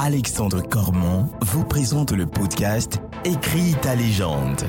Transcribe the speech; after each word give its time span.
Alexandre 0.00 0.62
Cormon 0.62 1.28
vous 1.40 1.64
présente 1.64 2.12
le 2.12 2.24
podcast 2.24 3.00
Écris 3.24 3.74
ta 3.82 3.96
légende. 3.96 4.62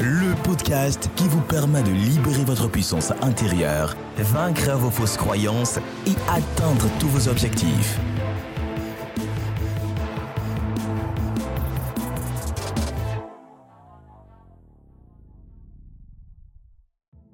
Le 0.00 0.34
podcast 0.42 1.08
qui 1.14 1.28
vous 1.28 1.40
permet 1.40 1.84
de 1.84 1.92
libérer 1.92 2.42
votre 2.44 2.68
puissance 2.68 3.12
intérieure, 3.22 3.96
vaincre 4.18 4.72
vos 4.72 4.90
fausses 4.90 5.16
croyances 5.16 5.78
et 6.04 6.16
atteindre 6.28 6.88
tous 6.98 7.06
vos 7.06 7.28
objectifs. 7.28 8.00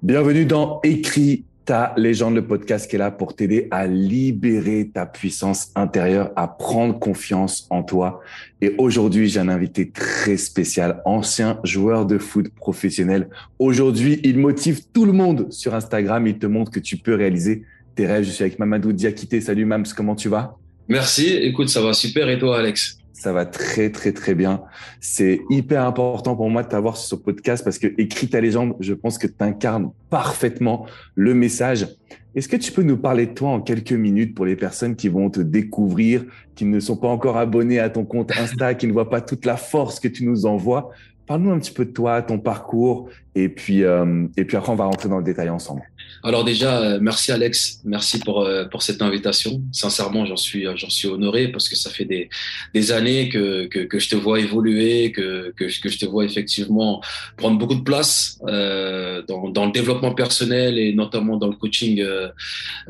Bienvenue 0.03 0.45
dans 0.45 0.81
Écrit 0.83 1.45
ta 1.69 1.93
légende, 1.97 2.33
le 2.33 2.47
podcast 2.47 2.89
qui 2.89 2.95
est 2.95 2.99
là 2.99 3.11
pour 3.11 3.35
t'aider 3.35 3.67
à 3.69 3.85
libérer 3.85 4.89
ta 4.91 5.05
puissance 5.05 5.69
intérieure, 5.75 6.31
à 6.35 6.47
prendre 6.47 6.97
confiance 6.97 7.67
en 7.69 7.83
toi. 7.83 8.21
Et 8.59 8.73
aujourd'hui, 8.79 9.29
j'ai 9.29 9.39
un 9.39 9.49
invité 9.49 9.91
très 9.91 10.35
spécial, 10.37 11.03
ancien 11.05 11.59
joueur 11.63 12.07
de 12.07 12.17
foot 12.17 12.49
professionnel. 12.55 13.29
Aujourd'hui, 13.59 14.19
il 14.23 14.39
motive 14.39 14.81
tout 14.91 15.05
le 15.05 15.11
monde 15.11 15.45
sur 15.51 15.75
Instagram. 15.75 16.25
Il 16.25 16.39
te 16.39 16.47
montre 16.47 16.71
que 16.71 16.79
tu 16.79 16.97
peux 16.97 17.13
réaliser 17.13 17.61
tes 17.93 18.07
rêves. 18.07 18.23
Je 18.23 18.31
suis 18.31 18.43
avec 18.43 18.57
Mamadou 18.57 18.91
Diakité. 18.91 19.39
Salut 19.39 19.65
Mams, 19.65 19.85
comment 19.95 20.15
tu 20.15 20.27
vas? 20.27 20.57
Merci. 20.87 21.27
Écoute, 21.35 21.69
ça 21.69 21.83
va 21.83 21.93
super. 21.93 22.27
Et 22.29 22.39
toi, 22.39 22.57
Alex? 22.57 22.98
Ça 23.19 23.33
va 23.33 23.45
très, 23.45 23.89
très, 23.91 24.13
très 24.13 24.33
bien. 24.33 24.61
C'est 25.01 25.41
hyper 25.49 25.83
important 25.83 26.37
pour 26.37 26.49
moi 26.49 26.63
de 26.63 26.69
t'avoir 26.69 26.95
sur 26.95 27.17
ce 27.17 27.21
podcast 27.21 27.65
parce 27.65 27.77
que 27.77 27.87
écrit 27.97 28.29
ta 28.29 28.39
légende, 28.39 28.75
je 28.79 28.93
pense 28.93 29.17
que 29.17 29.27
tu 29.27 29.33
incarnes 29.39 29.91
parfaitement 30.09 30.85
le 31.15 31.33
message. 31.33 31.87
Est-ce 32.33 32.47
que 32.47 32.55
tu 32.55 32.71
peux 32.71 32.81
nous 32.81 32.95
parler 32.95 33.27
de 33.27 33.33
toi 33.33 33.49
en 33.49 33.59
quelques 33.59 33.91
minutes 33.91 34.35
pour 34.35 34.45
les 34.45 34.55
personnes 34.55 34.95
qui 34.95 35.09
vont 35.09 35.29
te 35.29 35.41
découvrir, 35.41 36.23
qui 36.55 36.63
ne 36.63 36.79
sont 36.79 36.95
pas 36.95 37.09
encore 37.09 37.35
abonnés 37.35 37.79
à 37.79 37.89
ton 37.89 38.05
compte 38.05 38.31
Insta, 38.37 38.73
qui 38.73 38.87
ne 38.87 38.93
voient 38.93 39.09
pas 39.09 39.19
toute 39.19 39.45
la 39.45 39.57
force 39.57 39.99
que 39.99 40.07
tu 40.07 40.25
nous 40.25 40.45
envoies? 40.45 40.89
Parle-nous 41.27 41.51
un 41.51 41.59
petit 41.59 41.73
peu 41.73 41.83
de 41.83 41.91
toi, 41.91 42.21
ton 42.21 42.39
parcours, 42.39 43.09
et 43.43 43.49
puis, 43.49 43.83
euh, 43.83 44.27
et 44.37 44.45
puis 44.45 44.57
après, 44.57 44.71
on 44.71 44.75
va 44.75 44.85
rentrer 44.85 45.09
dans 45.09 45.17
le 45.17 45.23
détail 45.23 45.49
ensemble. 45.49 45.83
Alors 46.23 46.43
déjà, 46.43 46.81
euh, 46.81 46.99
merci 47.01 47.31
Alex, 47.31 47.81
merci 47.85 48.19
pour 48.19 48.41
euh, 48.41 48.65
pour 48.65 48.81
cette 48.81 49.01
invitation. 49.01 49.61
Sincèrement, 49.71 50.25
j'en 50.25 50.35
suis 50.35 50.65
j'en 50.75 50.89
suis 50.89 51.07
honoré 51.07 51.47
parce 51.47 51.69
que 51.69 51.77
ça 51.77 51.89
fait 51.89 52.03
des 52.05 52.29
des 52.73 52.91
années 52.91 53.29
que 53.29 53.67
que, 53.67 53.79
que 53.79 53.99
je 53.99 54.09
te 54.09 54.15
vois 54.15 54.39
évoluer, 54.39 55.11
que, 55.13 55.53
que 55.55 55.65
que 55.81 55.89
je 55.89 55.97
te 55.97 56.05
vois 56.05 56.25
effectivement 56.25 57.01
prendre 57.37 57.57
beaucoup 57.57 57.75
de 57.75 57.83
place 57.83 58.39
euh, 58.47 59.21
dans 59.27 59.49
dans 59.49 59.65
le 59.65 59.71
développement 59.71 60.13
personnel 60.13 60.77
et 60.77 60.93
notamment 60.93 61.37
dans 61.37 61.47
le 61.47 61.55
coaching 61.55 62.01
euh, 62.01 62.29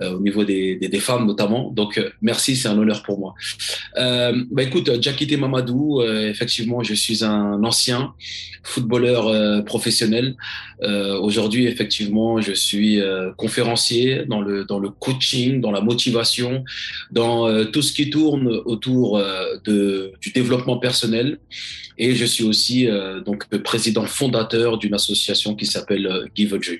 au 0.02 0.20
niveau 0.20 0.44
des, 0.44 0.78
des, 0.78 1.00
femmes 1.00 1.28
notamment. 1.28 1.72
Donc 1.72 2.02
merci, 2.22 2.56
c'est 2.56 2.68
un 2.68 2.78
honneur 2.78 3.04
pour 3.04 3.20
moi. 3.20 3.36
Euh, 3.98 4.44
bah 4.52 4.64
écoute, 4.64 4.90
Jakité 5.02 5.38
Mamadou, 5.38 6.02
effectivement, 6.02 6.82
je 6.84 6.96
suis 6.96 7.24
un 7.24 7.64
ancien 7.64 8.14
footballeur 8.64 9.64
professionnel. 9.66 10.36
Aujourd'hui, 10.82 11.68
effectivement, 11.68 12.40
je 12.42 12.54
suis 12.54 13.00
euh, 13.00 13.32
conférencier 13.38 14.26
dans 14.26 14.42
le, 14.42 14.66
dans 14.66 14.80
le 14.80 14.90
coaching, 14.90 15.62
dans 15.62 15.72
la 15.72 15.82
motivation, 15.82 16.64
dans 17.12 17.48
euh, 17.48 17.66
tout 17.66 17.82
ce 17.82 17.94
qui 17.94 18.10
tourne 18.10 18.48
autour 18.66 19.18
euh, 19.18 19.58
de, 19.66 20.14
du 20.22 20.32
développement 20.32 20.78
personnel. 20.78 21.40
Et 21.98 22.16
je 22.16 22.26
suis 22.26 22.46
aussi 22.46 22.88
donc 23.26 23.50
président 23.62 24.06
fondateur 24.06 24.78
d'une 24.78 24.94
association 24.94 25.54
qui 25.54 25.66
s'appelle 25.66 26.30
Give 26.34 26.54
a 26.54 26.58
Dream. 26.58 26.80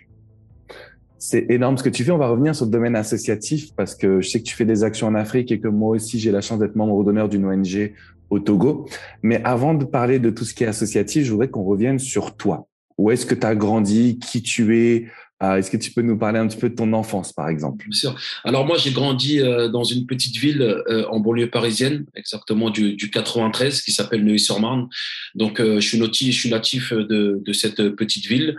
C'est 1.18 1.48
énorme 1.50 1.78
ce 1.78 1.84
que 1.84 1.90
tu 1.90 2.06
fais. 2.06 2.12
On 2.12 2.18
va 2.18 2.30
revenir 2.30 2.56
sur 2.56 2.64
le 2.64 2.72
domaine 2.72 2.96
associatif 2.96 3.76
parce 3.76 3.96
que 3.96 4.22
je 4.22 4.30
sais 4.30 4.40
que 4.40 4.46
tu 4.46 4.56
fais 4.56 4.64
des 4.64 4.86
actions 4.86 5.08
en 5.08 5.16
Afrique 5.16 5.52
et 5.52 5.60
que 5.60 5.68
moi 5.68 5.90
aussi 5.90 6.22
j'ai 6.22 6.32
la 6.32 6.40
chance 6.40 6.60
d'être 6.60 6.78
membre 6.78 7.04
d'honneur 7.04 7.28
d'une 7.28 7.46
ONG 7.46 7.94
au 8.30 8.40
Togo. 8.40 8.88
Mais 9.22 9.42
avant 9.44 9.74
de 9.74 9.84
parler 9.84 10.20
de 10.20 10.30
tout 10.30 10.46
ce 10.46 10.54
qui 10.54 10.64
est 10.64 10.68
associatif, 10.68 11.26
je 11.26 11.32
voudrais 11.32 11.50
qu'on 11.50 11.66
revienne 11.66 12.00
sur 12.00 12.38
toi. 12.38 12.70
Où 13.00 13.12
est-ce 13.12 13.26
que 13.26 13.34
tu 13.34 13.48
as 13.48 13.56
grandi, 13.56 14.20
qui 14.20 14.44
tu 14.44 14.78
es, 14.78 15.08
est-ce 15.42 15.72
que 15.72 15.78
tu 15.78 15.92
peux 15.92 16.02
nous 16.02 16.18
parler 16.18 16.38
un 16.38 16.48
petit 16.48 16.58
peu 16.58 16.70
de 16.70 16.76
ton 16.76 16.92
enfance, 16.92 17.32
par 17.32 17.48
exemple? 17.48 17.86
Bien 17.88 17.98
sûr. 17.98 18.16
Alors 18.44 18.66
moi, 18.66 18.78
j'ai 18.78 18.92
grandi 18.92 19.40
euh, 19.40 19.70
dans 19.70 19.86
une 19.86 20.06
petite 20.06 20.36
ville 20.36 20.62
euh, 20.62 21.06
en 21.10 21.22
banlieue 21.22 21.50
parisienne, 21.50 22.06
exactement 22.14 22.70
du, 22.70 22.96
du 22.96 23.10
93, 23.10 23.82
qui 23.82 23.94
s'appelle 23.94 24.26
Neuilly-sur-Marne. 24.26 24.90
Donc, 25.36 25.62
euh, 25.62 25.80
je 25.80 25.88
suis 25.88 25.98
natif, 25.98 26.36
je 26.36 26.40
suis 26.42 26.50
natif 26.50 26.92
de, 26.92 27.42
de 27.42 27.54
cette 27.54 27.90
petite 27.92 28.26
ville. 28.26 28.58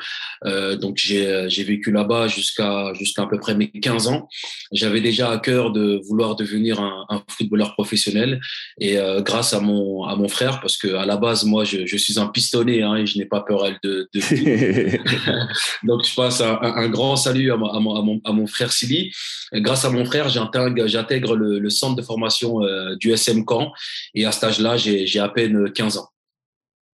donc, 0.81 0.97
j'ai 0.97 1.65
vécu 1.65 1.91
là-bas 1.91 2.29
jusqu'à 2.29 2.95
jusqu'à 2.95 3.23
à 3.23 3.27
peu 3.27 3.39
près 3.39 3.55
mes 3.55 3.71
15 3.71 4.09
ans. 4.09 4.29
J'avais 4.73 5.03
déjà 5.03 5.31
à 5.31 5.39
cœur 5.39 5.73
de 5.73 6.01
vouloir 6.09 6.35
devenir 6.35 6.81
un, 6.81 7.05
un 7.11 7.23
footballeur 7.29 7.75
professionnel, 7.75 8.41
et 8.81 8.97
grâce 9.19 9.53
à 9.53 9.61
mon 9.61 10.05
à 10.05 10.17
mon 10.17 10.29
frère, 10.29 10.61
parce 10.61 10.79
que 10.79 10.95
à 10.95 11.05
la 11.05 11.19
base, 11.19 11.45
moi, 11.45 11.65
je, 11.65 11.85
je 11.85 11.97
suis 11.97 12.19
un 12.19 12.29
pistonné 12.29 12.83
hein, 12.83 12.97
et 12.97 13.07
je 13.07 13.19
n'ai 13.19 13.27
pas 13.27 13.43
peur 13.43 13.65
de. 13.83 14.09
de... 14.15 14.21
donc, 15.87 16.05
je 16.07 16.15
passe 16.15 16.41
à 16.41 16.70
un, 16.77 16.89
grand 16.89 17.17
salut 17.17 17.53
à, 17.53 17.57
mon, 17.57 18.21
à, 18.25 18.33
mon, 18.33 18.47
frère 18.47 18.73
Sili. 18.73 19.13
Grâce 19.53 19.85
à 19.85 19.91
mon 19.91 20.05
frère, 20.05 20.29
j'intègre 20.29 21.37
le, 21.37 21.71
centre 21.71 21.97
de 21.97 22.03
formation 22.03 22.63
euh, 22.63 22.97
du 22.97 23.11
SM 23.11 23.45
Camp 23.45 23.73
et 24.15 24.27
à 24.27 24.33
cet 24.33 24.45
âge-là, 24.45 24.77
j'ai 24.77 25.19
à 25.19 25.29
peine 25.29 25.71
15 25.73 25.99
ans. 25.99 26.09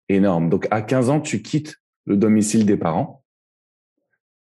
Énorme. 0.09 0.51
Donc 0.51 0.67
à 0.71 0.83
15 0.83 1.11
ans, 1.11 1.21
tu 1.21 1.43
quittes 1.43 1.77
le 2.07 2.17
domicile 2.17 2.67
des 2.67 2.77
parents. 2.77 3.23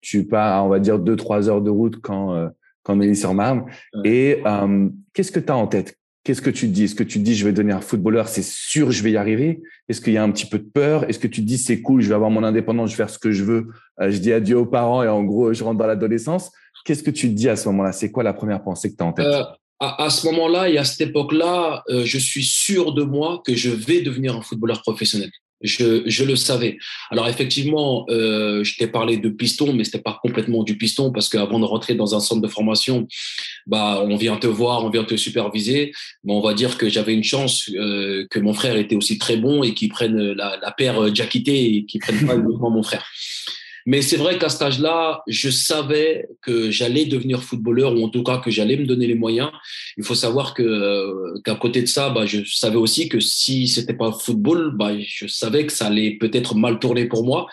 Tu 0.00 0.26
pars, 0.26 0.64
on 0.64 0.68
va 0.68 0.80
dire, 0.80 0.98
2-3 0.98 1.48
heures 1.48 1.62
de 1.62 1.70
route 1.70 2.00
quand, 2.00 2.34
euh, 2.34 2.48
quand 2.82 2.96
on 2.96 3.00
est 3.00 3.14
sur 3.14 3.34
Marne. 3.34 3.66
Et 4.04 4.42
euh, 4.46 4.88
qu'est-ce 5.12 5.30
que 5.30 5.40
tu 5.40 5.52
as 5.52 5.56
en 5.56 5.66
tête? 5.66 5.99
Qu'est-ce 6.22 6.42
que 6.42 6.50
tu 6.50 6.68
dis? 6.68 6.84
Est-ce 6.84 6.94
que 6.94 7.02
tu 7.02 7.18
te 7.18 7.24
dis 7.24 7.34
je 7.34 7.44
vais 7.46 7.52
devenir 7.52 7.82
footballeur, 7.82 8.28
c'est 8.28 8.44
sûr 8.44 8.90
je 8.90 9.02
vais 9.02 9.12
y 9.12 9.16
arriver. 9.16 9.62
Est-ce 9.88 10.00
qu'il 10.00 10.12
y 10.12 10.18
a 10.18 10.22
un 10.22 10.30
petit 10.30 10.46
peu 10.46 10.58
de 10.58 10.68
peur? 10.72 11.08
Est-ce 11.08 11.18
que 11.18 11.26
tu 11.26 11.40
dis 11.40 11.56
c'est 11.56 11.80
cool, 11.80 12.02
je 12.02 12.08
vais 12.08 12.14
avoir 12.14 12.30
mon 12.30 12.44
indépendance, 12.44 12.90
je 12.90 12.94
vais 12.96 13.04
faire 13.04 13.10
ce 13.10 13.18
que 13.18 13.32
je 13.32 13.42
veux, 13.42 13.68
euh, 14.00 14.10
je 14.10 14.18
dis 14.18 14.32
adieu 14.32 14.58
aux 14.58 14.66
parents 14.66 15.02
et 15.02 15.08
en 15.08 15.22
gros 15.24 15.52
je 15.54 15.64
rentre 15.64 15.78
dans 15.78 15.86
l'adolescence. 15.86 16.50
Qu'est-ce 16.84 17.02
que 17.02 17.10
tu 17.10 17.28
dis 17.28 17.48
à 17.48 17.56
ce 17.56 17.68
moment-là? 17.68 17.92
C'est 17.92 18.10
quoi 18.10 18.22
la 18.22 18.34
première 18.34 18.62
pensée 18.62 18.90
que 18.90 18.96
tu 18.96 19.02
as 19.02 19.06
en 19.06 19.12
tête? 19.12 19.26
Euh, 19.26 19.44
à, 19.80 20.10
ce 20.10 20.26
moment-là 20.26 20.68
et 20.68 20.76
à 20.76 20.84
cette 20.84 21.08
époque-là, 21.08 21.82
euh, 21.88 22.04
je 22.04 22.18
suis 22.18 22.44
sûr 22.44 22.92
de 22.92 23.02
moi 23.02 23.42
que 23.44 23.54
je 23.54 23.70
vais 23.70 24.02
devenir 24.02 24.36
un 24.36 24.42
footballeur 24.42 24.82
professionnel. 24.82 25.30
Je, 25.62 26.02
je, 26.06 26.24
le 26.24 26.36
savais. 26.36 26.78
Alors 27.10 27.28
effectivement, 27.28 28.06
euh, 28.08 28.64
je 28.64 28.76
t'ai 28.76 28.86
parlé 28.86 29.18
de 29.18 29.28
piston, 29.28 29.72
mais 29.72 29.84
c'était 29.84 30.00
pas 30.00 30.18
complètement 30.22 30.62
du 30.62 30.78
piston 30.78 31.12
parce 31.12 31.28
qu'avant 31.28 31.58
de 31.58 31.64
rentrer 31.64 31.94
dans 31.94 32.14
un 32.14 32.20
centre 32.20 32.40
de 32.40 32.48
formation, 32.48 33.06
bah 33.66 34.02
on 34.06 34.16
vient 34.16 34.36
te 34.36 34.46
voir, 34.46 34.84
on 34.84 34.90
vient 34.90 35.04
te 35.04 35.16
superviser. 35.16 35.92
Mais 36.24 36.32
on 36.32 36.40
va 36.40 36.54
dire 36.54 36.78
que 36.78 36.88
j'avais 36.88 37.14
une 37.14 37.24
chance 37.24 37.70
euh, 37.74 38.26
que 38.30 38.38
mon 38.38 38.54
frère 38.54 38.76
était 38.76 38.96
aussi 38.96 39.18
très 39.18 39.36
bon 39.36 39.62
et 39.62 39.74
qu'il 39.74 39.90
prenne 39.90 40.32
la, 40.32 40.58
la 40.60 40.70
paire 40.72 41.14
Jackité 41.14 41.74
et 41.74 41.84
qu'il 41.84 42.00
prenne 42.00 42.26
pas 42.26 42.36
mon 42.70 42.82
frère. 42.82 43.06
Mais 43.86 44.02
c'est 44.02 44.16
vrai 44.16 44.38
qu'à 44.38 44.48
cet 44.48 44.62
âge-là, 44.62 45.22
je 45.26 45.50
savais 45.50 46.28
que 46.42 46.70
j'allais 46.70 47.06
devenir 47.06 47.42
footballeur 47.42 47.94
ou 47.94 48.04
en 48.04 48.08
tout 48.08 48.22
cas 48.22 48.38
que 48.38 48.50
j'allais 48.50 48.76
me 48.76 48.86
donner 48.86 49.06
les 49.06 49.14
moyens. 49.14 49.50
Il 49.96 50.04
faut 50.04 50.14
savoir 50.14 50.54
que 50.54 50.62
euh, 50.62 51.40
qu'à 51.44 51.54
côté 51.54 51.82
de 51.82 51.86
ça, 51.86 52.10
bah, 52.10 52.26
je 52.26 52.42
savais 52.44 52.76
aussi 52.76 53.08
que 53.08 53.20
si 53.20 53.68
c'était 53.68 53.94
pas 53.94 54.12
football, 54.12 54.76
bah, 54.76 54.92
je 54.98 55.26
savais 55.26 55.66
que 55.66 55.72
ça 55.72 55.86
allait 55.86 56.16
peut-être 56.18 56.54
mal 56.54 56.78
tourner 56.78 57.06
pour 57.06 57.24
moi. 57.24 57.46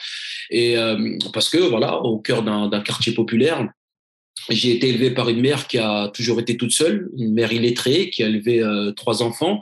Et 0.50 0.78
euh, 0.78 1.18
parce 1.34 1.50
que 1.50 1.58
voilà, 1.58 2.02
au 2.02 2.20
cœur 2.20 2.44
d'un 2.44 2.82
quartier 2.82 3.14
populaire, 3.14 3.68
j'ai 4.50 4.72
été 4.72 4.90
élevé 4.90 5.12
par 5.12 5.30
une 5.30 5.42
mère 5.42 5.68
qui 5.68 5.78
a 5.78 6.10
toujours 6.14 6.40
été 6.40 6.58
toute 6.58 6.72
seule, 6.72 7.10
une 7.18 7.34
mère 7.34 7.52
illettrée 7.52 8.10
qui 8.10 8.24
a 8.24 8.28
élevé 8.28 8.62
euh, 8.62 8.92
trois 8.92 9.22
enfants. 9.22 9.60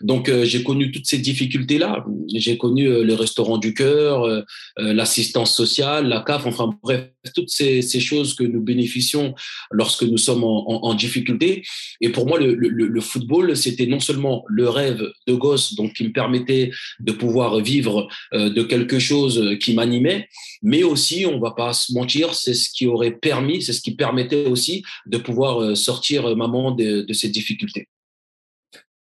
Donc 0.00 0.28
euh, 0.28 0.44
j'ai 0.44 0.62
connu 0.62 0.92
toutes 0.92 1.06
ces 1.06 1.18
difficultés-là. 1.18 2.04
J'ai 2.34 2.56
connu 2.56 2.86
euh, 2.86 3.02
le 3.02 3.14
restaurant 3.14 3.58
du 3.58 3.74
cœur, 3.74 4.44
l'assistance 4.76 5.54
sociale, 5.54 6.08
la 6.08 6.20
CAF, 6.20 6.46
enfin 6.46 6.70
bref, 6.82 7.10
toutes 7.34 7.50
ces, 7.50 7.82
choses 8.00 8.34
que 8.34 8.44
nous 8.44 8.62
bénéficions 8.62 9.34
lorsque 9.70 10.04
nous 10.04 10.18
sommes 10.18 10.44
en, 10.44 10.94
difficulté. 10.94 11.64
Et 12.00 12.10
pour 12.10 12.26
moi, 12.26 12.38
le, 12.40 13.00
football, 13.00 13.56
c'était 13.56 13.86
non 13.86 14.00
seulement 14.00 14.44
le 14.48 14.68
rêve 14.68 15.02
de 15.26 15.34
gosse, 15.34 15.74
donc 15.74 15.94
qui 15.94 16.04
me 16.04 16.12
permettait 16.12 16.70
de 17.00 17.12
pouvoir 17.12 17.60
vivre 17.60 18.08
de 18.32 18.62
quelque 18.62 18.98
chose 18.98 19.56
qui 19.60 19.74
m'animait, 19.74 20.28
mais 20.62 20.82
aussi, 20.82 21.26
on 21.26 21.38
va 21.38 21.52
pas 21.52 21.72
se 21.72 21.92
mentir, 21.92 22.34
c'est 22.34 22.54
ce 22.54 22.70
qui 22.70 22.86
aurait 22.86 23.12
permis, 23.12 23.62
c'est 23.62 23.72
ce 23.72 23.80
qui 23.80 23.94
permettait 24.18 24.48
aussi 24.48 24.84
de 25.06 25.18
pouvoir 25.18 25.62
euh, 25.62 25.74
sortir 25.74 26.26
euh, 26.26 26.34
maman 26.34 26.72
de, 26.72 27.02
de 27.02 27.12
ces 27.12 27.28
difficultés. 27.28 27.88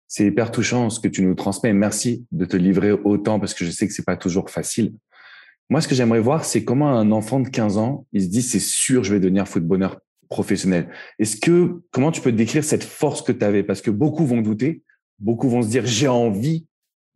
C'est 0.08 0.28
hyper 0.28 0.52
touchant 0.52 0.90
ce 0.90 1.00
que 1.00 1.08
tu 1.08 1.24
nous 1.24 1.36
transmets. 1.36 1.74
Merci 1.74 2.26
de 2.32 2.46
te 2.46 2.56
livrer 2.56 2.92
autant 2.92 3.40
parce 3.40 3.54
que 3.54 3.66
je 3.66 3.72
sais 3.72 3.88
que 3.88 3.94
c'est 3.94 4.06
pas 4.06 4.18
toujours 4.18 4.50
facile. 4.50 4.94
Moi, 5.70 5.82
ce 5.82 5.88
que 5.88 5.96
j'aimerais 5.96 6.20
voir, 6.20 6.46
c'est 6.46 6.64
comment 6.64 6.92
un 6.92 7.12
enfant 7.12 7.40
de 7.40 7.50
15 7.50 7.78
ans, 7.78 8.06
il 8.12 8.22
se 8.22 8.28
dit, 8.28 8.42
c'est 8.42 8.60
sûr, 8.60 9.04
je 9.04 9.14
vais 9.14 9.20
devenir 9.20 9.48
footballeur 9.48 9.98
professionnel. 10.30 10.90
Est-ce 11.20 11.38
que, 11.38 11.82
comment 11.92 12.12
tu 12.12 12.22
peux 12.22 12.32
décrire 12.32 12.64
cette 12.64 12.84
force 12.84 13.22
que 13.22 13.32
tu 13.32 13.44
avais? 13.44 13.64
Parce 13.64 13.82
que 13.82 13.90
beaucoup 13.90 14.26
vont 14.26 14.42
douter, 14.42 14.84
beaucoup 15.20 15.50
vont 15.50 15.64
se 15.64 15.70
dire, 15.70 15.86
j'ai 15.86 16.08
envie, 16.08 16.68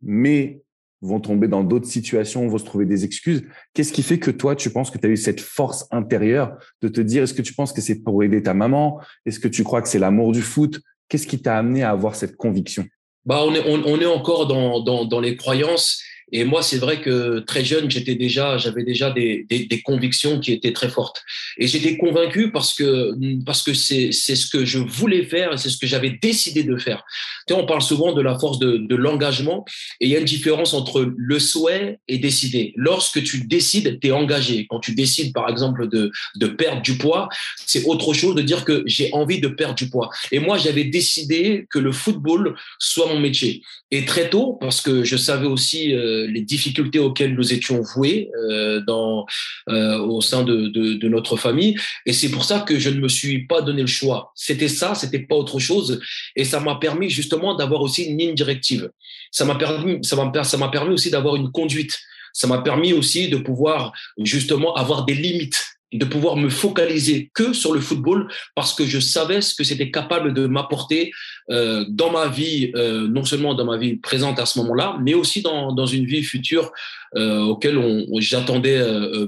mais 0.02 0.62
vont 1.00 1.20
tomber 1.20 1.48
dans 1.48 1.62
d'autres 1.62 1.86
situations, 1.86 2.46
vont 2.48 2.58
se 2.58 2.64
trouver 2.64 2.86
des 2.86 3.04
excuses. 3.04 3.44
Qu'est-ce 3.74 3.92
qui 3.92 4.02
fait 4.02 4.18
que 4.18 4.30
toi, 4.30 4.56
tu 4.56 4.70
penses 4.70 4.90
que 4.90 4.98
tu 4.98 5.06
as 5.06 5.10
eu 5.10 5.16
cette 5.16 5.40
force 5.40 5.86
intérieure 5.90 6.56
de 6.82 6.88
te 6.88 7.00
dire, 7.00 7.22
est-ce 7.22 7.34
que 7.34 7.42
tu 7.42 7.54
penses 7.54 7.72
que 7.72 7.80
c'est 7.80 8.02
pour 8.02 8.22
aider 8.22 8.42
ta 8.42 8.54
maman? 8.54 9.00
Est-ce 9.26 9.40
que 9.40 9.48
tu 9.48 9.64
crois 9.64 9.82
que 9.82 9.88
c'est 9.88 9.98
l'amour 9.98 10.32
du 10.32 10.42
foot? 10.42 10.80
Qu'est-ce 11.08 11.26
qui 11.26 11.40
t'a 11.40 11.56
amené 11.56 11.82
à 11.82 11.90
avoir 11.90 12.14
cette 12.14 12.36
conviction? 12.36 12.86
Bah, 13.24 13.42
on, 13.44 13.54
est, 13.54 14.06
encore 14.06 14.46
dans 14.46 15.20
les 15.20 15.36
croyances 15.36 16.02
et 16.32 16.44
moi, 16.44 16.62
c'est 16.62 16.78
vrai 16.78 17.00
que 17.00 17.38
très 17.40 17.64
jeune, 17.64 17.90
j'étais 17.90 18.14
déjà, 18.14 18.58
j'avais 18.58 18.84
déjà 18.84 19.10
des, 19.10 19.46
des, 19.48 19.66
des, 19.66 19.80
convictions 19.80 20.40
qui 20.40 20.52
étaient 20.52 20.72
très 20.72 20.88
fortes. 20.88 21.22
Et 21.56 21.66
j'étais 21.66 21.96
convaincu 21.96 22.50
parce 22.50 22.74
que 22.74 23.14
parce 23.44 23.62
que 23.62 23.72
c'est 23.72 24.10
c'est 24.12 24.36
ce 24.36 24.46
que 24.46 24.64
je 24.64 24.78
voulais 24.78 25.24
faire 25.24 25.52
et 25.54 25.56
c'est 25.56 25.70
ce 25.70 25.78
que 25.78 25.86
j'avais 25.86 26.10
décidé 26.10 26.64
de 26.64 26.76
faire. 26.76 27.04
Tu 27.46 27.54
sais, 27.54 27.60
on 27.60 27.66
parle 27.66 27.80
souvent 27.80 28.12
de 28.12 28.20
la 28.20 28.38
force 28.38 28.58
de, 28.58 28.76
de 28.76 28.96
l'engagement 28.96 29.64
et 30.00 30.06
il 30.06 30.10
y 30.10 30.16
a 30.16 30.18
une 30.18 30.24
différence 30.24 30.74
entre 30.74 31.12
le 31.16 31.38
souhait 31.38 31.98
et 32.08 32.18
décider. 32.18 32.74
Lorsque 32.76 33.22
tu 33.22 33.46
décides, 33.46 33.98
tu 34.00 34.08
es 34.08 34.12
engagé. 34.12 34.66
Quand 34.68 34.80
tu 34.80 34.94
décides, 34.94 35.32
par 35.32 35.48
exemple, 35.48 35.88
de 35.88 36.10
de 36.36 36.46
perdre 36.46 36.82
du 36.82 36.98
poids, 36.98 37.28
c'est 37.56 37.84
autre 37.84 38.12
chose 38.12 38.34
de 38.34 38.42
dire 38.42 38.64
que 38.64 38.82
j'ai 38.86 39.10
envie 39.12 39.40
de 39.40 39.48
perdre 39.48 39.76
du 39.76 39.88
poids. 39.88 40.10
Et 40.32 40.40
moi, 40.40 40.58
j'avais 40.58 40.84
décidé 40.84 41.66
que 41.70 41.78
le 41.78 41.92
football 41.92 42.56
soit 42.78 43.06
mon 43.06 43.18
métier. 43.18 43.62
Et 43.90 44.04
très 44.04 44.28
tôt, 44.28 44.58
parce 44.60 44.82
que 44.82 45.04
je 45.04 45.16
savais 45.16 45.46
aussi 45.46 45.94
euh, 45.94 46.17
les 46.26 46.42
difficultés 46.42 46.98
auxquelles 46.98 47.34
nous 47.34 47.52
étions 47.52 47.80
voués 47.80 48.30
euh, 48.36 48.80
dans, 48.80 49.26
euh, 49.68 49.98
au 49.98 50.20
sein 50.20 50.42
de, 50.42 51.08
notre 51.08 51.36
famille. 51.36 51.76
Et 52.06 52.12
c'est 52.12 52.30
pour 52.30 52.44
ça 52.44 52.60
que 52.60 52.78
je 52.78 52.90
ne 52.90 53.00
me 53.00 53.08
suis 53.08 53.46
pas 53.46 53.62
donné 53.62 53.82
le 53.82 53.86
choix. 53.86 54.32
C'était 54.34 54.68
ça, 54.68 54.94
c'était 54.94 55.20
pas 55.20 55.36
autre 55.36 55.58
chose. 55.58 56.00
Et 56.36 56.44
ça 56.44 56.60
m'a 56.60 56.76
permis 56.76 57.08
justement 57.10 57.54
d'avoir 57.54 57.82
aussi 57.82 58.04
une 58.04 58.18
ligne 58.18 58.34
directive. 58.34 58.90
Ça 59.30 59.44
m'a 59.44 59.54
permis, 59.54 59.98
ça 60.02 60.16
m'a, 60.16 60.44
ça 60.44 60.56
m'a 60.56 60.68
permis 60.68 60.94
aussi 60.94 61.10
d'avoir 61.10 61.36
une 61.36 61.50
conduite. 61.50 61.98
Ça 62.32 62.46
m'a 62.46 62.58
permis 62.58 62.92
aussi 62.92 63.28
de 63.28 63.38
pouvoir 63.38 63.92
justement 64.18 64.74
avoir 64.74 65.04
des 65.04 65.14
limites 65.14 65.67
de 65.92 66.04
pouvoir 66.04 66.36
me 66.36 66.50
focaliser 66.50 67.30
que 67.32 67.52
sur 67.52 67.72
le 67.72 67.80
football 67.80 68.28
parce 68.54 68.74
que 68.74 68.84
je 68.84 69.00
savais 69.00 69.40
ce 69.40 69.54
que 69.54 69.64
c'était 69.64 69.90
capable 69.90 70.34
de 70.34 70.46
m'apporter 70.46 71.10
euh, 71.50 71.84
dans 71.88 72.10
ma 72.10 72.28
vie, 72.28 72.70
euh, 72.74 73.08
non 73.08 73.24
seulement 73.24 73.54
dans 73.54 73.64
ma 73.64 73.78
vie 73.78 73.96
présente 73.96 74.38
à 74.38 74.46
ce 74.46 74.58
moment-là, 74.60 74.98
mais 75.02 75.14
aussi 75.14 75.40
dans, 75.40 75.72
dans 75.72 75.86
une 75.86 76.04
vie 76.04 76.22
future 76.22 76.72
euh, 77.16 77.40
auquel 77.40 77.78
on, 77.78 78.06
j'attendais 78.20 78.78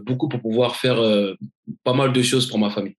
beaucoup 0.05 0.29
pour 0.29 0.41
pouvoir 0.41 0.77
faire 0.77 1.01
pas 1.85 1.95
mal 1.95 2.13
de 2.13 2.23
choses 2.23 2.47
pour 2.47 2.59
ma 2.59 2.71
famille. 2.71 2.97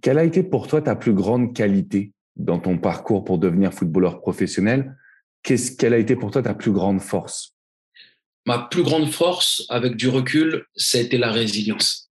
Quelle 0.00 0.18
a 0.18 0.24
été 0.24 0.42
pour 0.42 0.66
toi 0.66 0.82
ta 0.82 0.96
plus 0.96 1.14
grande 1.14 1.54
qualité 1.54 2.12
dans 2.36 2.58
ton 2.58 2.78
parcours 2.78 3.24
pour 3.24 3.38
devenir 3.38 3.72
footballeur 3.72 4.20
professionnel? 4.20 4.96
Qu'est-ce, 5.42 5.76
Quelle 5.76 5.94
a 5.94 5.98
été 5.98 6.16
pour 6.16 6.30
toi 6.30 6.42
ta 6.42 6.54
plus 6.54 6.72
grande 6.72 7.00
force? 7.00 7.54
Ma 8.44 8.58
plus 8.70 8.82
grande 8.82 9.10
force, 9.10 9.64
avec 9.68 9.96
du 9.96 10.08
recul, 10.08 10.64
c'était 10.74 11.18
la 11.18 11.30
résilience 11.30 12.07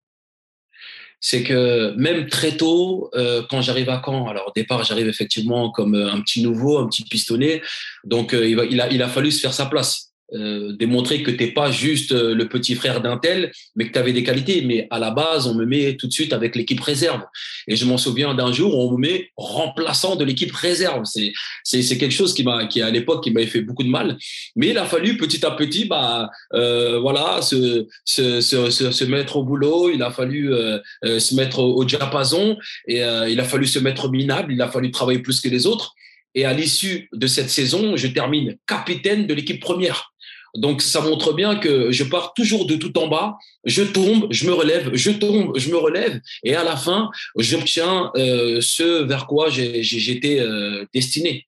c'est 1.20 1.44
que 1.44 1.94
même 1.96 2.28
très 2.28 2.58
tôt, 2.58 3.10
euh, 3.16 3.42
quand 3.50 3.62
j'arrive 3.62 3.90
à 3.90 4.02
Caen, 4.04 4.28
alors 4.28 4.48
au 4.48 4.52
départ, 4.56 4.84
j'arrive 4.84 5.08
effectivement 5.08 5.72
comme 5.72 5.96
euh, 5.96 6.12
un 6.12 6.22
petit 6.22 6.44
nouveau, 6.44 6.78
un 6.78 6.88
petit 6.88 7.04
pistonné, 7.04 7.62
donc 8.04 8.34
euh, 8.34 8.48
il, 8.48 9.02
a 9.02 9.10
fallu 9.10 9.32
se 9.32 9.40
faire 9.40 9.54
sa 9.54 9.66
place. 9.66 10.07
Euh, 10.34 10.74
démontrer 10.74 11.24
que 11.24 11.32
t'es 11.32 11.48
pas 11.48 11.72
juste 11.72 12.12
euh, 12.12 12.36
le 12.36 12.50
petit 12.50 12.76
frère 12.76 13.00
d'un 13.00 13.18
tel, 13.18 13.50
mais 13.78 13.88
que 13.88 13.94
tu 13.94 14.00
avais 14.00 14.12
des 14.12 14.24
qualités. 14.24 14.62
Mais 14.62 14.86
à 14.90 15.00
la 15.00 15.12
base, 15.12 15.48
on 15.48 15.56
me 15.56 15.66
met 15.66 15.96
tout 15.96 16.08
de 16.08 16.12
suite 16.12 16.34
avec 16.34 16.58
l'équipe 16.58 16.82
réserve. 16.82 17.22
Et 17.68 17.78
je 17.78 17.86
m'en 17.86 17.98
souviens 17.98 18.34
d'un 18.34 18.52
jour, 18.52 18.78
où 18.78 18.90
on 18.90 18.98
me 18.98 19.08
met 19.08 19.30
remplaçant 19.38 20.18
de 20.18 20.26
l'équipe 20.26 20.52
réserve. 20.52 21.04
C'est 21.06 21.32
c'est 21.64 21.98
quelque 21.98 22.12
chose 22.12 22.34
qui 22.34 22.44
m'a 22.44 22.66
qui 22.68 22.82
à 22.82 22.90
l'époque 22.90 23.24
qui 23.24 23.32
m'avait 23.32 23.48
fait 23.48 23.62
beaucoup 23.62 23.84
de 23.84 23.90
mal. 23.90 24.18
Mais 24.58 24.70
il 24.70 24.78
a 24.78 24.86
fallu 24.86 25.16
petit 25.16 25.46
à 25.46 25.52
petit, 25.52 25.86
bah 25.86 26.30
euh, 26.54 27.00
voilà, 27.00 27.42
se, 27.42 27.88
se, 28.04 28.42
se 28.42 28.70
se 28.70 29.04
mettre 29.06 29.38
au 29.38 29.44
boulot. 29.44 29.90
Il 29.90 30.04
a 30.04 30.12
fallu 30.12 30.54
euh, 30.54 30.80
se 31.04 31.36
mettre 31.36 31.60
au, 31.60 31.74
au 31.76 31.86
diapason 31.86 32.58
et 32.88 32.98
il 32.98 33.40
a 33.40 33.44
fallu 33.46 33.66
se 33.66 33.80
mettre 33.80 34.10
minable. 34.10 34.52
Il 34.52 34.62
a 34.62 34.68
fallu 34.68 34.92
travailler 34.92 35.20
plus 35.20 35.40
que 35.40 35.48
les 35.48 35.68
autres. 35.68 35.94
Et 36.36 36.46
à 36.46 36.54
l'issue 36.54 37.10
de 37.14 37.26
cette 37.26 37.50
saison, 37.50 37.96
je 37.96 38.08
termine 38.08 38.58
capitaine 38.68 39.26
de 39.26 39.34
l'équipe 39.34 39.60
première. 39.60 40.14
Donc, 40.58 40.82
ça 40.82 41.02
montre 41.02 41.34
bien 41.34 41.56
que 41.56 41.92
je 41.92 42.04
pars 42.04 42.34
toujours 42.34 42.66
de 42.66 42.76
tout 42.76 42.98
en 42.98 43.08
bas, 43.08 43.38
je 43.64 43.84
tombe, 43.84 44.28
je 44.32 44.48
me 44.48 44.54
relève, 44.54 44.90
je 44.94 45.12
tombe, 45.12 45.58
je 45.58 45.70
me 45.70 45.78
relève, 45.78 46.20
et 46.44 46.56
à 46.56 46.64
la 46.64 46.76
fin, 46.76 47.10
j'obtiens 47.38 48.12
euh, 48.16 48.60
ce 48.60 49.04
vers 49.04 49.28
quoi 49.28 49.50
j'étais 49.50 50.40
euh, 50.40 50.86
destiné. 50.94 51.48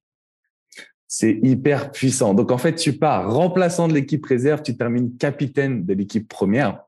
C'est 1.08 1.40
hyper 1.42 1.92
puissant. 1.92 2.36
Donc, 2.36 2.52
en 2.52 2.60
fait, 2.60 2.76
tu 2.76 2.94
pars 2.94 3.34
remplaçant 3.34 3.88
de 3.88 3.94
l'équipe 3.94 4.24
réserve, 4.24 4.62
tu 4.62 4.78
termines 4.78 5.18
capitaine 5.18 5.84
de 5.84 5.94
l'équipe 5.94 6.28
première. 6.28 6.82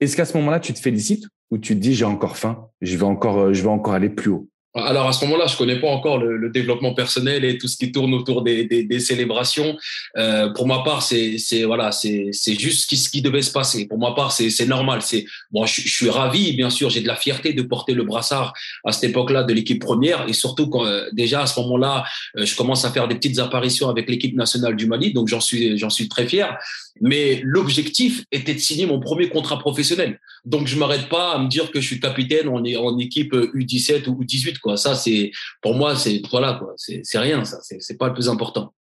Est-ce 0.00 0.16
qu'à 0.16 0.24
ce, 0.24 0.36
moment-là, 0.38 0.58
tu 0.58 0.74
te 0.74 0.80
félicites 0.80 1.24
ou 1.50 1.58
tu 1.58 1.74
te 1.76 1.80
dis 1.80 1.94
j'ai 1.94 2.04
encore 2.04 2.36
faim, 2.36 2.66
je 2.80 2.96
vais 2.96 3.04
encore, 3.04 3.38
euh, 3.38 3.52
je 3.52 3.62
vais 3.62 3.68
encore 3.68 3.94
aller 3.94 4.10
plus 4.10 4.30
haut? 4.30 4.49
Alors 4.74 5.08
à 5.08 5.12
ce 5.12 5.24
moment-là, 5.24 5.46
je 5.48 5.56
connais 5.56 5.80
pas 5.80 5.88
encore 5.88 6.18
le, 6.18 6.36
le, 6.36 6.48
développement 6.48 6.94
personnel 6.94 7.44
et 7.44 7.58
tout 7.58 7.66
ce 7.66 7.76
qui 7.76 7.90
tourne 7.90 8.14
autour 8.14 8.42
des, 8.42 8.64
des, 8.64 8.84
des 8.84 9.00
célébrations. 9.00 9.76
Euh, 10.16 10.50
pour 10.50 10.68
ma 10.68 10.84
part, 10.84 11.02
c'est 11.02 11.38
voilà, 11.64 11.90
c'est 11.90 12.30
juste 12.32 12.82
ce 12.82 12.86
qui, 12.86 12.96
ce 12.96 13.08
qui 13.08 13.20
devait 13.20 13.42
se 13.42 13.50
passer. 13.50 13.88
Pour 13.88 13.98
ma 13.98 14.12
part, 14.12 14.30
c'est 14.30 14.48
c'est 14.48 14.66
normal. 14.66 15.02
C'est 15.02 15.24
bon, 15.50 15.66
je, 15.66 15.80
je, 15.80 15.88
suis 15.88 16.08
ravi, 16.08 16.52
bien 16.52 16.70
sûr, 16.70 16.88
j'ai 16.88 17.00
de 17.00 17.08
la 17.08 17.16
fierté 17.16 17.52
de 17.52 17.62
porter 17.62 17.94
le 17.94 18.04
brassard 18.04 18.52
à 18.84 18.92
cette 18.92 19.10
époque-là 19.10 19.42
de 19.42 19.52
l'équipe 19.52 19.80
première 19.80 20.28
et 20.28 20.32
surtout 20.32 20.68
quand 20.68 20.86
euh, 20.86 21.08
déjà 21.12 21.42
à 21.42 21.46
ce 21.46 21.58
moment-là, 21.60 22.04
euh, 22.36 22.46
je 22.46 22.54
commence 22.54 22.84
à 22.84 22.92
faire 22.92 23.08
des 23.08 23.16
petites 23.16 23.40
apparitions 23.40 23.88
avec 23.88 24.08
l'équipe 24.08 24.36
nationale 24.36 24.76
du 24.76 24.86
Mali, 24.86 25.12
donc 25.12 25.26
j'en 25.26 25.40
suis 25.40 25.78
j'en 25.78 25.90
suis 25.90 26.08
très 26.08 26.28
fier. 26.28 26.56
Mais 27.00 27.40
l'objectif 27.42 28.24
était 28.30 28.54
de 28.54 28.60
signer 28.60 28.86
mon 28.86 29.00
premier 29.00 29.30
contrat 29.30 29.58
professionnel. 29.58 30.20
Donc 30.44 30.68
je 30.68 30.76
m'arrête 30.76 31.08
pas 31.08 31.32
à 31.32 31.38
me 31.38 31.48
dire 31.48 31.72
que 31.72 31.80
je 31.80 31.86
suis 31.86 31.98
capitaine 31.98 32.48
en, 32.48 32.62
en 32.62 32.98
équipe 32.98 33.32
U17 33.32 34.08
ou 34.08 34.22
U18 34.22 34.59
quoi. 34.60 34.76
Ça 34.76 34.94
c'est 34.94 35.30
pour 35.60 35.74
moi 35.74 35.96
c'est 35.96 36.22
voilà 36.30 36.54
quoi, 36.54 36.74
c'est 36.76 37.18
rien 37.18 37.44
ça, 37.44 37.58
c'est 37.62 37.98
pas 37.98 38.08
le 38.08 38.14
plus 38.14 38.28
important. 38.28 38.72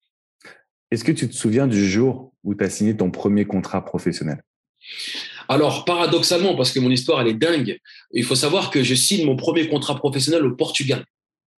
Est-ce 0.91 1.03
que 1.03 1.11
tu 1.11 1.29
te 1.29 1.35
souviens 1.35 1.67
du 1.67 1.87
jour 1.87 2.33
où 2.43 2.55
tu 2.55 2.63
as 2.63 2.69
signé 2.69 2.97
ton 2.97 3.11
premier 3.11 3.45
contrat 3.45 3.85
professionnel? 3.85 4.41
Alors, 5.47 5.85
paradoxalement, 5.85 6.55
parce 6.55 6.71
que 6.71 6.79
mon 6.79 6.91
histoire, 6.91 7.21
elle 7.21 7.27
est 7.27 7.33
dingue, 7.33 7.79
il 8.11 8.23
faut 8.23 8.35
savoir 8.35 8.69
que 8.69 8.83
je 8.83 8.95
signe 8.95 9.25
mon 9.25 9.35
premier 9.35 9.67
contrat 9.67 9.95
professionnel 9.95 10.45
au 10.45 10.55
Portugal. 10.55 11.05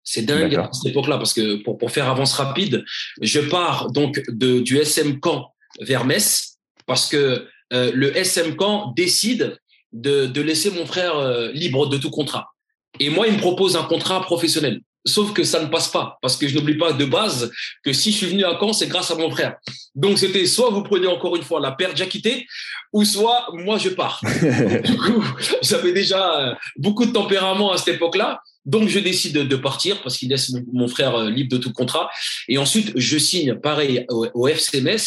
C'est 0.04 0.22
dingue 0.22 0.54
à 0.56 0.70
cette 0.72 0.90
époque-là, 0.90 1.18
parce 1.18 1.32
que 1.32 1.62
pour, 1.62 1.78
pour 1.78 1.90
faire 1.90 2.08
avance 2.08 2.32
rapide, 2.34 2.84
je 3.20 3.40
pars 3.40 3.90
donc 3.92 4.20
de, 4.28 4.60
du 4.60 4.78
SM 4.78 5.20
Camp 5.20 5.52
vers 5.80 6.04
Metz, 6.04 6.58
parce 6.86 7.08
que 7.08 7.46
euh, 7.72 7.92
le 7.94 8.16
SM 8.16 8.56
Camp 8.56 8.92
décide 8.96 9.58
de, 9.92 10.26
de 10.26 10.40
laisser 10.40 10.70
mon 10.70 10.86
frère 10.86 11.16
euh, 11.16 11.52
libre 11.52 11.86
de 11.86 11.98
tout 11.98 12.10
contrat. 12.10 12.51
Et 13.00 13.10
moi, 13.10 13.26
il 13.26 13.34
me 13.34 13.38
propose 13.38 13.76
un 13.76 13.84
contrat 13.84 14.22
professionnel. 14.22 14.80
Sauf 15.04 15.32
que 15.32 15.42
ça 15.42 15.60
ne 15.60 15.66
passe 15.66 15.88
pas, 15.88 16.18
parce 16.22 16.36
que 16.36 16.46
je 16.46 16.54
n'oublie 16.54 16.78
pas 16.78 16.92
de 16.92 17.04
base 17.04 17.50
que 17.82 17.92
si 17.92 18.12
je 18.12 18.18
suis 18.18 18.26
venu 18.26 18.44
à 18.44 18.56
Caen, 18.60 18.72
c'est 18.72 18.86
grâce 18.86 19.10
à 19.10 19.16
mon 19.16 19.30
frère. 19.30 19.56
Donc 19.96 20.16
c'était 20.16 20.46
soit 20.46 20.70
vous 20.70 20.84
prenez 20.84 21.08
encore 21.08 21.34
une 21.34 21.42
fois 21.42 21.58
la 21.58 21.72
paire 21.72 21.92
quittée, 21.94 22.46
ou 22.92 23.04
soit 23.04 23.48
moi 23.52 23.78
je 23.78 23.88
pars. 23.88 24.20
du 24.84 24.96
coup, 24.96 25.24
j'avais 25.60 25.92
déjà 25.92 26.40
euh, 26.40 26.54
beaucoup 26.76 27.04
de 27.04 27.10
tempérament 27.10 27.72
à 27.72 27.78
cette 27.78 27.96
époque-là. 27.96 28.40
Donc 28.64 28.88
je 28.88 29.00
décide 29.00 29.38
de 29.38 29.56
partir 29.56 30.00
parce 30.02 30.16
qu'il 30.16 30.28
laisse 30.28 30.52
mon, 30.72 30.86
frère 30.86 31.16
euh, 31.16 31.30
libre 31.30 31.50
de 31.50 31.58
tout 31.60 31.72
contrat. 31.72 32.08
Et 32.46 32.58
ensuite, 32.58 32.92
je 32.94 33.18
signe 33.18 33.56
pareil 33.56 34.06
au, 34.08 34.28
au 34.34 34.46
FCMS. 34.46 35.00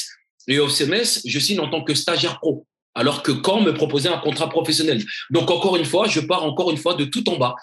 Et 0.49 0.59
au 0.59 0.67
FCMS, 0.67 1.21
je 1.25 1.39
signe 1.39 1.61
en 1.61 1.69
tant 1.69 1.83
que 1.83 1.93
stagiaire 1.93 2.39
pro 2.39 2.67
alors 2.95 3.21
que 3.21 3.31
quand 3.31 3.61
me 3.61 3.73
proposait 3.73 4.09
un 4.09 4.17
contrat 4.17 4.49
professionnel. 4.49 5.03
Donc 5.29 5.51
encore 5.51 5.75
une 5.75 5.85
fois, 5.85 6.07
je 6.07 6.21
pars 6.21 6.43
encore 6.43 6.71
une 6.71 6.77
fois 6.77 6.95
de 6.95 7.03
tout 7.05 7.29
en 7.29 7.37
bas. 7.37 7.55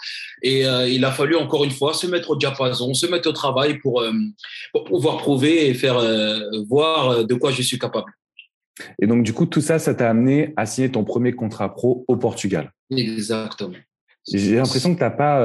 Et 0.42 0.66
euh, 0.66 0.88
il 0.88 1.04
a 1.04 1.10
fallu 1.10 1.36
encore 1.36 1.64
une 1.64 1.70
fois 1.70 1.94
se 1.94 2.06
mettre 2.06 2.30
au 2.30 2.36
diapason, 2.36 2.92
se 2.94 3.06
mettre 3.06 3.28
au 3.28 3.32
travail 3.32 3.78
pour, 3.78 4.02
euh, 4.02 4.12
pour 4.72 4.84
pouvoir 4.84 5.16
prouver 5.16 5.68
et 5.68 5.74
faire 5.74 5.96
euh, 5.96 6.40
voir 6.68 7.24
de 7.24 7.34
quoi 7.34 7.50
je 7.50 7.62
suis 7.62 7.78
capable. 7.78 8.12
Et 9.00 9.06
donc 9.06 9.22
du 9.22 9.32
coup, 9.32 9.46
tout 9.46 9.60
ça, 9.60 9.78
ça 9.78 9.94
t'a 9.94 10.08
amené 10.08 10.52
à 10.56 10.66
signer 10.66 10.90
ton 10.90 11.04
premier 11.04 11.32
contrat 11.32 11.74
pro 11.74 12.04
au 12.08 12.16
Portugal. 12.16 12.72
Exactement. 12.90 13.76
J'ai 14.32 14.56
l'impression 14.56 14.92
que 14.92 14.98
tu 14.98 15.04
n'as 15.04 15.10
pas 15.10 15.44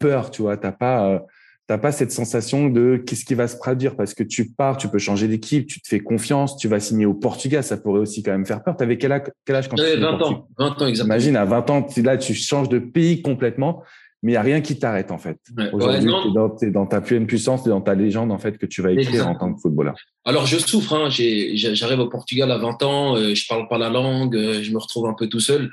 peur, 0.00 0.30
tu 0.30 0.42
vois, 0.42 0.56
tu 0.56 0.66
n'as 0.66 0.72
pas 0.72 1.22
t'as 1.68 1.78
pas 1.78 1.92
cette 1.92 2.10
sensation 2.10 2.70
de 2.70 2.96
qu'est-ce 2.96 3.24
qui 3.24 3.34
va 3.34 3.46
se 3.46 3.56
produire 3.56 3.94
parce 3.94 4.14
que 4.14 4.24
tu 4.24 4.50
pars, 4.50 4.78
tu 4.78 4.88
peux 4.88 4.98
changer 4.98 5.28
d'équipe, 5.28 5.66
tu 5.66 5.80
te 5.80 5.86
fais 5.86 6.00
confiance, 6.00 6.56
tu 6.56 6.66
vas 6.66 6.80
signer 6.80 7.06
au 7.06 7.14
Portugal, 7.14 7.62
ça 7.62 7.76
pourrait 7.76 8.00
aussi 8.00 8.22
quand 8.22 8.32
même 8.32 8.46
faire 8.46 8.64
peur. 8.64 8.76
Tu 8.76 8.82
avais 8.82 8.96
quel 8.98 9.12
âge, 9.12 9.22
quel 9.44 9.54
âge 9.54 9.68
quand 9.68 9.76
tu 9.76 9.82
20 9.82 10.22
ans, 10.22 10.48
20 10.58 10.82
ans 10.82 10.86
exactement. 10.86 11.14
Imagine 11.14 11.36
à 11.36 11.44
20 11.44 11.70
ans, 11.70 11.86
là 11.98 12.16
tu 12.16 12.34
changes 12.34 12.70
de 12.70 12.78
pays 12.78 13.22
complètement 13.22 13.84
mais 14.22 14.32
il 14.32 14.34
n'y 14.34 14.38
a 14.38 14.42
rien 14.42 14.60
qui 14.60 14.78
t'arrête 14.78 15.12
en 15.12 15.18
fait. 15.18 15.38
Ouais, 15.56 15.70
Aujourd'hui, 15.72 16.10
ouais, 16.10 16.50
tu 16.58 16.66
es, 16.66 16.70
dans 16.70 16.86
ta 16.86 17.00
pleine 17.00 17.26
puissance, 17.26 17.62
tu 17.62 17.68
dans 17.68 17.80
ta 17.80 17.94
légende 17.94 18.32
en 18.32 18.38
fait 18.38 18.58
que 18.58 18.66
tu 18.66 18.82
vas 18.82 18.90
écrire 18.90 19.08
Exactement. 19.08 19.34
en 19.34 19.38
tant 19.38 19.54
que 19.54 19.60
footballeur. 19.60 19.94
Alors 20.24 20.46
je 20.46 20.58
souffre, 20.58 20.94
hein. 20.94 21.08
j'arrive 21.08 22.00
au 22.00 22.08
Portugal 22.08 22.50
à 22.50 22.58
20 22.58 22.82
ans, 22.82 23.16
euh, 23.16 23.34
je 23.34 23.46
parle 23.46 23.68
pas 23.68 23.78
la 23.78 23.90
langue, 23.90 24.34
euh, 24.34 24.62
je 24.62 24.72
me 24.72 24.78
retrouve 24.78 25.06
un 25.06 25.14
peu 25.14 25.28
tout 25.28 25.40
seul. 25.40 25.70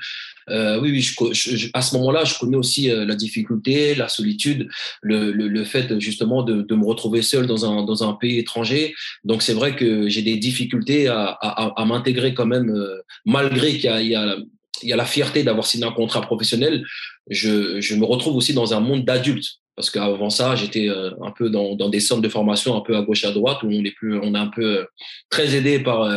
Euh, 0.50 0.78
oui, 0.80 0.90
oui, 0.92 1.00
je, 1.00 1.56
je, 1.56 1.68
à 1.74 1.82
ce 1.82 1.96
moment-là, 1.96 2.24
je 2.24 2.38
connais 2.38 2.56
aussi 2.56 2.90
euh, 2.90 3.04
la 3.04 3.16
difficulté, 3.16 3.94
la 3.94 4.08
solitude, 4.08 4.68
le, 5.02 5.32
le, 5.32 5.48
le 5.48 5.64
fait 5.64 5.98
justement 5.98 6.42
de, 6.42 6.62
de, 6.62 6.74
me 6.74 6.84
retrouver 6.84 7.22
seul 7.22 7.46
dans 7.46 7.64
un, 7.70 7.84
dans 7.84 8.08
un 8.08 8.14
pays 8.14 8.38
étranger. 8.38 8.94
Donc 9.24 9.42
c'est 9.42 9.54
vrai 9.54 9.74
que 9.74 10.08
j'ai 10.08 10.22
des 10.22 10.36
difficultés 10.36 11.08
à, 11.08 11.36
à, 11.40 11.80
à 11.80 11.84
m'intégrer 11.84 12.32
quand 12.34 12.46
même, 12.46 12.70
euh, 12.70 13.02
malgré 13.24 13.72
qu'il 13.78 13.90
y, 14.02 14.08
y 14.10 14.14
a, 14.14 14.36
il 14.82 14.88
y 14.88 14.92
a 14.92 14.96
la 14.96 15.06
fierté 15.06 15.42
d'avoir 15.42 15.66
signé 15.66 15.84
un 15.84 15.92
contrat 15.92 16.20
professionnel. 16.20 16.84
Je, 17.28 17.80
je, 17.80 17.94
me 17.96 18.04
retrouve 18.04 18.36
aussi 18.36 18.54
dans 18.54 18.72
un 18.72 18.80
monde 18.80 19.04
d'adultes. 19.04 19.58
parce 19.74 19.90
qu'avant 19.90 20.30
ça, 20.30 20.54
j'étais 20.54 20.88
euh, 20.88 21.10
un 21.24 21.32
peu 21.32 21.50
dans, 21.50 21.74
dans, 21.74 21.88
des 21.88 21.98
centres 21.98 22.22
de 22.22 22.28
formation 22.28 22.76
un 22.76 22.82
peu 22.82 22.96
à 22.96 23.02
gauche 23.02 23.24
à 23.24 23.32
droite 23.32 23.62
où 23.64 23.68
on 23.68 23.84
est 23.84 23.96
plus, 23.96 24.16
on 24.18 24.34
est 24.34 24.38
un 24.38 24.46
peu 24.54 24.86
très 25.28 25.56
aidé 25.56 25.80
par 25.80 26.08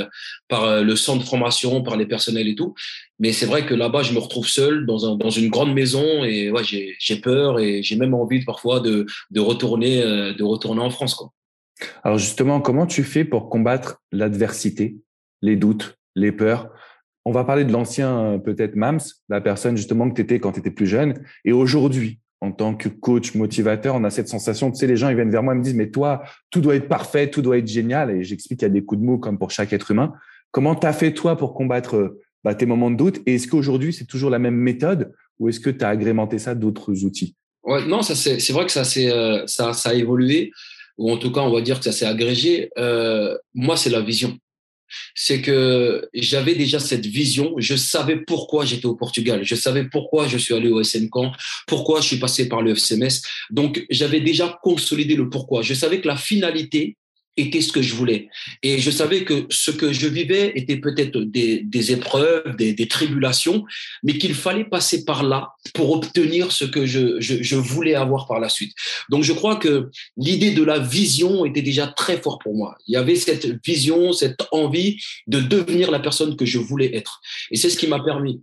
par 0.47 0.83
le 0.83 0.95
centre 0.95 1.23
de 1.23 1.27
formation, 1.27 1.81
par 1.81 1.97
les 1.97 2.05
personnels 2.05 2.47
et 2.47 2.55
tout. 2.55 2.75
Mais 3.19 3.33
c'est 3.33 3.45
vrai 3.45 3.65
que 3.65 3.73
là-bas, 3.73 4.01
je 4.01 4.13
me 4.13 4.19
retrouve 4.19 4.47
seul 4.47 4.85
dans, 4.85 5.05
un, 5.05 5.15
dans 5.15 5.29
une 5.29 5.49
grande 5.49 5.73
maison 5.73 6.23
et 6.23 6.51
ouais, 6.51 6.63
j'ai 6.63 7.15
peur 7.17 7.59
et 7.59 7.83
j'ai 7.83 7.95
même 7.97 8.13
envie 8.13 8.43
parfois 8.45 8.79
de, 8.79 9.05
de 9.31 9.39
retourner 9.39 10.01
de 10.01 10.43
retourner 10.43 10.81
en 10.81 10.89
France 10.89 11.15
quoi. 11.15 11.31
Alors 12.03 12.17
justement, 12.17 12.59
comment 12.61 12.85
tu 12.85 13.03
fais 13.03 13.23
pour 13.25 13.49
combattre 13.49 14.01
l'adversité, 14.11 14.97
les 15.41 15.55
doutes, 15.55 15.97
les 16.15 16.31
peurs? 16.31 16.69
On 17.25 17.31
va 17.31 17.43
parler 17.43 17.65
de 17.65 17.71
l'ancien 17.71 18.39
peut-être 18.43 18.75
Mams, 18.75 18.99
la 19.27 19.41
personne 19.41 19.77
justement 19.77 20.09
que 20.09 20.15
tu 20.15 20.21
étais 20.21 20.39
quand 20.39 20.53
tu 20.53 20.59
étais 20.59 20.71
plus 20.71 20.87
jeune 20.87 21.13
et 21.45 21.51
aujourd'hui 21.51 22.19
en 22.41 22.51
tant 22.51 22.73
que 22.73 22.87
coach 22.87 23.35
motivateur, 23.35 23.95
on 23.95 24.03
a 24.03 24.09
cette 24.09 24.29
sensation, 24.29 24.71
tu 24.71 24.77
sais, 24.77 24.87
les 24.87 24.95
gens, 24.95 25.09
ils 25.09 25.15
viennent 25.15 25.31
vers 25.31 25.43
moi, 25.43 25.53
ils 25.53 25.57
me 25.57 25.63
disent, 25.63 25.75
mais 25.75 25.89
toi, 25.89 26.23
tout 26.51 26.61
doit 26.61 26.75
être 26.75 26.87
parfait, 26.87 27.29
tout 27.29 27.41
doit 27.41 27.57
être 27.57 27.67
génial. 27.67 28.11
Et 28.11 28.23
j'explique 28.23 28.59
qu'il 28.59 28.67
y 28.67 28.71
a 28.71 28.73
des 28.73 28.83
coups 28.83 29.01
de 29.01 29.05
mots 29.05 29.17
comme 29.17 29.37
pour 29.37 29.51
chaque 29.51 29.73
être 29.73 29.91
humain. 29.91 30.13
Comment 30.51 30.75
tu 30.75 30.87
as 30.87 30.93
fait, 30.93 31.13
toi, 31.13 31.37
pour 31.37 31.53
combattre 31.53 32.17
bah, 32.43 32.55
tes 32.55 32.65
moments 32.65 32.91
de 32.91 32.95
doute 32.95 33.21
Et 33.25 33.35
est-ce 33.35 33.47
qu'aujourd'hui, 33.47 33.93
c'est 33.93 34.05
toujours 34.05 34.29
la 34.29 34.39
même 34.39 34.55
méthode 34.55 35.13
ou 35.39 35.49
est-ce 35.49 35.59
que 35.59 35.69
tu 35.69 35.83
as 35.83 35.89
agrémenté 35.89 36.39
ça 36.39 36.55
d'autres 36.55 37.03
outils? 37.03 37.35
Ouais, 37.63 37.85
Non, 37.85 38.01
ça 38.01 38.15
c'est 38.15 38.51
vrai 38.51 38.65
que 38.65 38.71
ça, 38.71 38.83
euh, 38.97 39.43
ça, 39.47 39.73
ça 39.73 39.89
a 39.89 39.93
évolué, 39.93 40.51
ou 40.97 41.11
en 41.11 41.17
tout 41.17 41.31
cas, 41.31 41.41
on 41.41 41.51
va 41.51 41.61
dire 41.61 41.79
que 41.79 41.85
ça 41.85 41.91
s'est 41.91 42.05
agrégé. 42.05 42.71
Euh, 42.77 43.37
moi, 43.53 43.77
c'est 43.77 43.89
la 43.89 44.01
vision 44.01 44.37
c'est 45.15 45.41
que 45.41 46.09
j'avais 46.13 46.55
déjà 46.55 46.79
cette 46.79 47.05
vision. 47.05 47.53
Je 47.57 47.75
savais 47.75 48.17
pourquoi 48.17 48.65
j'étais 48.65 48.85
au 48.85 48.95
Portugal. 48.95 49.43
Je 49.43 49.55
savais 49.55 49.85
pourquoi 49.85 50.27
je 50.27 50.37
suis 50.37 50.53
allé 50.53 50.69
au 50.69 50.83
SN 50.83 51.09
Camp, 51.09 51.31
pourquoi 51.67 52.01
je 52.01 52.07
suis 52.07 52.17
passé 52.17 52.47
par 52.47 52.61
le 52.61 52.75
FCMS. 52.75 53.21
Donc, 53.49 53.85
j'avais 53.89 54.21
déjà 54.21 54.57
consolidé 54.61 55.15
le 55.15 55.29
pourquoi. 55.29 55.61
Je 55.61 55.73
savais 55.73 56.01
que 56.01 56.07
la 56.07 56.17
finalité, 56.17 56.97
était 57.37 57.61
ce 57.61 57.71
que 57.71 57.81
je 57.81 57.95
voulais. 57.95 58.29
Et 58.63 58.79
je 58.79 58.91
savais 58.91 59.23
que 59.23 59.45
ce 59.49 59.71
que 59.71 59.93
je 59.93 60.07
vivais 60.07 60.51
était 60.55 60.77
peut-être 60.77 61.19
des, 61.19 61.91
épreuves, 61.91 62.55
des, 62.55 62.87
tribulations, 62.87 63.65
mais 64.03 64.17
qu'il 64.17 64.33
fallait 64.33 64.65
passer 64.65 65.05
par 65.05 65.23
là 65.23 65.53
pour 65.73 65.91
obtenir 65.91 66.51
ce 66.51 66.65
que 66.65 66.85
je, 66.85 67.19
je, 67.19 67.41
je, 67.41 67.55
voulais 67.55 67.95
avoir 67.95 68.27
par 68.27 68.39
la 68.39 68.49
suite. 68.49 68.73
Donc 69.09 69.23
je 69.23 69.33
crois 69.33 69.55
que 69.55 69.89
l'idée 70.17 70.51
de 70.51 70.63
la 70.63 70.79
vision 70.79 71.45
était 71.45 71.61
déjà 71.61 71.87
très 71.87 72.17
fort 72.17 72.39
pour 72.39 72.55
moi. 72.55 72.75
Il 72.87 72.93
y 72.93 72.97
avait 72.97 73.15
cette 73.15 73.65
vision, 73.65 74.11
cette 74.11 74.47
envie 74.51 74.97
de 75.27 75.39
devenir 75.39 75.91
la 75.91 75.99
personne 75.99 76.35
que 76.35 76.45
je 76.45 76.57
voulais 76.57 76.95
être. 76.95 77.21
Et 77.51 77.57
c'est 77.57 77.69
ce 77.69 77.77
qui 77.77 77.87
m'a 77.87 78.03
permis 78.03 78.41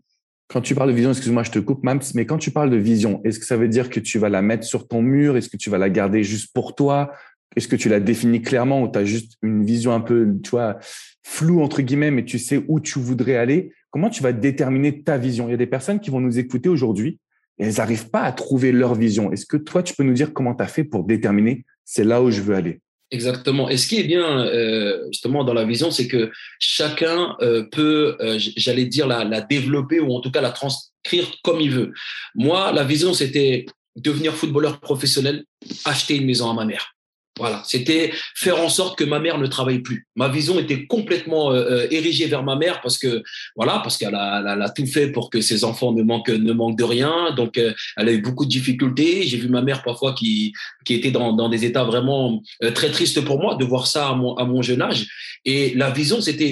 quand 0.48 0.60
tu 0.60 0.76
parles 0.76 0.90
de 0.90 0.94
vision, 0.94 1.10
excuse-moi, 1.10 1.42
je 1.42 1.50
te 1.50 1.58
coupe, 1.58 1.82
Mams, 1.82 2.00
mais 2.14 2.24
quand 2.24 2.38
tu 2.38 2.52
parles 2.52 2.70
de 2.70 2.76
vision, 2.76 3.20
est-ce 3.24 3.40
que 3.40 3.46
ça 3.46 3.56
veut 3.56 3.68
dire 3.68 3.90
que 3.90 3.98
tu 3.98 4.18
vas 4.18 4.28
la 4.28 4.42
mettre 4.42 4.64
sur 4.64 4.86
ton 4.86 5.02
mur? 5.02 5.36
Est-ce 5.36 5.48
que 5.48 5.56
tu 5.56 5.70
vas 5.70 5.78
la 5.78 5.90
garder 5.90 6.22
juste 6.22 6.52
pour 6.54 6.76
toi? 6.76 7.10
Est-ce 7.56 7.68
que 7.68 7.76
tu 7.76 7.88
l'as 7.88 8.00
défini 8.00 8.42
clairement 8.42 8.82
ou 8.82 8.88
tu 8.88 8.98
as 8.98 9.04
juste 9.04 9.32
une 9.42 9.64
vision 9.64 9.92
un 9.92 10.00
peu, 10.00 10.28
tu 10.42 10.50
vois, 10.50 10.78
floue 11.22 11.62
entre 11.62 11.80
guillemets, 11.80 12.10
mais 12.10 12.24
tu 12.24 12.38
sais 12.38 12.62
où 12.68 12.80
tu 12.80 12.98
voudrais 12.98 13.36
aller? 13.36 13.72
Comment 13.90 14.10
tu 14.10 14.22
vas 14.22 14.32
déterminer 14.32 15.02
ta 15.02 15.16
vision? 15.16 15.48
Il 15.48 15.52
y 15.52 15.54
a 15.54 15.58
des 15.58 15.66
personnes 15.66 16.00
qui 16.00 16.10
vont 16.10 16.20
nous 16.20 16.38
écouter 16.38 16.68
aujourd'hui 16.68 17.18
et 17.58 17.64
elles 17.64 17.76
n'arrivent 17.76 18.10
pas 18.10 18.22
à 18.22 18.32
trouver 18.32 18.72
leur 18.72 18.94
vision. 18.94 19.32
Est-ce 19.32 19.46
que 19.46 19.56
toi, 19.56 19.82
tu 19.82 19.94
peux 19.94 20.04
nous 20.04 20.12
dire 20.12 20.34
comment 20.34 20.54
tu 20.54 20.62
as 20.62 20.66
fait 20.66 20.84
pour 20.84 21.04
déterminer 21.04 21.64
c'est 21.84 22.04
là 22.04 22.22
où 22.22 22.30
je 22.30 22.42
veux 22.42 22.54
aller? 22.54 22.80
Exactement. 23.10 23.70
Et 23.70 23.76
ce 23.76 23.86
qui 23.86 24.00
est 24.00 24.04
bien 24.04 24.44
euh, 24.46 25.06
justement 25.12 25.44
dans 25.44 25.54
la 25.54 25.64
vision, 25.64 25.90
c'est 25.90 26.08
que 26.08 26.30
chacun 26.58 27.36
euh, 27.40 27.62
peut, 27.70 28.16
euh, 28.20 28.36
j'allais 28.38 28.84
dire, 28.84 29.06
la, 29.06 29.24
la 29.24 29.40
développer 29.40 30.00
ou 30.00 30.12
en 30.12 30.20
tout 30.20 30.32
cas 30.32 30.40
la 30.40 30.50
transcrire 30.50 31.32
comme 31.44 31.60
il 31.60 31.70
veut. 31.70 31.92
Moi, 32.34 32.72
la 32.72 32.84
vision, 32.84 33.14
c'était 33.14 33.64
devenir 33.94 34.34
footballeur 34.34 34.80
professionnel, 34.80 35.44
acheter 35.84 36.16
une 36.16 36.26
maison 36.26 36.50
à 36.50 36.54
ma 36.54 36.64
mère. 36.64 36.95
Voilà, 37.38 37.62
c'était 37.66 38.12
faire 38.34 38.58
en 38.58 38.70
sorte 38.70 38.98
que 38.98 39.04
ma 39.04 39.18
mère 39.18 39.36
ne 39.36 39.46
travaille 39.46 39.80
plus. 39.80 40.06
Ma 40.16 40.28
vision 40.28 40.58
était 40.58 40.86
complètement 40.86 41.52
euh, 41.52 41.82
euh, 41.82 41.86
érigée 41.90 42.26
vers 42.26 42.42
ma 42.42 42.56
mère 42.56 42.80
parce 42.80 42.96
que 42.96 43.22
voilà, 43.56 43.80
parce 43.80 43.98
qu'elle 43.98 44.14
a, 44.14 44.42
elle 44.54 44.62
a, 44.62 44.70
tout 44.70 44.86
fait 44.86 45.08
pour 45.08 45.28
que 45.28 45.42
ses 45.42 45.62
enfants 45.62 45.92
ne 45.92 46.02
manquent 46.02 46.30
ne 46.30 46.52
manquent 46.54 46.78
de 46.78 46.84
rien. 46.84 47.34
Donc, 47.36 47.58
euh, 47.58 47.74
elle 47.98 48.08
a 48.08 48.12
eu 48.12 48.22
beaucoup 48.22 48.46
de 48.46 48.50
difficultés. 48.50 49.24
J'ai 49.24 49.36
vu 49.36 49.48
ma 49.48 49.60
mère 49.60 49.82
parfois 49.82 50.14
qui 50.14 50.54
qui 50.86 50.94
était 50.94 51.10
dans, 51.10 51.34
dans 51.34 51.50
des 51.50 51.66
états 51.66 51.84
vraiment 51.84 52.42
très 52.74 52.90
tristes 52.90 53.22
pour 53.22 53.38
moi 53.38 53.56
de 53.56 53.64
voir 53.64 53.86
ça 53.86 54.08
à 54.08 54.14
mon, 54.14 54.34
à 54.36 54.44
mon 54.44 54.62
jeune 54.62 54.80
âge. 54.80 55.06
Et 55.44 55.74
la 55.74 55.90
vision, 55.90 56.20
c'était 56.22 56.50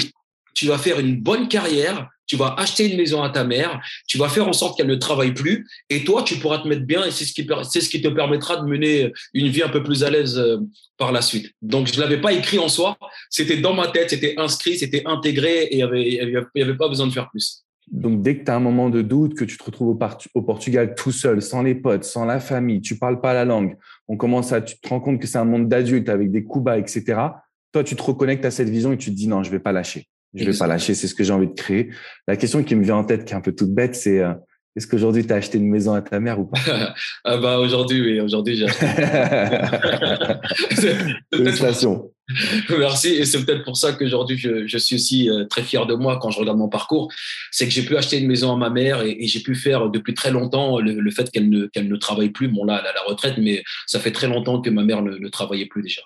tu 0.54 0.66
vas 0.66 0.78
faire 0.78 0.98
une 0.98 1.20
bonne 1.20 1.48
carrière, 1.48 2.08
tu 2.26 2.36
vas 2.36 2.54
acheter 2.58 2.90
une 2.90 2.96
maison 2.96 3.22
à 3.22 3.30
ta 3.30 3.44
mère, 3.44 3.80
tu 4.06 4.18
vas 4.18 4.28
faire 4.28 4.48
en 4.48 4.52
sorte 4.52 4.76
qu'elle 4.76 4.86
ne 4.86 4.94
travaille 4.94 5.34
plus, 5.34 5.68
et 5.90 6.04
toi, 6.04 6.22
tu 6.22 6.36
pourras 6.36 6.58
te 6.58 6.68
mettre 6.68 6.86
bien, 6.86 7.04
et 7.04 7.10
c'est 7.10 7.24
ce 7.24 7.34
qui, 7.34 7.46
c'est 7.70 7.80
ce 7.80 7.88
qui 7.88 8.00
te 8.00 8.08
permettra 8.08 8.56
de 8.56 8.66
mener 8.66 9.12
une 9.34 9.48
vie 9.48 9.62
un 9.62 9.68
peu 9.68 9.82
plus 9.82 10.04
à 10.04 10.10
l'aise 10.10 10.38
euh, 10.38 10.58
par 10.96 11.12
la 11.12 11.20
suite. 11.20 11.50
Donc, 11.60 11.92
je 11.92 12.00
l'avais 12.00 12.20
pas 12.20 12.32
écrit 12.32 12.58
en 12.58 12.68
soi, 12.68 12.96
c'était 13.28 13.58
dans 13.58 13.74
ma 13.74 13.88
tête, 13.88 14.10
c'était 14.10 14.34
inscrit, 14.38 14.78
c'était 14.78 15.02
intégré, 15.04 15.64
et 15.64 15.74
il 15.74 15.78
y 15.78 15.82
avait, 16.20 16.62
avait 16.62 16.76
pas 16.76 16.88
besoin 16.88 17.06
de 17.06 17.12
faire 17.12 17.28
plus. 17.30 17.64
Donc, 17.90 18.22
dès 18.22 18.38
que 18.38 18.44
tu 18.44 18.50
as 18.50 18.56
un 18.56 18.60
moment 18.60 18.88
de 18.88 19.02
doute, 19.02 19.34
que 19.34 19.44
tu 19.44 19.58
te 19.58 19.64
retrouves 19.64 19.88
au, 20.34 20.42
Portugal 20.42 20.94
tout 20.94 21.12
seul, 21.12 21.42
sans 21.42 21.62
les 21.62 21.74
potes, 21.74 22.04
sans 22.04 22.24
la 22.24 22.40
famille, 22.40 22.80
tu 22.80 22.98
parles 22.98 23.20
pas 23.20 23.34
la 23.34 23.44
langue, 23.44 23.76
on 24.08 24.16
commence 24.16 24.52
à, 24.52 24.62
tu 24.62 24.78
te 24.78 24.88
rends 24.88 25.00
compte 25.00 25.20
que 25.20 25.26
c'est 25.26 25.38
un 25.38 25.44
monde 25.44 25.68
d'adultes 25.68 26.08
avec 26.08 26.30
des 26.30 26.44
coups 26.44 26.64
bas, 26.64 26.78
etc. 26.78 27.20
Toi, 27.72 27.84
tu 27.84 27.94
te 27.94 28.02
reconnectes 28.02 28.46
à 28.46 28.50
cette 28.50 28.70
vision 28.70 28.92
et 28.92 28.96
tu 28.96 29.10
te 29.10 29.16
dis 29.16 29.28
non, 29.28 29.42
je 29.42 29.50
vais 29.50 29.58
pas 29.58 29.72
lâcher. 29.72 30.06
Je 30.34 30.50
vais 30.50 30.56
pas 30.56 30.66
lâcher, 30.66 30.94
c'est 30.94 31.06
ce 31.06 31.14
que 31.14 31.24
j'ai 31.24 31.32
envie 31.32 31.46
de 31.46 31.54
créer. 31.54 31.90
La 32.26 32.36
question 32.36 32.62
qui 32.64 32.74
me 32.74 32.82
vient 32.82 32.96
en 32.96 33.04
tête, 33.04 33.24
qui 33.24 33.32
est 33.32 33.36
un 33.36 33.40
peu 33.40 33.52
toute 33.52 33.70
bête, 33.70 33.94
c'est 33.94 34.20
euh, 34.20 34.34
est-ce 34.76 34.88
qu'aujourd'hui 34.88 35.24
tu 35.24 35.32
as 35.32 35.36
acheté 35.36 35.58
une 35.58 35.70
maison 35.70 35.94
à 35.94 36.02
ta 36.02 36.18
mère 36.18 36.40
ou 36.40 36.46
pas? 36.46 36.58
Ah 37.24 37.36
bah 37.36 37.58
aujourd'hui, 37.58 38.00
oui, 38.00 38.20
aujourd'hui 38.20 38.56
j'ai 38.56 38.64
acheté. 38.64 38.86
Félicitations. 41.32 42.10
Merci, 42.70 43.10
et 43.10 43.24
c'est 43.24 43.44
peut-être 43.44 43.64
pour 43.64 43.76
ça 43.76 43.92
qu'aujourd'hui 43.92 44.36
je, 44.36 44.66
je, 44.66 44.78
suis 44.78 44.96
aussi 44.96 45.30
euh, 45.30 45.44
très 45.44 45.62
fier 45.62 45.86
de 45.86 45.94
moi 45.94 46.18
quand 46.20 46.30
je 46.30 46.40
regarde 46.40 46.58
mon 46.58 46.68
parcours. 46.68 47.12
C'est 47.52 47.66
que 47.66 47.72
j'ai 47.72 47.82
pu 47.82 47.96
acheter 47.96 48.18
une 48.18 48.26
maison 48.26 48.52
à 48.52 48.56
ma 48.56 48.70
mère 48.70 49.02
et, 49.02 49.16
et 49.20 49.28
j'ai 49.28 49.40
pu 49.40 49.54
faire 49.54 49.90
depuis 49.90 50.14
très 50.14 50.32
longtemps 50.32 50.80
le, 50.80 50.94
le 50.94 51.10
fait 51.12 51.30
qu'elle 51.30 51.50
ne, 51.50 51.66
qu'elle 51.66 51.88
ne 51.88 51.96
travaille 51.96 52.30
plus. 52.30 52.48
Bon 52.48 52.64
là, 52.64 52.80
elle 52.80 52.88
a 52.88 52.94
la 52.94 53.02
retraite, 53.06 53.34
mais 53.38 53.62
ça 53.86 54.00
fait 54.00 54.12
très 54.12 54.26
longtemps 54.26 54.60
que 54.60 54.70
ma 54.70 54.82
mère 54.82 55.02
ne, 55.02 55.16
ne 55.16 55.28
travaillait 55.28 55.66
plus 55.66 55.82
déjà. 55.82 56.02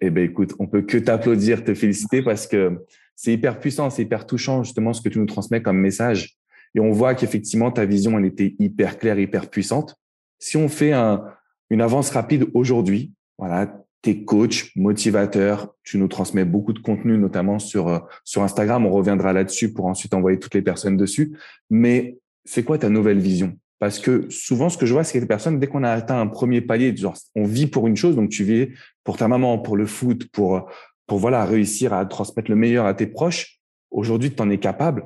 Eh 0.00 0.10
ben 0.10 0.22
écoute, 0.22 0.52
on 0.60 0.68
peut 0.68 0.82
que 0.82 0.98
t'applaudir, 0.98 1.64
te 1.64 1.74
féliciter 1.74 2.22
parce 2.22 2.46
que 2.46 2.78
c'est 3.18 3.32
hyper 3.32 3.58
puissant, 3.58 3.90
c'est 3.90 4.02
hyper 4.02 4.26
touchant 4.26 4.62
justement 4.62 4.92
ce 4.92 5.02
que 5.02 5.08
tu 5.08 5.18
nous 5.18 5.26
transmets 5.26 5.60
comme 5.60 5.76
message. 5.78 6.36
Et 6.76 6.80
on 6.80 6.92
voit 6.92 7.16
qu'effectivement 7.16 7.72
ta 7.72 7.84
vision 7.84 8.16
elle 8.16 8.26
était 8.26 8.54
hyper 8.60 8.96
claire, 8.96 9.18
hyper 9.18 9.50
puissante. 9.50 9.96
Si 10.38 10.56
on 10.56 10.68
fait 10.68 10.92
un, 10.92 11.24
une 11.68 11.80
avance 11.80 12.10
rapide 12.10 12.46
aujourd'hui, 12.54 13.12
voilà, 13.36 13.84
t'es 14.02 14.22
coach, 14.22 14.70
motivateur, 14.76 15.74
tu 15.82 15.98
nous 15.98 16.06
transmets 16.06 16.44
beaucoup 16.44 16.72
de 16.72 16.78
contenu, 16.78 17.18
notamment 17.18 17.58
sur 17.58 17.88
euh, 17.88 17.98
sur 18.22 18.44
Instagram. 18.44 18.86
On 18.86 18.90
reviendra 18.90 19.32
là-dessus 19.32 19.72
pour 19.72 19.86
ensuite 19.86 20.14
envoyer 20.14 20.38
toutes 20.38 20.54
les 20.54 20.62
personnes 20.62 20.96
dessus. 20.96 21.36
Mais 21.70 22.18
c'est 22.44 22.62
quoi 22.62 22.78
ta 22.78 22.88
nouvelle 22.88 23.18
vision? 23.18 23.58
Parce 23.80 23.98
que 23.98 24.28
souvent, 24.30 24.68
ce 24.68 24.78
que 24.78 24.86
je 24.86 24.92
vois, 24.92 25.02
c'est 25.02 25.18
que 25.18 25.22
les 25.22 25.28
personnes, 25.28 25.58
dès 25.58 25.66
qu'on 25.66 25.82
a 25.82 25.90
atteint 25.90 26.20
un 26.20 26.26
premier 26.28 26.60
palier, 26.60 26.96
genre, 26.96 27.16
on 27.34 27.44
vit 27.44 27.66
pour 27.66 27.86
une 27.86 27.96
chose, 27.96 28.16
donc 28.16 28.28
tu 28.30 28.44
vis 28.44 28.68
pour 29.04 29.16
ta 29.16 29.28
maman, 29.28 29.58
pour 29.58 29.76
le 29.76 29.86
foot, 29.86 30.28
pour 30.30 30.68
pour 31.08 31.18
voilà 31.18 31.44
réussir 31.44 31.92
à 31.92 32.06
transmettre 32.06 32.50
le 32.50 32.56
meilleur 32.56 32.86
à 32.86 32.94
tes 32.94 33.08
proches. 33.08 33.58
Aujourd'hui, 33.90 34.32
tu 34.32 34.40
en 34.40 34.50
es 34.50 34.58
capable. 34.58 35.04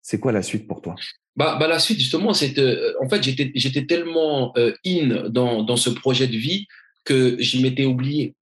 C'est 0.00 0.18
quoi 0.18 0.32
la 0.32 0.42
suite 0.42 0.66
pour 0.66 0.80
toi? 0.80 0.94
Bah, 1.36 1.56
bah, 1.60 1.68
la 1.68 1.78
suite 1.78 1.98
justement, 1.98 2.32
c'est 2.32 2.58
euh, 2.58 2.94
en 3.02 3.08
fait 3.08 3.22
j'étais 3.22 3.86
tellement 3.86 4.52
euh, 4.56 4.72
in 4.86 5.28
dans 5.28 5.62
dans 5.62 5.76
ce 5.76 5.90
projet 5.90 6.26
de 6.26 6.36
vie 6.36 6.66
que 7.04 7.36
je 7.40 7.60
m'étais 7.60 7.84
oublié. 7.84 8.34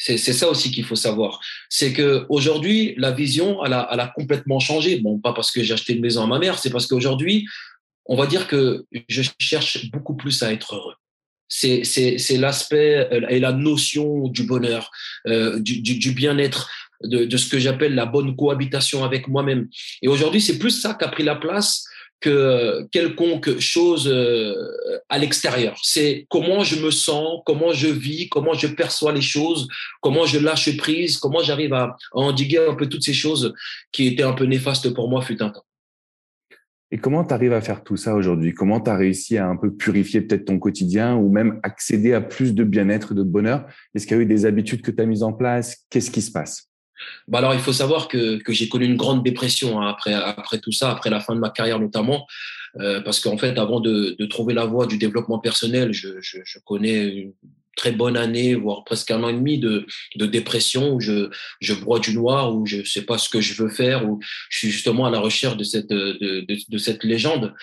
C'est 0.00 0.16
ça 0.16 0.48
aussi 0.48 0.70
qu'il 0.70 0.84
faut 0.84 0.94
savoir. 0.94 1.40
C'est 1.68 1.92
que 1.92 2.24
aujourd'hui, 2.28 2.94
la 2.98 3.10
vision, 3.10 3.64
elle 3.64 3.72
a, 3.72 3.88
elle 3.90 3.98
a 3.98 4.06
complètement 4.06 4.60
changé. 4.60 5.00
Bon, 5.00 5.18
pas 5.18 5.32
parce 5.32 5.50
que 5.50 5.60
j'ai 5.64 5.74
acheté 5.74 5.94
une 5.94 6.02
maison 6.02 6.22
à 6.22 6.28
ma 6.28 6.38
mère, 6.38 6.56
c'est 6.56 6.70
parce 6.70 6.86
qu'aujourd'hui, 6.86 7.48
on 8.06 8.14
va 8.14 8.28
dire 8.28 8.46
que 8.46 8.86
je 9.08 9.22
cherche 9.40 9.90
beaucoup 9.90 10.14
plus 10.14 10.40
à 10.44 10.52
être 10.52 10.76
heureux 10.76 10.94
c'est 11.48 12.36
l'aspect 12.36 13.08
euh, 13.12 13.26
et 13.28 13.40
la 13.40 13.52
notion 13.52 14.28
du 14.28 14.44
bonheur, 14.44 14.90
euh, 15.26 15.58
du, 15.58 15.80
du, 15.80 15.98
du 15.98 16.12
bien-être, 16.12 16.70
de, 17.04 17.24
de, 17.24 17.36
ce 17.36 17.48
que 17.48 17.58
j'appelle 17.58 17.94
la 17.94 18.06
bonne 18.06 18.36
cohabitation 18.36 19.04
avec 19.04 19.28
moi-même. 19.28 19.68
Et 20.02 20.08
aujourd'hui, 20.08 20.40
c'est 20.40 20.58
plus 20.58 20.70
ça 20.70 20.94
qui 20.94 21.04
a 21.04 21.08
pris 21.08 21.22
la 21.22 21.36
place 21.36 21.84
que 22.20 22.88
quelconque 22.90 23.60
chose 23.60 24.08
euh, 24.08 24.52
à 25.08 25.18
l'extérieur. 25.18 25.78
C'est 25.82 26.26
comment 26.28 26.64
je 26.64 26.76
me 26.84 26.90
sens, 26.90 27.42
comment 27.46 27.72
je 27.72 27.86
vis, 27.86 28.28
comment 28.28 28.54
je 28.54 28.66
perçois 28.66 29.12
les 29.12 29.22
choses, 29.22 29.68
comment 30.00 30.26
je 30.26 30.38
lâche 30.38 30.76
prise, 30.76 31.18
comment 31.18 31.42
j'arrive 31.42 31.74
à, 31.74 31.84
à 31.84 31.96
endiguer 32.12 32.58
un 32.58 32.74
peu 32.74 32.88
toutes 32.88 33.04
ces 33.04 33.14
choses 33.14 33.54
qui 33.92 34.08
étaient 34.08 34.24
un 34.24 34.32
peu 34.32 34.46
néfastes 34.46 34.92
pour 34.92 35.08
moi 35.08 35.22
fut 35.22 35.40
un 35.40 35.50
temps. 35.50 35.64
Et 36.90 36.98
comment 36.98 37.24
tu 37.24 37.34
arrives 37.34 37.52
à 37.52 37.60
faire 37.60 37.84
tout 37.84 37.96
ça 37.96 38.14
aujourd'hui? 38.14 38.54
Comment 38.54 38.80
tu 38.80 38.90
as 38.90 38.96
réussi 38.96 39.36
à 39.36 39.46
un 39.46 39.56
peu 39.56 39.74
purifier 39.74 40.22
peut-être 40.22 40.46
ton 40.46 40.58
quotidien 40.58 41.16
ou 41.16 41.30
même 41.30 41.60
accéder 41.62 42.14
à 42.14 42.20
plus 42.22 42.54
de 42.54 42.64
bien-être, 42.64 43.12
de 43.12 43.22
bonheur? 43.22 43.66
Est-ce 43.94 44.06
qu'il 44.06 44.16
y 44.16 44.20
a 44.20 44.22
eu 44.22 44.26
des 44.26 44.46
habitudes 44.46 44.80
que 44.80 44.90
tu 44.90 45.02
as 45.02 45.06
mises 45.06 45.22
en 45.22 45.34
place? 45.34 45.84
Qu'est-ce 45.90 46.10
qui 46.10 46.22
se 46.22 46.32
passe? 46.32 46.68
Bah 47.28 47.38
alors, 47.38 47.54
il 47.54 47.60
faut 47.60 47.72
savoir 47.72 48.08
que, 48.08 48.42
que 48.42 48.52
j'ai 48.52 48.68
connu 48.68 48.86
une 48.86 48.96
grande 48.96 49.22
dépression 49.22 49.80
hein, 49.80 49.88
après, 49.88 50.14
après 50.14 50.58
tout 50.58 50.72
ça, 50.72 50.90
après 50.90 51.10
la 51.10 51.20
fin 51.20 51.34
de 51.34 51.40
ma 51.40 51.50
carrière 51.50 51.78
notamment, 51.78 52.26
euh, 52.80 53.00
parce 53.00 53.20
qu'en 53.20 53.36
fait, 53.36 53.58
avant 53.58 53.80
de, 53.80 54.16
trouver 54.26 54.54
la 54.54 54.64
voie 54.64 54.86
du 54.86 54.98
développement 54.98 55.38
personnel, 55.38 55.92
je, 55.92 56.08
je, 56.20 56.58
connais 56.64 57.32
très 57.78 57.92
bonne 57.92 58.18
année, 58.18 58.54
voire 58.54 58.84
presque 58.84 59.10
un 59.10 59.22
an 59.22 59.30
et 59.30 59.38
demi 59.42 59.58
de, 59.58 59.86
de 60.16 60.26
dépression 60.26 60.92
où 60.94 61.00
je, 61.00 61.30
je 61.60 61.74
broie 61.74 62.00
du 62.00 62.12
noir, 62.12 62.54
où 62.54 62.66
je 62.66 62.84
sais 62.84 63.06
pas 63.10 63.16
ce 63.16 63.28
que 63.30 63.40
je 63.40 63.54
veux 63.60 63.70
faire, 63.70 64.06
où 64.06 64.20
je 64.50 64.58
suis 64.58 64.70
justement 64.70 65.06
à 65.06 65.10
la 65.10 65.20
recherche 65.20 65.56
de 65.56 65.64
cette, 65.64 65.88
de, 65.88 66.44
de, 66.48 66.56
de 66.68 66.78
cette 66.78 67.04
légende 67.04 67.54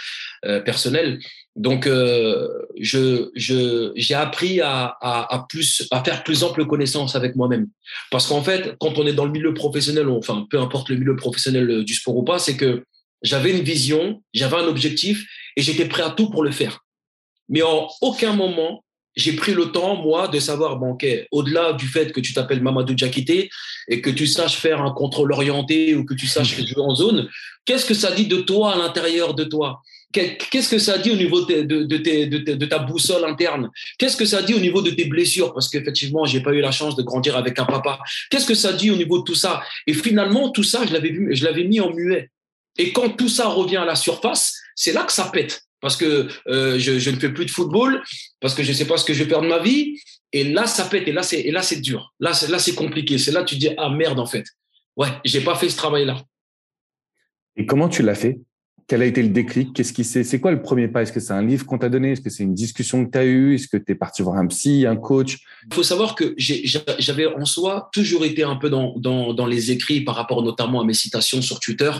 euh, 0.45 0.61
personnelle. 0.61 1.19
Donc, 1.55 1.85
euh, 1.85 2.47
je, 2.79 3.29
je, 3.35 3.91
j'ai 3.95 4.15
appris 4.15 4.61
à, 4.61 4.95
à, 5.01 5.35
à, 5.35 5.45
plus, 5.47 5.87
à 5.91 6.03
faire 6.03 6.23
plus 6.23 6.43
ample 6.43 6.65
connaissance 6.65 7.15
avec 7.15 7.35
moi-même. 7.35 7.67
Parce 8.11 8.27
qu'en 8.27 8.41
fait, 8.41 8.75
quand 8.79 8.97
on 8.97 9.05
est 9.05 9.13
dans 9.13 9.25
le 9.25 9.31
milieu 9.31 9.53
professionnel, 9.53 10.07
enfin, 10.09 10.47
peu 10.49 10.59
importe 10.59 10.89
le 10.89 10.95
milieu 10.95 11.15
professionnel 11.15 11.69
euh, 11.69 11.83
du 11.83 11.93
sport 11.93 12.15
ou 12.15 12.23
pas, 12.23 12.39
c'est 12.39 12.57
que 12.57 12.83
j'avais 13.21 13.51
une 13.51 13.63
vision, 13.63 14.23
j'avais 14.33 14.57
un 14.57 14.67
objectif 14.67 15.25
et 15.57 15.61
j'étais 15.61 15.87
prêt 15.87 16.03
à 16.03 16.11
tout 16.11 16.29
pour 16.29 16.43
le 16.43 16.51
faire. 16.51 16.79
Mais 17.49 17.63
en 17.63 17.87
aucun 18.01 18.33
moment, 18.33 18.84
j'ai 19.15 19.33
pris 19.33 19.53
le 19.53 19.71
temps, 19.71 19.95
moi, 19.95 20.27
de 20.27 20.39
savoir, 20.39 20.77
bon, 20.77 20.91
ok, 20.91 21.05
au-delà 21.31 21.73
du 21.73 21.87
fait 21.87 22.11
que 22.11 22.19
tu 22.19 22.33
t'appelles 22.33 22.61
Mamadou 22.61 22.93
Diakité 22.93 23.49
et 23.87 24.01
que 24.01 24.09
tu 24.09 24.27
saches 24.27 24.57
faire 24.57 24.81
un 24.81 24.91
contrôle 24.91 25.31
orienté 25.31 25.95
ou 25.95 26.05
que 26.05 26.13
tu 26.13 26.27
saches 26.27 26.55
jouer 26.55 26.81
en 26.81 26.95
zone, 26.95 27.29
qu'est-ce 27.65 27.85
que 27.85 27.93
ça 27.93 28.11
dit 28.11 28.27
de 28.27 28.37
toi 28.37 28.73
à 28.73 28.77
l'intérieur 28.77 29.33
de 29.33 29.43
toi? 29.43 29.81
Qu'est-ce 30.11 30.69
que 30.69 30.79
ça 30.79 30.97
dit 30.97 31.11
au 31.11 31.15
niveau 31.15 31.43
de, 31.45 31.63
de, 31.63 31.83
de, 31.83 32.53
de 32.53 32.65
ta 32.65 32.79
boussole 32.79 33.25
interne? 33.25 33.69
Qu'est-ce 33.97 34.15
que 34.15 34.25
ça 34.25 34.41
dit 34.41 34.53
au 34.53 34.59
niveau 34.59 34.81
de 34.81 34.91
tes 34.91 35.05
blessures? 35.05 35.53
Parce 35.53 35.67
qu'effectivement, 35.67 36.23
j'ai 36.23 36.39
pas 36.39 36.53
eu 36.53 36.61
la 36.61 36.71
chance 36.71 36.95
de 36.95 37.03
grandir 37.03 37.35
avec 37.35 37.59
un 37.59 37.65
papa. 37.65 37.99
Qu'est-ce 38.29 38.45
que 38.45 38.53
ça 38.53 38.71
dit 38.71 38.91
au 38.91 38.95
niveau 38.95 39.19
de 39.19 39.23
tout 39.23 39.35
ça? 39.35 39.61
Et 39.87 39.93
finalement, 39.93 40.51
tout 40.51 40.63
ça, 40.63 40.85
je 40.87 40.93
l'avais 40.93 41.09
vu, 41.09 41.35
je 41.35 41.43
l'avais 41.43 41.65
mis 41.65 41.81
en 41.81 41.91
muet. 41.91 42.29
Et 42.77 42.93
quand 42.93 43.09
tout 43.09 43.27
ça 43.27 43.49
revient 43.49 43.77
à 43.77 43.85
la 43.85 43.95
surface, 43.95 44.57
c'est 44.73 44.93
là 44.93 45.03
que 45.03 45.11
ça 45.11 45.25
pète. 45.33 45.63
Parce 45.85 45.97
que 45.97 46.27
euh, 46.47 46.79
je, 46.79 46.97
je, 46.97 47.11
ne 47.11 47.15
fais 47.17 47.29
plus 47.29 47.45
de 47.45 47.51
football, 47.51 48.01
parce 48.39 48.55
que 48.55 48.63
je 48.63 48.69
ne 48.69 48.73
sais 48.73 48.87
pas 48.87 48.97
ce 48.97 49.05
que 49.05 49.13
je 49.13 49.23
vais 49.23 49.39
de 49.39 49.47
ma 49.47 49.59
vie. 49.59 50.01
Et 50.33 50.43
là, 50.43 50.65
ça 50.65 50.85
pète. 50.85 51.07
Et 51.07 51.11
là, 51.11 51.21
c'est, 51.21 51.39
et 51.41 51.51
là, 51.51 51.61
c'est 51.61 51.79
dur. 51.79 52.11
Là, 52.19 52.33
c'est, 52.33 52.49
là, 52.49 52.57
c'est 52.57 52.73
compliqué. 52.73 53.19
C'est 53.19 53.31
là 53.31 53.41
que 53.41 53.49
tu 53.49 53.55
dis, 53.57 53.69
ah 53.77 53.91
merde, 53.91 54.19
en 54.19 54.25
fait. 54.25 54.45
Ouais, 54.97 55.09
j'ai 55.23 55.41
pas 55.41 55.53
fait 55.53 55.69
ce 55.69 55.77
travail-là. 55.77 56.23
Et 57.55 57.67
comment 57.67 57.87
tu 57.87 58.01
l'as 58.01 58.15
fait? 58.15 58.39
Quel 58.87 59.03
a 59.03 59.05
été 59.05 59.21
le 59.21 59.29
déclic? 59.29 59.73
Qu'est-ce 59.73 59.93
qui 59.93 60.03
c'est 60.03 60.23
C'est 60.23 60.39
quoi 60.39 60.49
le 60.51 60.63
premier 60.63 60.87
pas? 60.87 61.03
Est-ce 61.03 61.11
que 61.11 61.19
c'est 61.19 61.33
un 61.33 61.45
livre 61.45 61.67
qu'on 61.67 61.77
t'a 61.77 61.89
donné? 61.89 62.13
Est-ce 62.13 62.21
que 62.21 62.31
c'est 62.31 62.43
une 62.43 62.55
discussion 62.55 63.05
que 63.05 63.11
tu 63.11 63.17
as 63.19 63.25
eue? 63.25 63.53
Est-ce 63.53 63.67
que 63.67 63.77
tu 63.77 63.91
es 63.91 63.95
parti 63.95 64.23
voir 64.23 64.37
un 64.37 64.47
psy, 64.47 64.87
un 64.87 64.95
coach? 64.95 65.37
Il 65.69 65.73
faut 65.75 65.83
savoir 65.83 66.15
que 66.15 66.33
j'avais 66.37 67.27
en 67.27 67.45
soi 67.45 67.89
toujours 67.93 68.25
été 68.25 68.41
un 68.41 68.55
peu 68.55 68.71
dans, 68.71 68.95
dans, 68.97 69.35
dans, 69.35 69.45
les 69.45 69.69
écrits 69.69 70.01
par 70.01 70.15
rapport 70.15 70.41
notamment 70.41 70.81
à 70.81 70.83
mes 70.83 70.95
citations 70.95 71.43
sur 71.43 71.59
Twitter. 71.59 71.91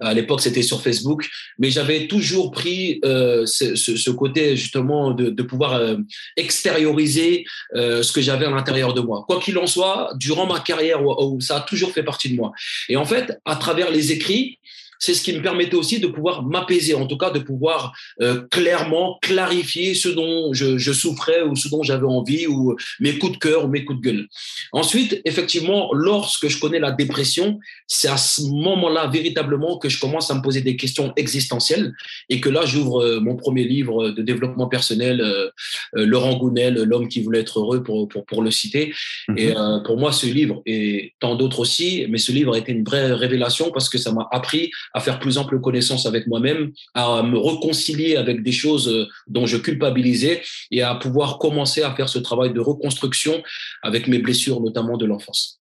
À 0.00 0.14
l'époque, 0.14 0.40
c'était 0.40 0.62
sur 0.62 0.82
Facebook, 0.82 1.28
mais 1.58 1.70
j'avais 1.70 2.06
toujours 2.06 2.50
pris 2.50 3.00
euh, 3.04 3.46
ce, 3.46 3.74
ce, 3.74 4.10
côté 4.10 4.56
justement 4.56 5.10
de, 5.10 5.30
de 5.30 5.42
pouvoir 5.42 5.74
euh, 5.74 5.96
extérioriser 6.36 7.44
euh, 7.74 8.02
ce 8.02 8.12
que 8.12 8.20
j'avais 8.20 8.46
à 8.46 8.50
l'intérieur 8.50 8.94
de 8.94 9.00
moi. 9.00 9.24
Quoi 9.26 9.40
qu'il 9.40 9.58
en 9.58 9.66
soit, 9.66 10.12
durant 10.16 10.46
ma 10.46 10.60
carrière, 10.60 11.00
ça 11.40 11.56
a 11.56 11.60
toujours 11.60 11.92
fait 11.92 12.02
partie 12.02 12.30
de 12.30 12.36
moi. 12.36 12.52
Et 12.88 12.96
en 12.96 13.04
fait, 13.04 13.38
à 13.44 13.56
travers 13.56 13.90
les 13.90 14.12
écrits, 14.12 14.58
c'est 14.98 15.14
ce 15.14 15.22
qui 15.22 15.32
me 15.32 15.42
permettait 15.42 15.76
aussi 15.76 16.00
de 16.00 16.06
pouvoir 16.06 16.42
m'apaiser, 16.42 16.94
en 16.94 17.06
tout 17.06 17.16
cas 17.16 17.30
de 17.30 17.38
pouvoir 17.38 17.92
euh, 18.20 18.42
clairement 18.50 19.18
clarifier 19.22 19.94
ce 19.94 20.08
dont 20.08 20.52
je, 20.52 20.78
je, 20.78 20.92
souffrais 20.92 21.42
ou 21.42 21.54
ce 21.56 21.68
dont 21.68 21.82
j'avais 21.82 22.06
envie 22.06 22.46
ou 22.46 22.76
mes 23.00 23.18
coups 23.18 23.32
de 23.32 23.38
cœur 23.38 23.64
ou 23.64 23.68
mes 23.68 23.84
coups 23.84 24.00
de 24.00 24.04
gueule. 24.04 24.28
Ensuite, 24.72 25.20
effectivement, 25.24 25.90
lorsque 25.92 26.48
je 26.48 26.58
connais 26.58 26.78
la 26.78 26.90
dépression, 26.90 27.58
c'est 27.86 28.08
à 28.08 28.16
ce 28.16 28.42
moment-là 28.42 29.06
véritablement 29.06 29.78
que 29.78 29.88
je 29.88 30.00
commence 30.00 30.30
à 30.30 30.34
me 30.34 30.42
poser 30.42 30.60
des 30.60 30.76
questions 30.76 31.12
existentielles 31.16 31.92
et 32.28 32.40
que 32.40 32.48
là, 32.48 32.64
j'ouvre 32.64 33.02
euh, 33.02 33.20
mon 33.20 33.36
premier 33.36 33.64
livre 33.64 34.10
de 34.10 34.22
développement 34.22 34.68
personnel, 34.68 35.20
euh, 35.20 35.50
euh 35.96 36.06
Laurent 36.06 36.36
Gounel, 36.36 36.74
L'homme 36.82 37.08
qui 37.08 37.20
voulait 37.20 37.40
être 37.40 37.60
heureux, 37.60 37.82
pour, 37.82 38.08
pour, 38.08 38.24
pour 38.24 38.42
le 38.42 38.50
citer. 38.50 38.92
Mm-hmm. 39.28 39.38
Et 39.38 39.56
euh, 39.56 39.80
pour 39.80 39.96
moi, 39.98 40.12
ce 40.12 40.26
livre, 40.26 40.62
et 40.66 41.14
tant 41.20 41.34
d'autres 41.34 41.60
aussi, 41.60 42.06
mais 42.08 42.18
ce 42.18 42.32
livre 42.32 42.54
a 42.54 42.58
été 42.58 42.72
une 42.72 42.84
vraie 42.84 43.12
révélation 43.12 43.70
parce 43.70 43.88
que 43.88 43.98
ça 43.98 44.12
m'a 44.12 44.28
appris 44.30 44.70
à 44.94 45.00
faire 45.00 45.18
plus 45.18 45.38
ample 45.38 45.60
connaissance 45.60 46.06
avec 46.06 46.26
moi-même, 46.26 46.72
à 46.94 47.22
me 47.22 47.38
réconcilier 47.38 48.16
avec 48.16 48.42
des 48.42 48.52
choses 48.52 48.88
euh, 48.88 49.06
dont 49.26 49.46
je 49.46 49.56
culpabilisais 49.56 50.42
et 50.70 50.82
à 50.82 50.94
pouvoir 50.94 51.38
commencer 51.38 51.82
à 51.82 51.94
faire 51.94 52.08
ce 52.08 52.18
travail 52.18 52.52
de 52.52 52.60
reconstruction 52.60 53.42
avec 53.82 54.08
mes 54.08 54.18
blessures, 54.18 54.60
notamment 54.60 54.96
de 54.96 55.06
l'enfance. 55.06 55.60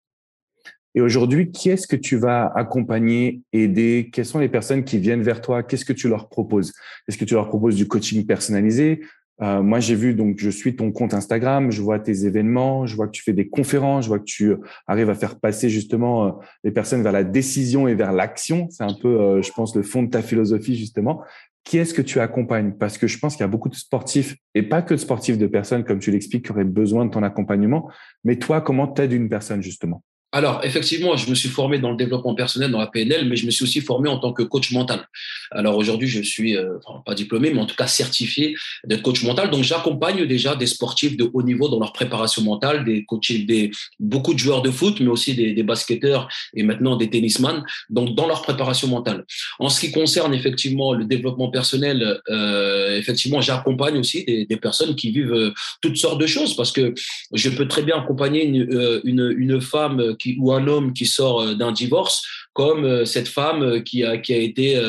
Et 0.95 1.01
aujourd'hui, 1.01 1.51
qui 1.51 1.69
est-ce 1.69 1.85
que 1.85 1.95
tu 1.95 2.17
vas 2.17 2.51
accompagner, 2.55 3.41
aider? 3.53 4.09
Quelles 4.11 4.25
sont 4.25 4.39
les 4.39 4.49
personnes 4.49 4.83
qui 4.83 4.97
viennent 4.97 5.21
vers 5.21 5.41
toi? 5.41 5.61
Qu'est-ce 5.61 5.85
que 5.85 5.93
tu 5.93 6.09
leur 6.09 6.27
proposes? 6.27 6.73
Est-ce 7.07 7.19
que 7.19 7.25
tu 7.25 7.35
leur 7.35 7.49
proposes 7.49 7.75
du 7.75 7.87
coaching 7.87 8.25
personnalisé? 8.25 9.01
Euh, 9.41 9.61
moi, 9.61 9.79
j'ai 9.79 9.95
vu, 9.95 10.13
donc, 10.13 10.37
je 10.39 10.49
suis 10.49 10.75
ton 10.75 10.91
compte 10.91 11.13
Instagram, 11.13 11.71
je 11.71 11.81
vois 11.81 11.99
tes 11.99 12.25
événements, 12.25 12.87
je 12.87 12.95
vois 12.95 13.05
que 13.05 13.11
tu 13.11 13.23
fais 13.23 13.33
des 13.33 13.47
conférences, 13.47 14.05
je 14.05 14.09
vois 14.09 14.19
que 14.19 14.25
tu 14.25 14.51
euh, 14.51 14.57
arrives 14.87 15.09
à 15.09 15.15
faire 15.15 15.39
passer 15.39 15.69
justement 15.69 16.25
euh, 16.25 16.31
les 16.63 16.71
personnes 16.71 17.03
vers 17.03 17.11
la 17.11 17.23
décision 17.23 17.87
et 17.87 17.95
vers 17.95 18.13
l'action. 18.13 18.67
C'est 18.71 18.83
un 18.83 18.93
peu, 18.93 19.41
je 19.41 19.51
pense, 19.51 19.75
le 19.75 19.83
fond 19.83 20.03
de 20.03 20.09
ta 20.09 20.21
philosophie, 20.21 20.75
justement. 20.75 21.21
Qui 21.63 21.77
est-ce 21.77 21.93
que 21.93 22.01
tu 22.01 22.19
accompagnes? 22.19 22.71
Parce 22.71 22.97
que 22.97 23.07
je 23.07 23.19
pense 23.19 23.35
qu'il 23.35 23.41
y 23.41 23.43
a 23.43 23.49
beaucoup 23.49 23.69
de 23.69 23.75
sportifs, 23.75 24.35
et 24.55 24.63
pas 24.63 24.81
que 24.81 24.93
de 24.93 24.99
sportifs, 24.99 25.37
de 25.37 25.47
personnes, 25.47 25.83
comme 25.83 25.99
tu 25.99 26.11
l'expliques, 26.11 26.45
qui 26.45 26.51
auraient 26.51 26.63
besoin 26.63 27.05
de 27.05 27.11
ton 27.11 27.23
accompagnement. 27.23 27.89
Mais 28.23 28.37
toi, 28.37 28.61
comment 28.61 28.87
t'aides 28.87 29.11
une 29.11 29.29
personne, 29.29 29.61
justement? 29.61 30.01
Alors, 30.37 30.61
effectivement, 30.63 31.17
je 31.17 31.31
me 31.31 31.33
suis 31.33 31.49
formé 31.49 31.79
dans 31.79 31.89
le 31.89 31.97
développement 31.97 32.35
personnel, 32.35 32.69
dans 32.69 32.77
la 32.77 32.85
PNL, 32.85 33.27
mais 33.27 33.35
je 33.35 33.47
me 33.47 33.49
suis 33.49 33.63
aussi 33.63 33.81
formé 33.81 34.07
en 34.07 34.19
tant 34.19 34.33
que 34.33 34.43
coach 34.43 34.71
mental. 34.71 35.07
Alors 35.49 35.75
aujourd'hui, 35.75 36.07
je 36.07 36.21
suis, 36.21 36.55
euh, 36.55 36.75
pas 37.07 37.15
diplômé, 37.15 37.49
mais 37.49 37.59
en 37.59 37.65
tout 37.65 37.75
cas 37.75 37.87
certifié 37.87 38.55
d'être 38.85 39.01
coach 39.01 39.23
mental. 39.23 39.49
Donc, 39.49 39.63
j'accompagne 39.63 40.27
déjà 40.27 40.55
des 40.55 40.67
sportifs 40.67 41.17
de 41.17 41.27
haut 41.33 41.41
niveau 41.41 41.69
dans 41.69 41.79
leur 41.79 41.91
préparation 41.91 42.43
mentale, 42.43 42.85
des 42.85 43.03
coachs, 43.03 43.31
des, 43.31 43.71
beaucoup 43.99 44.35
de 44.35 44.37
joueurs 44.37 44.61
de 44.61 44.69
foot, 44.69 44.99
mais 44.99 45.07
aussi 45.07 45.33
des, 45.33 45.63
basketteurs 45.63 46.29
et 46.53 46.61
maintenant 46.61 46.97
des 46.97 47.09
tennisman, 47.09 47.63
donc 47.89 48.13
dans 48.13 48.27
leur 48.27 48.43
préparation 48.43 48.87
mentale. 48.87 49.25
En 49.57 49.69
ce 49.69 49.79
qui 49.79 49.91
concerne 49.91 50.35
effectivement 50.35 50.93
le 50.93 51.05
développement 51.05 51.49
personnel, 51.49 52.21
euh, 52.29 52.95
effectivement, 52.95 53.41
j'accompagne 53.41 53.97
aussi 53.97 54.23
des, 54.23 54.57
personnes 54.57 54.95
qui 54.95 55.09
vivent 55.09 55.33
euh, 55.33 55.51
toutes 55.81 55.97
sortes 55.97 56.21
de 56.21 56.27
choses 56.27 56.55
parce 56.55 56.71
que 56.71 56.93
je 57.33 57.49
peux 57.49 57.67
très 57.67 57.81
bien 57.81 57.97
accompagner 57.97 58.45
une, 58.45 59.35
une 59.35 59.61
femme 59.61 60.15
qui, 60.17 60.26
ou 60.39 60.51
un 60.51 60.67
homme 60.67 60.93
qui 60.93 61.05
sort 61.05 61.41
euh, 61.41 61.53
d'un 61.55 61.71
divorce, 61.71 62.23
comme 62.53 62.85
euh, 62.85 63.05
cette 63.05 63.27
femme 63.27 63.63
euh, 63.63 63.79
qui 63.79 64.03
a, 64.03 64.17
qui 64.17 64.33
a 64.33 64.37
été 64.37 64.79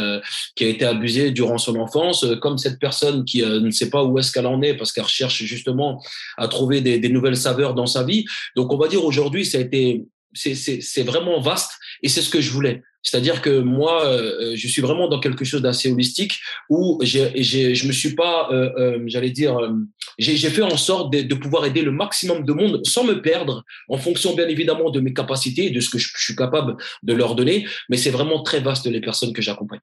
qui 0.57 0.65
a 0.65 0.69
été 0.69 0.85
abusée 0.85 1.31
durant 1.31 1.59
son 1.59 1.77
enfance, 1.77 2.25
comme 2.41 2.59
cette 2.59 2.79
personne 2.79 3.25
qui 3.25 3.43
ne 3.43 3.71
sait 3.71 3.91
pas 3.91 4.05
où 4.05 4.19
est-ce 4.19 4.33
qu'elle 4.33 4.47
en 4.47 4.63
est 4.63 4.75
parce 4.75 4.93
qu'elle 4.93 5.05
recherche 5.05 5.43
justement 5.45 6.03
à 6.37 6.49
trouver 6.49 6.81
des, 6.81 7.09
nouvelles 7.09 7.37
saveurs 7.37 7.75
dans 7.75 7.87
sa 7.87 8.05
vie. 8.05 8.25
Donc 8.57 8.73
on 8.73 8.77
va 8.77 8.89
dire 8.89 9.05
aujourd'hui 9.05 9.45
ça 9.45 9.59
a 9.59 9.61
été 9.61 10.05
c'est 10.35 11.03
vraiment 11.03 11.41
vaste 11.41 11.73
et 12.03 12.09
c'est 12.09 12.23
ce 12.23 12.31
que 12.31 12.41
je 12.41 12.51
voulais. 12.51 12.83
C'est-à-dire 13.03 13.43
que 13.43 13.61
moi, 13.61 14.05
euh, 14.05 14.53
je 14.55 14.69
suis 14.69 14.83
vraiment 14.83 15.09
dans 15.09 15.21
quelque 15.21 15.45
chose 15.45 15.63
d'assez 15.63 15.91
holistique 15.91 16.41
où 16.69 16.99
j'ai, 17.03 17.43
je 17.43 17.87
me 17.87 17.93
suis 17.93 18.15
pas, 18.15 18.49
euh, 18.51 18.71
euh, 18.77 19.03
j'allais 19.07 19.31
dire, 19.31 19.57
euh, 19.59 19.73
j'ai 20.19 20.51
fait 20.51 20.63
en 20.63 20.77
sorte 20.77 21.13
de, 21.13 21.35
pouvoir 21.35 21.65
aider 21.65 21.83
le 21.83 21.93
maximum 21.93 22.45
de 22.45 22.53
monde 22.53 22.85
sans 22.85 23.05
me 23.05 23.23
perdre, 23.23 23.65
en 23.89 23.97
fonction 23.97 24.35
bien 24.35 24.49
évidemment 24.49 24.91
de 24.91 25.01
mes 25.01 25.13
capacités 25.13 25.67
et 25.67 25.71
de 25.71 25.81
ce 25.81 25.91
que 25.91 25.99
je, 25.99 26.09
suis 26.17 26.35
capable 26.35 26.77
de 27.05 27.15
leur 27.15 27.37
donner. 27.37 27.67
Mais 27.89 27.97
c'est 27.97 28.11
vraiment 28.11 28.43
très 28.43 28.61
vaste 28.61 28.87
les 28.87 29.01
personnes 29.01 29.33
que 29.33 29.43
j'accompagne. 29.43 29.81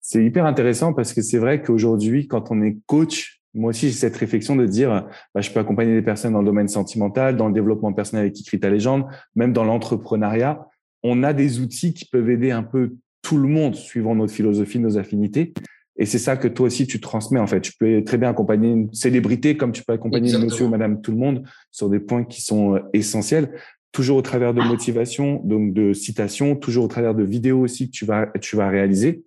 C'est 0.00 0.24
hyper 0.24 0.46
intéressant 0.46 0.94
parce 0.94 1.12
que 1.12 1.20
c'est 1.20 1.38
vrai 1.38 1.62
qu'aujourd'hui, 1.62 2.26
quand 2.26 2.50
on 2.50 2.62
est 2.62 2.78
coach, 2.86 3.40
moi 3.52 3.70
aussi, 3.70 3.88
j'ai 3.88 3.94
cette 3.94 4.16
réflexion 4.16 4.56
de 4.56 4.64
dire, 4.64 5.06
bah, 5.34 5.40
je 5.40 5.50
peux 5.50 5.60
accompagner 5.60 5.92
des 5.92 6.02
personnes 6.02 6.32
dans 6.32 6.40
le 6.40 6.46
domaine 6.46 6.68
sentimental, 6.68 7.36
dans 7.36 7.48
le 7.48 7.54
développement 7.54 7.92
personnel 7.92 8.26
avec 8.26 8.40
écrit 8.40 8.58
ta 8.58 8.70
légende, 8.70 9.04
même 9.34 9.52
dans 9.52 9.64
l'entrepreneuriat. 9.64 10.66
On 11.02 11.22
a 11.22 11.32
des 11.32 11.60
outils 11.60 11.94
qui 11.94 12.04
peuvent 12.04 12.30
aider 12.30 12.50
un 12.50 12.62
peu 12.62 12.94
tout 13.22 13.38
le 13.38 13.48
monde 13.48 13.74
suivant 13.74 14.14
notre 14.14 14.32
philosophie, 14.32 14.78
nos 14.78 14.98
affinités. 14.98 15.52
Et 15.96 16.06
c'est 16.06 16.18
ça 16.18 16.36
que 16.36 16.48
toi 16.48 16.66
aussi, 16.66 16.86
tu 16.86 17.00
transmets, 17.00 17.40
en 17.40 17.46
fait. 17.46 17.60
Tu 17.60 17.72
peux 17.78 18.02
très 18.04 18.16
bien 18.16 18.30
accompagner 18.30 18.70
une 18.70 18.92
célébrité 18.94 19.56
comme 19.56 19.72
tu 19.72 19.82
peux 19.84 19.92
accompagner 19.92 20.28
Exactement. 20.28 20.50
monsieur 20.50 20.64
ou 20.64 20.68
madame 20.68 21.02
tout 21.02 21.10
le 21.10 21.18
monde 21.18 21.46
sur 21.70 21.90
des 21.90 22.00
points 22.00 22.24
qui 22.24 22.40
sont 22.40 22.76
euh, 22.76 22.80
essentiels. 22.94 23.52
Toujours 23.92 24.16
au 24.16 24.22
travers 24.22 24.54
de 24.54 24.62
motivation, 24.62 25.42
donc 25.44 25.74
de 25.74 25.92
citations, 25.92 26.56
toujours 26.56 26.84
au 26.84 26.88
travers 26.88 27.14
de 27.14 27.24
vidéos 27.24 27.60
aussi 27.60 27.90
que 27.90 27.92
tu 27.92 28.04
vas, 28.04 28.28
tu 28.40 28.56
vas 28.56 28.68
réaliser. 28.68 29.24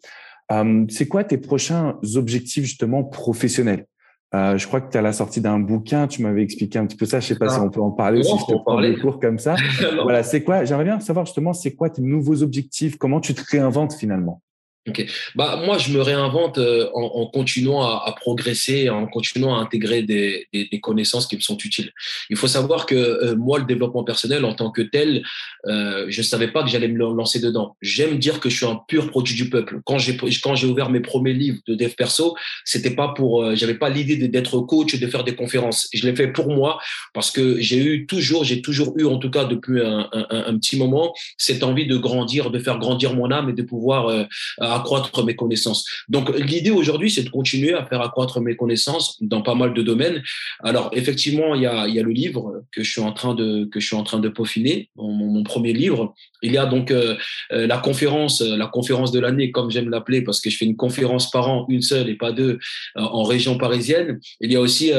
Euh, 0.52 0.86
c'est 0.90 1.08
quoi 1.08 1.24
tes 1.24 1.38
prochains 1.38 2.00
objectifs 2.16 2.64
justement 2.64 3.04
professionnels? 3.04 3.86
Euh, 4.36 4.58
je 4.58 4.66
crois 4.68 4.82
que 4.82 4.92
tu 4.92 4.98
as 4.98 5.02
la 5.02 5.14
sortie 5.14 5.42
d'un 5.42 5.60
bouquin, 5.60 6.08
tu 6.08 6.24
m'avais 6.24 6.42
expliqué 6.42 6.80
un 6.80 6.88
petit 6.88 6.98
peu 6.98 7.06
ça, 7.06 7.20
je 7.20 7.28
sais 7.28 7.36
pas 7.36 7.48
ah. 7.50 7.56
si 7.56 7.60
on 7.60 7.70
peut 7.70 7.82
en 7.82 7.92
parler 7.92 8.20
ou 8.20 8.24
si 8.24 8.38
je 8.38 8.54
te 8.54 8.58
prends 8.60 8.82
des 8.82 8.98
cours 8.98 9.20
comme 9.20 9.38
ça. 9.38 9.56
voilà, 10.02 10.24
c'est 10.24 10.44
quoi 10.44 10.66
J'aimerais 10.66 10.86
bien 10.86 11.00
savoir 11.00 11.26
justement, 11.26 11.54
c'est 11.54 11.76
quoi 11.76 11.90
tes 11.90 12.02
nouveaux 12.02 12.42
objectifs 12.42 12.98
Comment 12.98 13.20
tu 13.20 13.36
te 13.36 13.44
réinventes 13.50 13.94
finalement? 13.94 14.42
Ok. 14.86 15.06
Bah, 15.36 15.62
moi, 15.64 15.78
je 15.78 15.94
me 15.94 16.02
réinvente 16.02 16.58
euh, 16.58 16.90
en, 16.94 17.26
continuant 17.28 17.84
à, 17.84 18.14
progresser, 18.20 18.90
en 18.90 19.08
continuant 19.08 19.56
à 19.56 19.60
intégrer 19.60 20.04
des, 20.04 20.48
connaissances 20.82 21.26
qui 21.26 21.38
me 21.38 21.42
sont 21.42 21.58
utiles. 21.58 21.92
Il 22.30 22.36
faut 22.36 22.48
savoir 22.48 22.86
que 22.86 22.96
euh, 22.96 23.36
moi, 23.38 23.60
le 23.60 23.66
développement 23.66 24.04
personnel, 24.04 24.44
en 24.44 24.54
tant 24.54 24.72
que 24.72 24.82
tel, 24.82 25.24
euh, 25.68 26.06
je 26.10 26.22
savais 26.22 26.50
pas 26.50 26.64
que 26.64 26.70
j'allais 26.70 26.90
me 26.90 26.98
lancer 26.98 27.40
dedans. 27.40 27.78
J'aime 27.82 28.20
dire 28.20 28.42
que 28.42 28.50
je 28.50 28.58
suis 28.58 28.66
un 28.66 28.82
pur 28.90 29.10
produit 29.10 29.36
du 29.36 29.50
peuple. 29.50 29.80
Quand 29.86 29.98
j'ai 30.00 30.18
quand 30.42 30.56
j'ai 30.56 30.68
ouvert 30.68 30.90
mes 30.90 31.00
premiers 31.00 31.32
livres 31.32 31.60
de 31.66 31.76
dev 31.76 31.92
perso, 31.96 32.36
c'était 32.66 32.94
pas 32.94 33.14
pour, 33.16 33.56
j'avais 33.56 33.76
pas 33.76 33.90
l'idée 33.90 34.28
d'être 34.28 34.60
coach, 34.60 35.00
de 35.00 35.08
faire 35.08 35.24
des 35.24 35.36
conférences. 35.36 35.88
Je 35.94 36.06
l'ai 36.06 36.16
fait 36.16 36.28
pour 36.28 36.50
moi 36.50 36.80
parce 37.14 37.32
que 37.32 37.62
j'ai 37.62 37.78
eu 37.78 38.06
toujours, 38.06 38.44
j'ai 38.44 38.62
toujours 38.62 38.94
eu, 38.98 39.06
en 39.06 39.18
tout 39.18 39.30
cas 39.30 39.46
depuis 39.46 39.82
un, 39.82 40.58
petit 40.58 40.78
moment, 40.78 41.14
cette 41.38 41.64
envie 41.64 41.88
de 41.88 41.96
grandir, 41.96 42.52
de 42.52 42.60
faire 42.60 42.80
grandir 42.80 43.14
mon 43.14 43.32
âme 43.32 43.50
et 43.50 43.54
de 43.54 43.64
pouvoir 43.64 44.28
accroître 44.76 45.24
mes 45.24 45.36
connaissances. 45.36 45.86
Donc, 46.10 46.30
l'idée 46.38 46.72
aujourd'hui, 46.72 47.10
c'est 47.10 47.24
de 47.24 47.30
continuer 47.30 47.74
à 47.74 47.86
faire 47.86 48.02
accroître 48.02 48.42
mes 48.42 48.56
connaissances 48.56 49.18
dans 49.22 49.42
pas 49.42 49.56
mal 49.56 49.74
de 49.74 49.82
domaines. 49.82 50.22
Alors, 50.64 50.90
effectivement, 50.94 51.56
il 51.56 51.62
y 51.64 51.66
a, 51.66 51.88
y 51.88 52.00
a 52.00 52.04
le 52.04 52.12
livre 52.12 52.64
que 52.72 52.84
je 52.84 52.90
suis 52.90 53.02
en 53.02 53.14
train 53.14 53.36
de, 53.36 53.66
que 53.66 53.80
je 53.80 53.86
suis 53.86 53.96
en 53.96 54.04
train 54.04 54.20
de 54.20 54.30
peaufiner, 54.30 54.90
mon, 54.96 55.44
premier 55.44 55.74
livre. 55.74 56.14
Il 56.42 56.52
y 56.52 56.58
a 56.58 56.66
donc 56.66 56.90
euh, 56.92 57.16
euh 57.52 57.68
la 57.68 57.78
conférence, 57.78 58.42
euh, 58.42 58.56
la 58.56 58.68
conférence 58.68 59.12
de 59.12 59.20
l'année, 59.20 59.52
comme 59.52 59.70
j'aime 59.72 59.90
l'appeler, 59.90 60.22
parce 60.22 60.40
que 60.42 60.50
je 60.50 60.58
fais 60.58 60.66
une 60.66 60.76
conférence 60.76 61.30
par 61.32 61.50
an, 61.50 61.66
une 61.70 61.82
seule 61.82 62.10
et 62.10 62.16
pas 62.16 62.32
deux, 62.32 62.60
en 62.96 63.24
région 63.24 63.58
parisienne. 63.58 64.20
Il 64.40 64.52
y 64.52 64.56
a 64.56 64.62
aussi 64.62 64.92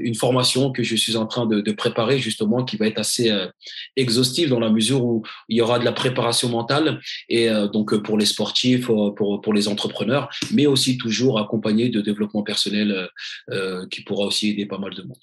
une 0.00 0.14
formation 0.14 0.72
que 0.72 0.82
je 0.82 0.96
suis 0.96 1.16
en 1.16 1.26
train 1.26 1.46
de, 1.46 1.60
de, 1.60 1.72
préparer, 1.72 2.18
justement, 2.18 2.64
qui 2.64 2.76
va 2.76 2.86
être 2.86 2.98
assez 2.98 3.32
exhaustive 3.96 4.48
dans 4.48 4.60
la 4.60 4.70
mesure 4.70 5.04
où 5.04 5.22
il 5.48 5.56
y 5.56 5.60
aura 5.60 5.78
de 5.78 5.84
la 5.84 5.92
préparation 5.92 6.48
mentale 6.48 7.00
et 7.28 7.48
donc 7.72 7.96
pour 8.02 8.18
les 8.18 8.26
sportifs, 8.26 8.86
pour, 8.86 9.21
pour 9.42 9.52
les 9.52 9.68
entrepreneurs, 9.68 10.28
mais 10.52 10.66
aussi 10.66 10.98
toujours 10.98 11.38
accompagné 11.38 11.88
de 11.88 12.00
développement 12.00 12.42
personnel 12.42 13.08
euh, 13.50 13.86
qui 13.88 14.02
pourra 14.02 14.26
aussi 14.26 14.50
aider 14.50 14.66
pas 14.66 14.78
mal 14.78 14.94
de 14.94 15.02
monde. 15.02 15.18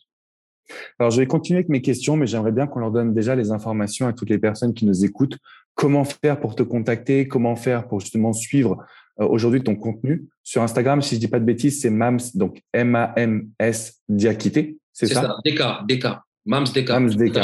Alors, 0.99 1.11
je 1.11 1.19
vais 1.19 1.27
continuer 1.27 1.57
avec 1.57 1.69
mes 1.69 1.81
questions, 1.81 2.15
mais 2.15 2.27
j'aimerais 2.27 2.51
bien 2.51 2.67
qu'on 2.67 2.79
leur 2.79 2.91
donne 2.91 3.13
déjà 3.13 3.35
les 3.35 3.51
informations 3.51 4.07
à 4.07 4.13
toutes 4.13 4.29
les 4.29 4.37
personnes 4.37 4.73
qui 4.73 4.85
nous 4.85 5.03
écoutent. 5.03 5.37
Comment 5.75 6.03
faire 6.03 6.39
pour 6.39 6.55
te 6.55 6.63
contacter? 6.63 7.27
Comment 7.27 7.55
faire 7.55 7.87
pour 7.87 7.99
justement 7.99 8.33
suivre 8.33 8.77
euh, 9.19 9.25
aujourd'hui 9.25 9.63
ton 9.63 9.75
contenu? 9.75 10.27
Sur 10.43 10.61
Instagram, 10.61 11.01
si 11.01 11.15
je 11.15 11.19
dis 11.19 11.27
pas 11.27 11.39
de 11.39 11.45
bêtises, 11.45 11.81
c'est 11.81 11.89
Mams, 11.89 12.19
donc 12.35 12.61
M-A-M-S 12.73 14.01
Diakité. 14.07 14.77
C'est 14.93 15.07
ça, 15.07 15.21
ça 15.21 15.37
DK, 15.45 15.87
DK. 15.87 16.07
Mams 16.45 16.65
DK. 16.65 16.89
Mams 16.89 17.15
DK. 17.15 17.39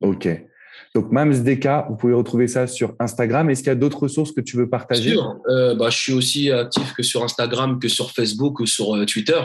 OK. 0.00 0.28
Donc, 0.96 1.12
MamsDK, 1.12 1.68
vous 1.90 1.96
pouvez 1.96 2.14
retrouver 2.14 2.48
ça 2.48 2.66
sur 2.66 2.94
Instagram. 2.98 3.50
Est-ce 3.50 3.60
qu'il 3.60 3.68
y 3.68 3.72
a 3.72 3.74
d'autres 3.74 4.04
ressources 4.04 4.32
que 4.32 4.40
tu 4.40 4.56
veux 4.56 4.66
partager? 4.66 5.14
Euh, 5.50 5.74
bah, 5.74 5.90
Je 5.90 5.98
suis 5.98 6.14
aussi 6.14 6.50
actif 6.50 6.94
que 6.94 7.02
sur 7.02 7.22
Instagram, 7.22 7.78
que 7.78 7.88
sur 7.88 8.12
Facebook 8.12 8.60
ou 8.60 8.66
sur 8.66 8.96
euh, 8.96 9.04
Twitter. 9.04 9.38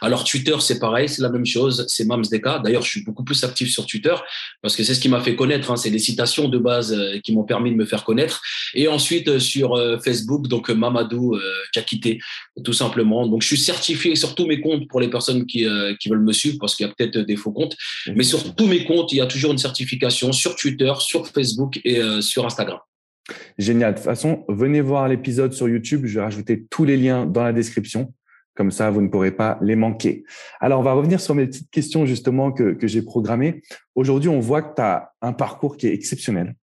Alors, 0.00 0.22
Twitter, 0.22 0.54
c'est 0.60 0.78
pareil, 0.78 1.08
c'est 1.08 1.22
la 1.22 1.28
même 1.28 1.44
chose, 1.44 1.86
c'est 1.88 2.04
MamsDK. 2.04 2.62
D'ailleurs, 2.62 2.82
je 2.82 2.88
suis 2.88 3.02
beaucoup 3.02 3.24
plus 3.24 3.42
actif 3.42 3.68
sur 3.68 3.84
Twitter 3.84 4.14
parce 4.62 4.76
que 4.76 4.84
c'est 4.84 4.94
ce 4.94 5.00
qui 5.00 5.08
m'a 5.08 5.20
fait 5.20 5.34
connaître. 5.34 5.72
Hein. 5.72 5.76
C'est 5.76 5.90
les 5.90 5.98
citations 5.98 6.48
de 6.48 6.58
base 6.58 6.92
euh, 6.92 7.18
qui 7.18 7.34
m'ont 7.34 7.42
permis 7.42 7.72
de 7.72 7.76
me 7.76 7.84
faire 7.84 8.04
connaître. 8.04 8.40
Et 8.74 8.86
ensuite, 8.86 9.40
sur 9.40 9.76
Facebook, 10.04 10.46
donc 10.46 10.70
Mamadou 10.70 11.36
Kakité, 11.72 12.20
tout 12.62 12.72
simplement. 12.72 13.26
Donc, 13.26 13.42
je 13.42 13.48
suis 13.48 13.58
certifié 13.58 14.14
sur 14.14 14.36
tous 14.36 14.46
mes 14.46 14.60
comptes 14.60 14.86
pour 14.86 15.00
les 15.00 15.10
personnes 15.10 15.46
qui, 15.46 15.66
qui 15.98 16.08
veulent 16.08 16.22
me 16.22 16.32
suivre 16.32 16.58
parce 16.60 16.76
qu'il 16.76 16.86
y 16.86 16.88
a 16.88 16.92
peut-être 16.96 17.18
des 17.18 17.34
faux 17.34 17.50
comptes. 17.50 17.76
Mais 18.14 18.22
sur 18.22 18.54
tous 18.54 18.66
mes 18.66 18.84
comptes, 18.84 19.12
il 19.12 19.16
y 19.16 19.20
a 19.20 19.26
toujours 19.26 19.50
une 19.50 19.58
certification 19.58 20.30
sur 20.30 20.54
Twitter, 20.60 20.92
sur 20.98 21.26
Facebook 21.26 21.80
et 21.84 22.00
euh, 22.00 22.20
sur 22.20 22.44
Instagram. 22.44 22.78
Génial. 23.58 23.92
De 23.92 23.98
toute 23.98 24.04
façon, 24.04 24.44
venez 24.48 24.80
voir 24.80 25.08
l'épisode 25.08 25.52
sur 25.52 25.68
YouTube. 25.68 26.02
Je 26.04 26.18
vais 26.18 26.24
rajouter 26.24 26.66
tous 26.70 26.84
les 26.84 26.96
liens 26.96 27.26
dans 27.26 27.42
la 27.42 27.52
description. 27.52 28.12
Comme 28.54 28.70
ça, 28.70 28.90
vous 28.90 29.00
ne 29.00 29.08
pourrez 29.08 29.30
pas 29.30 29.58
les 29.62 29.76
manquer. 29.76 30.24
Alors, 30.60 30.80
on 30.80 30.82
va 30.82 30.92
revenir 30.92 31.20
sur 31.20 31.34
mes 31.34 31.46
petites 31.46 31.70
questions 31.70 32.04
justement 32.04 32.52
que, 32.52 32.74
que 32.74 32.86
j'ai 32.86 33.02
programmées. 33.02 33.62
Aujourd'hui, 33.94 34.28
on 34.28 34.40
voit 34.40 34.62
que 34.62 34.74
tu 34.74 34.82
as 34.82 35.12
un 35.22 35.32
parcours 35.32 35.76
qui 35.76 35.86
est 35.86 35.94
exceptionnel. 35.94 36.54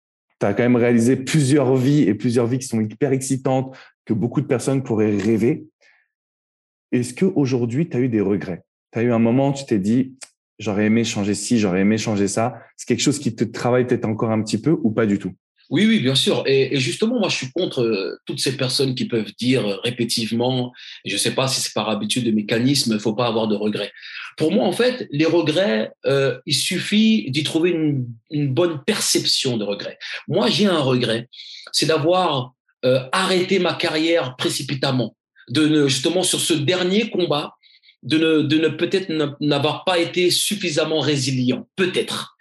Tu 0.40 0.46
as 0.46 0.52
quand 0.52 0.64
même 0.64 0.76
réalisé 0.76 1.16
plusieurs 1.16 1.74
vies 1.76 2.02
et 2.02 2.14
plusieurs 2.14 2.46
vies 2.46 2.58
qui 2.58 2.66
sont 2.66 2.80
hyper 2.80 3.12
excitantes, 3.12 3.74
que 4.04 4.12
beaucoup 4.12 4.40
de 4.40 4.46
personnes 4.46 4.82
pourraient 4.82 5.16
rêver. 5.16 5.66
Est-ce 6.92 7.14
qu'aujourd'hui, 7.14 7.88
tu 7.88 7.96
as 7.96 8.00
eu 8.00 8.08
des 8.08 8.20
regrets? 8.20 8.62
Tu 8.92 8.98
as 8.98 9.02
eu 9.02 9.12
un 9.12 9.18
moment 9.18 9.50
où 9.50 9.54
tu 9.54 9.64
t'es 9.64 9.78
dit, 9.78 10.16
j'aurais 10.58 10.86
aimé 10.86 11.04
changer 11.04 11.34
ci, 11.34 11.58
j'aurais 11.58 11.80
aimé 11.80 11.98
changer 11.98 12.28
ça. 12.28 12.54
C'est 12.76 12.86
quelque 12.86 13.02
chose 13.02 13.18
qui 13.18 13.34
te 13.34 13.44
travaille 13.44 13.86
peut-être 13.86 14.06
encore 14.06 14.30
un 14.30 14.42
petit 14.42 14.58
peu 14.58 14.76
ou 14.82 14.90
pas 14.90 15.06
du 15.06 15.18
tout? 15.18 15.32
Oui, 15.68 15.84
oui, 15.84 15.98
bien 15.98 16.14
sûr. 16.14 16.44
Et, 16.46 16.78
justement, 16.78 17.18
moi, 17.18 17.28
je 17.28 17.36
suis 17.36 17.50
contre 17.50 17.82
euh, 17.82 18.20
toutes 18.24 18.38
ces 18.38 18.56
personnes 18.56 18.94
qui 18.94 19.06
peuvent 19.06 19.32
dire 19.36 19.66
euh, 19.66 19.76
répétitivement, 19.82 20.72
je 21.04 21.14
ne 21.14 21.18
sais 21.18 21.34
pas 21.34 21.48
si 21.48 21.60
c'est 21.60 21.72
par 21.72 21.88
habitude 21.88 22.24
de 22.24 22.30
mécanisme, 22.30 22.92
il 22.92 22.94
ne 22.94 23.00
faut 23.00 23.14
pas 23.14 23.26
avoir 23.26 23.48
de 23.48 23.56
regrets. 23.56 23.90
Pour 24.36 24.52
moi, 24.52 24.66
en 24.66 24.72
fait, 24.72 25.08
les 25.10 25.24
regrets, 25.24 25.90
euh, 26.04 26.38
il 26.44 26.54
suffit 26.54 27.30
d'y 27.30 27.42
trouver 27.42 27.70
une, 27.70 28.06
bonne 28.52 28.82
perception 28.84 29.56
de 29.56 29.64
regrets. 29.64 29.98
Moi, 30.28 30.48
j'ai 30.48 30.66
un 30.66 30.78
regret, 30.78 31.28
c'est 31.72 31.86
d'avoir 31.86 32.52
euh, 32.84 33.00
arrêté 33.12 33.58
ma 33.58 33.74
carrière 33.74 34.36
précipitamment, 34.36 35.16
de 35.48 35.88
justement 35.88 36.22
sur 36.22 36.40
ce 36.40 36.52
dernier 36.52 37.08
combat, 37.08 37.54
de 38.02 38.18
ne, 38.18 38.68
peut-être 38.68 39.36
n'avoir 39.40 39.84
pas 39.84 39.98
été 39.98 40.30
suffisamment 40.30 41.00
résilient, 41.00 41.68
peut-être. 41.76 42.36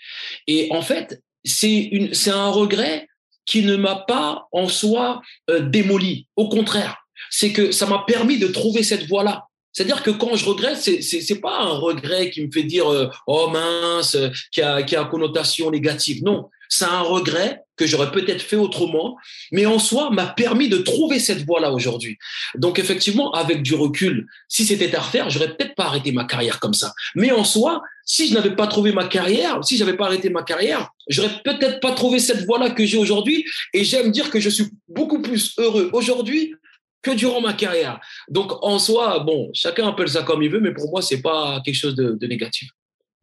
Et 0.48 0.68
en 0.72 0.82
fait, 0.82 1.22
c'est 1.44 1.90
un 2.28 2.50
regret 2.50 3.08
qui 3.46 3.64
ne 3.64 3.76
m'a 3.76 3.96
pas 3.96 4.48
en 4.52 4.68
soi 4.68 5.22
euh, 5.50 5.60
démoli. 5.60 6.28
Au 6.36 6.50
contraire, 6.50 6.98
c'est 7.30 7.54
que 7.54 7.72
ça 7.72 7.86
m'a 7.86 8.04
permis 8.08 8.40
de 8.40 8.48
trouver 8.48 8.84
cette 8.84 9.08
voie-là. 9.08 9.46
C'est-à-dire 9.72 10.04
que 10.04 10.12
quand 10.12 10.36
je 10.36 10.46
regrette, 10.46 10.78
c'est 10.78 11.02
c'est 11.02 11.42
pas 11.42 11.60
un 11.60 11.78
regret 11.78 12.30
qui 12.30 12.46
me 12.46 12.52
fait 12.52 12.64
dire 12.64 12.90
euh, 12.92 13.10
oh 13.28 13.50
mince, 13.50 14.18
qui 14.52 14.62
a 14.62 14.84
qui 14.84 14.96
a 14.96 15.04
connotation 15.04 15.70
négative. 15.70 16.24
Non, 16.24 16.50
c'est 16.70 16.86
un 16.86 17.02
regret 17.02 17.62
que 17.78 17.86
j'aurais 17.86 18.12
peut-être 18.12 18.42
fait 18.42 18.56
autrement, 18.56 19.18
mais 19.52 19.66
en 19.66 19.80
soi 19.80 20.10
m'a 20.10 20.28
permis 20.28 20.70
de 20.70 20.78
trouver 20.78 21.20
cette 21.20 21.46
voie-là 21.46 21.72
aujourd'hui. 21.72 22.18
Donc 22.56 22.80
effectivement, 22.80 23.32
avec 23.34 23.62
du 23.64 23.76
recul, 23.76 24.28
si 24.48 24.66
c'était 24.66 24.96
à 24.96 25.02
refaire, 25.02 25.30
j'aurais 25.30 25.56
peut-être 25.56 25.76
pas 25.76 25.86
arrêté 25.86 26.12
ma 26.12 26.26
carrière 26.26 26.60
comme 26.60 26.74
ça. 26.74 26.94
Mais 27.16 27.32
en 27.32 27.44
soi, 27.44 27.82
si 28.06 28.28
je 28.28 28.34
n'avais 28.34 28.56
pas 28.56 28.68
trouvé 28.68 28.94
ma 28.94 29.06
carrière, 29.06 29.64
si 29.64 29.78
j'avais 29.78 29.98
pas 29.98 30.06
arrêté 30.06 30.30
ma 30.30 30.44
carrière, 30.44 30.90
j'aurais 31.10 31.42
peut-être 31.44 31.80
pas 31.80 31.92
trouvé 31.92 32.20
cette 32.20 32.46
voie-là 32.46 32.70
que 32.70 32.86
j'ai 32.86 32.98
aujourd'hui. 32.98 33.46
Et 33.74 33.84
j'aime 33.84 34.12
dire 34.12 34.30
que 34.30 34.40
je 34.40 34.50
suis 34.50 34.66
beaucoup 34.88 35.22
plus 35.22 35.54
heureux 35.58 35.90
aujourd'hui 35.92 36.54
que 37.02 37.12
durant 37.12 37.42
ma 37.42 37.54
carrière. 37.54 38.00
Donc 38.30 38.52
en 38.64 38.80
soi, 38.80 39.20
bon, 39.20 39.50
chacun 39.54 39.88
appelle 39.88 40.10
ça 40.10 40.24
comme 40.24 40.42
il 40.42 40.50
veut, 40.50 40.60
mais 40.60 40.74
pour 40.74 40.90
moi, 40.90 41.02
c'est 41.02 41.22
pas 41.22 41.62
quelque 41.64 41.76
chose 41.76 41.96
de, 41.96 42.18
de 42.20 42.28
négatif. 42.28 42.70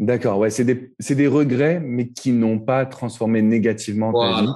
D'accord, 0.03 0.38
ouais, 0.38 0.51
c'est 0.51 0.65
des, 0.65 0.91
des, 1.15 1.27
regrets, 1.29 1.79
mais 1.79 2.09
qui 2.09 2.33
n'ont 2.33 2.59
pas 2.59 2.87
transformé 2.87 3.41
négativement 3.41 4.11
voilà. 4.11 4.35
ta 4.35 4.43
vie 4.43 4.49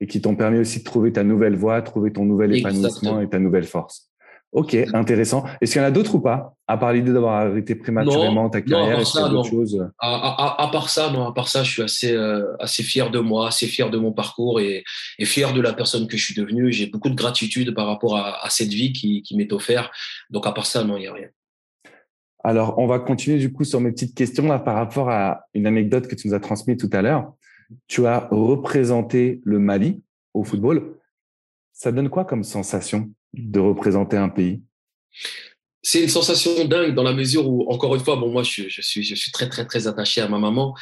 et 0.00 0.06
qui 0.06 0.20
t'ont 0.20 0.36
permis 0.36 0.58
aussi 0.58 0.78
de 0.78 0.84
trouver 0.84 1.12
ta 1.12 1.24
nouvelle 1.24 1.56
voie, 1.56 1.82
trouver 1.82 2.12
ton 2.12 2.24
nouvel 2.24 2.56
épanouissement 2.56 2.86
Exactement. 2.86 3.20
et 3.20 3.28
ta 3.28 3.40
nouvelle 3.40 3.64
force. 3.64 4.12
Ok, 4.52 4.76
intéressant. 4.94 5.44
Est-ce 5.60 5.72
qu'il 5.72 5.82
y 5.82 5.84
en 5.84 5.88
a 5.88 5.90
d'autres 5.90 6.14
ou 6.14 6.20
pas? 6.20 6.54
À 6.68 6.76
part 6.76 6.92
l'idée 6.92 7.12
d'avoir 7.12 7.46
arrêté 7.46 7.74
prématurément 7.74 8.44
non, 8.44 8.50
ta 8.50 8.60
carrière, 8.62 9.00
est-ce 9.00 9.10
qu'il 9.10 9.20
y 9.22 9.24
a 9.24 9.28
d'autres 9.28 9.50
choses? 9.50 9.88
À, 9.98 10.14
à, 10.14 10.62
à, 10.62 10.70
part 10.70 10.88
ça, 10.88 11.10
non. 11.10 11.26
À 11.26 11.32
part 11.32 11.48
ça, 11.48 11.64
je 11.64 11.70
suis 11.72 11.82
assez, 11.82 12.12
euh, 12.12 12.44
assez 12.60 12.84
fier 12.84 13.10
de 13.10 13.18
moi, 13.18 13.48
assez 13.48 13.66
fier 13.66 13.90
de 13.90 13.98
mon 13.98 14.12
parcours 14.12 14.60
et, 14.60 14.84
et 15.18 15.24
fier 15.24 15.52
de 15.52 15.60
la 15.60 15.72
personne 15.72 16.06
que 16.06 16.16
je 16.16 16.24
suis 16.24 16.34
devenue. 16.34 16.70
J'ai 16.70 16.86
beaucoup 16.86 17.08
de 17.08 17.16
gratitude 17.16 17.74
par 17.74 17.88
rapport 17.88 18.16
à, 18.16 18.44
à 18.44 18.50
cette 18.50 18.72
vie 18.72 18.92
qui, 18.92 19.22
qui 19.22 19.36
m'est 19.36 19.52
offerte. 19.52 19.90
Donc 20.30 20.46
à 20.46 20.52
part 20.52 20.66
ça, 20.66 20.84
non, 20.84 20.96
il 20.96 21.00
n'y 21.00 21.06
a 21.08 21.12
rien. 21.12 21.28
Alors, 22.44 22.78
on 22.78 22.86
va 22.86 22.98
continuer 22.98 23.38
du 23.38 23.52
coup 23.52 23.64
sur 23.64 23.80
mes 23.80 23.92
petites 23.92 24.16
questions 24.16 24.46
là 24.46 24.58
par 24.58 24.74
rapport 24.74 25.10
à 25.10 25.46
une 25.54 25.66
anecdote 25.66 26.08
que 26.08 26.14
tu 26.14 26.28
nous 26.28 26.34
as 26.34 26.40
transmise 26.40 26.76
tout 26.76 26.90
à 26.92 27.02
l'heure. 27.02 27.34
Tu 27.86 28.06
as 28.06 28.28
représenté 28.30 29.40
le 29.44 29.58
Mali 29.58 30.02
au 30.34 30.44
football. 30.44 30.96
Ça 31.72 31.92
donne 31.92 32.08
quoi 32.08 32.24
comme 32.24 32.44
sensation 32.44 33.10
de 33.32 33.60
représenter 33.60 34.16
un 34.16 34.28
pays? 34.28 34.62
C'est 35.82 36.00
une 36.00 36.08
sensation 36.08 36.64
dingue 36.64 36.94
dans 36.94 37.02
la 37.02 37.12
mesure 37.12 37.48
où, 37.48 37.68
encore 37.70 37.94
une 37.96 38.00
fois, 38.00 38.14
bon, 38.16 38.30
moi, 38.30 38.44
je, 38.44 38.62
je 38.68 38.80
suis, 38.80 39.02
je 39.02 39.16
suis 39.16 39.32
très, 39.32 39.48
très, 39.48 39.66
très 39.66 39.88
attaché 39.88 40.20
à 40.20 40.28
ma 40.28 40.38
maman, 40.38 40.74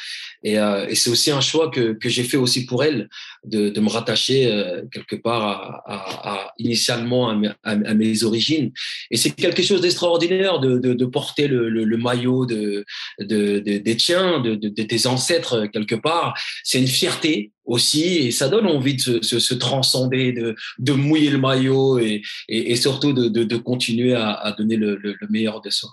et, 0.43 0.59
euh, 0.59 0.87
et 0.87 0.95
c'est 0.95 1.09
aussi 1.09 1.31
un 1.31 1.41
choix 1.41 1.71
que, 1.71 1.93
que 1.93 2.07
j'ai 2.07 2.23
fait 2.23 2.37
aussi 2.37 2.65
pour 2.65 2.83
elle 2.83 3.09
de, 3.43 3.69
de 3.69 3.81
me 3.81 3.89
rattacher 3.89 4.51
euh, 4.51 4.83
quelque 4.91 5.15
part 5.15 5.41
à, 5.41 5.83
à, 5.85 6.33
à 6.33 6.53
initialement 6.59 7.29
à 7.29 7.95
mes, 7.95 8.23
origines. 8.23 8.71
Et 9.09 9.17
c'est 9.17 9.31
quelque 9.31 9.63
chose 9.63 9.81
d'extraordinaire 9.81 10.59
de, 10.59 10.77
de, 10.77 10.93
de, 10.93 11.05
porter 11.05 11.47
le, 11.47 11.69
le, 11.69 11.83
le 11.83 11.97
maillot 11.97 12.45
de, 12.45 12.85
de, 13.19 13.59
de, 13.59 13.77
des 13.77 13.97
tiens, 13.97 14.39
de, 14.39 14.53
tes 14.69 15.07
ancêtres 15.07 15.65
quelque 15.67 15.95
part. 15.95 16.37
C'est 16.63 16.79
une 16.79 16.87
fierté 16.87 17.51
aussi 17.65 18.17
et 18.17 18.31
ça 18.31 18.49
donne 18.49 18.67
envie 18.67 18.95
de 18.95 19.21
se, 19.21 19.53
transcender, 19.53 20.31
de, 20.31 20.55
de, 20.79 20.93
mouiller 20.93 21.29
le 21.29 21.37
maillot 21.37 21.99
et, 21.99 22.21
et, 22.47 22.75
surtout 22.75 23.13
de, 23.13 23.27
de, 23.27 23.57
continuer 23.57 24.13
à, 24.15 24.53
donner 24.57 24.75
le, 24.75 24.95
le, 24.97 25.15
le, 25.19 25.27
meilleur 25.29 25.61
de 25.61 25.69
soi. 25.69 25.91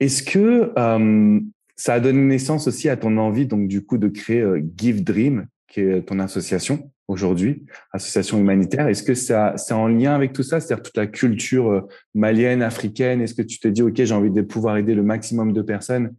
Est-ce 0.00 0.22
que 0.22 0.72
euh, 0.78 1.40
ça 1.76 1.94
a 1.94 2.00
donné 2.00 2.20
naissance 2.20 2.68
aussi 2.68 2.88
à 2.88 2.96
ton 2.96 3.16
envie 3.16 3.46
donc 3.46 3.68
du 3.68 3.84
coup 3.84 3.98
de 3.98 4.08
créer 4.08 4.40
euh, 4.40 4.62
Give 4.76 5.02
Dream, 5.02 5.46
qui 5.66 5.80
est 5.80 6.02
ton 6.02 6.20
association 6.20 6.92
aujourd'hui, 7.08 7.64
association 7.92 8.38
humanitaire? 8.38 8.86
Est-ce 8.86 9.02
que 9.02 9.14
ça, 9.14 9.54
c'est 9.56 9.74
en 9.74 9.88
lien 9.88 10.14
avec 10.14 10.32
tout 10.32 10.44
ça, 10.44 10.60
c'est-à-dire 10.60 10.84
toute 10.84 10.96
la 10.96 11.08
culture 11.08 11.70
euh, 11.70 11.80
malienne, 12.14 12.62
africaine? 12.62 13.20
Est-ce 13.20 13.34
que 13.34 13.42
tu 13.42 13.58
te 13.58 13.66
dis, 13.66 13.82
OK, 13.82 13.96
j'ai 13.96 14.14
envie 14.14 14.30
de 14.30 14.42
pouvoir 14.42 14.76
aider 14.76 14.94
le 14.94 15.02
maximum 15.02 15.52
de 15.52 15.62
personnes? 15.62 16.14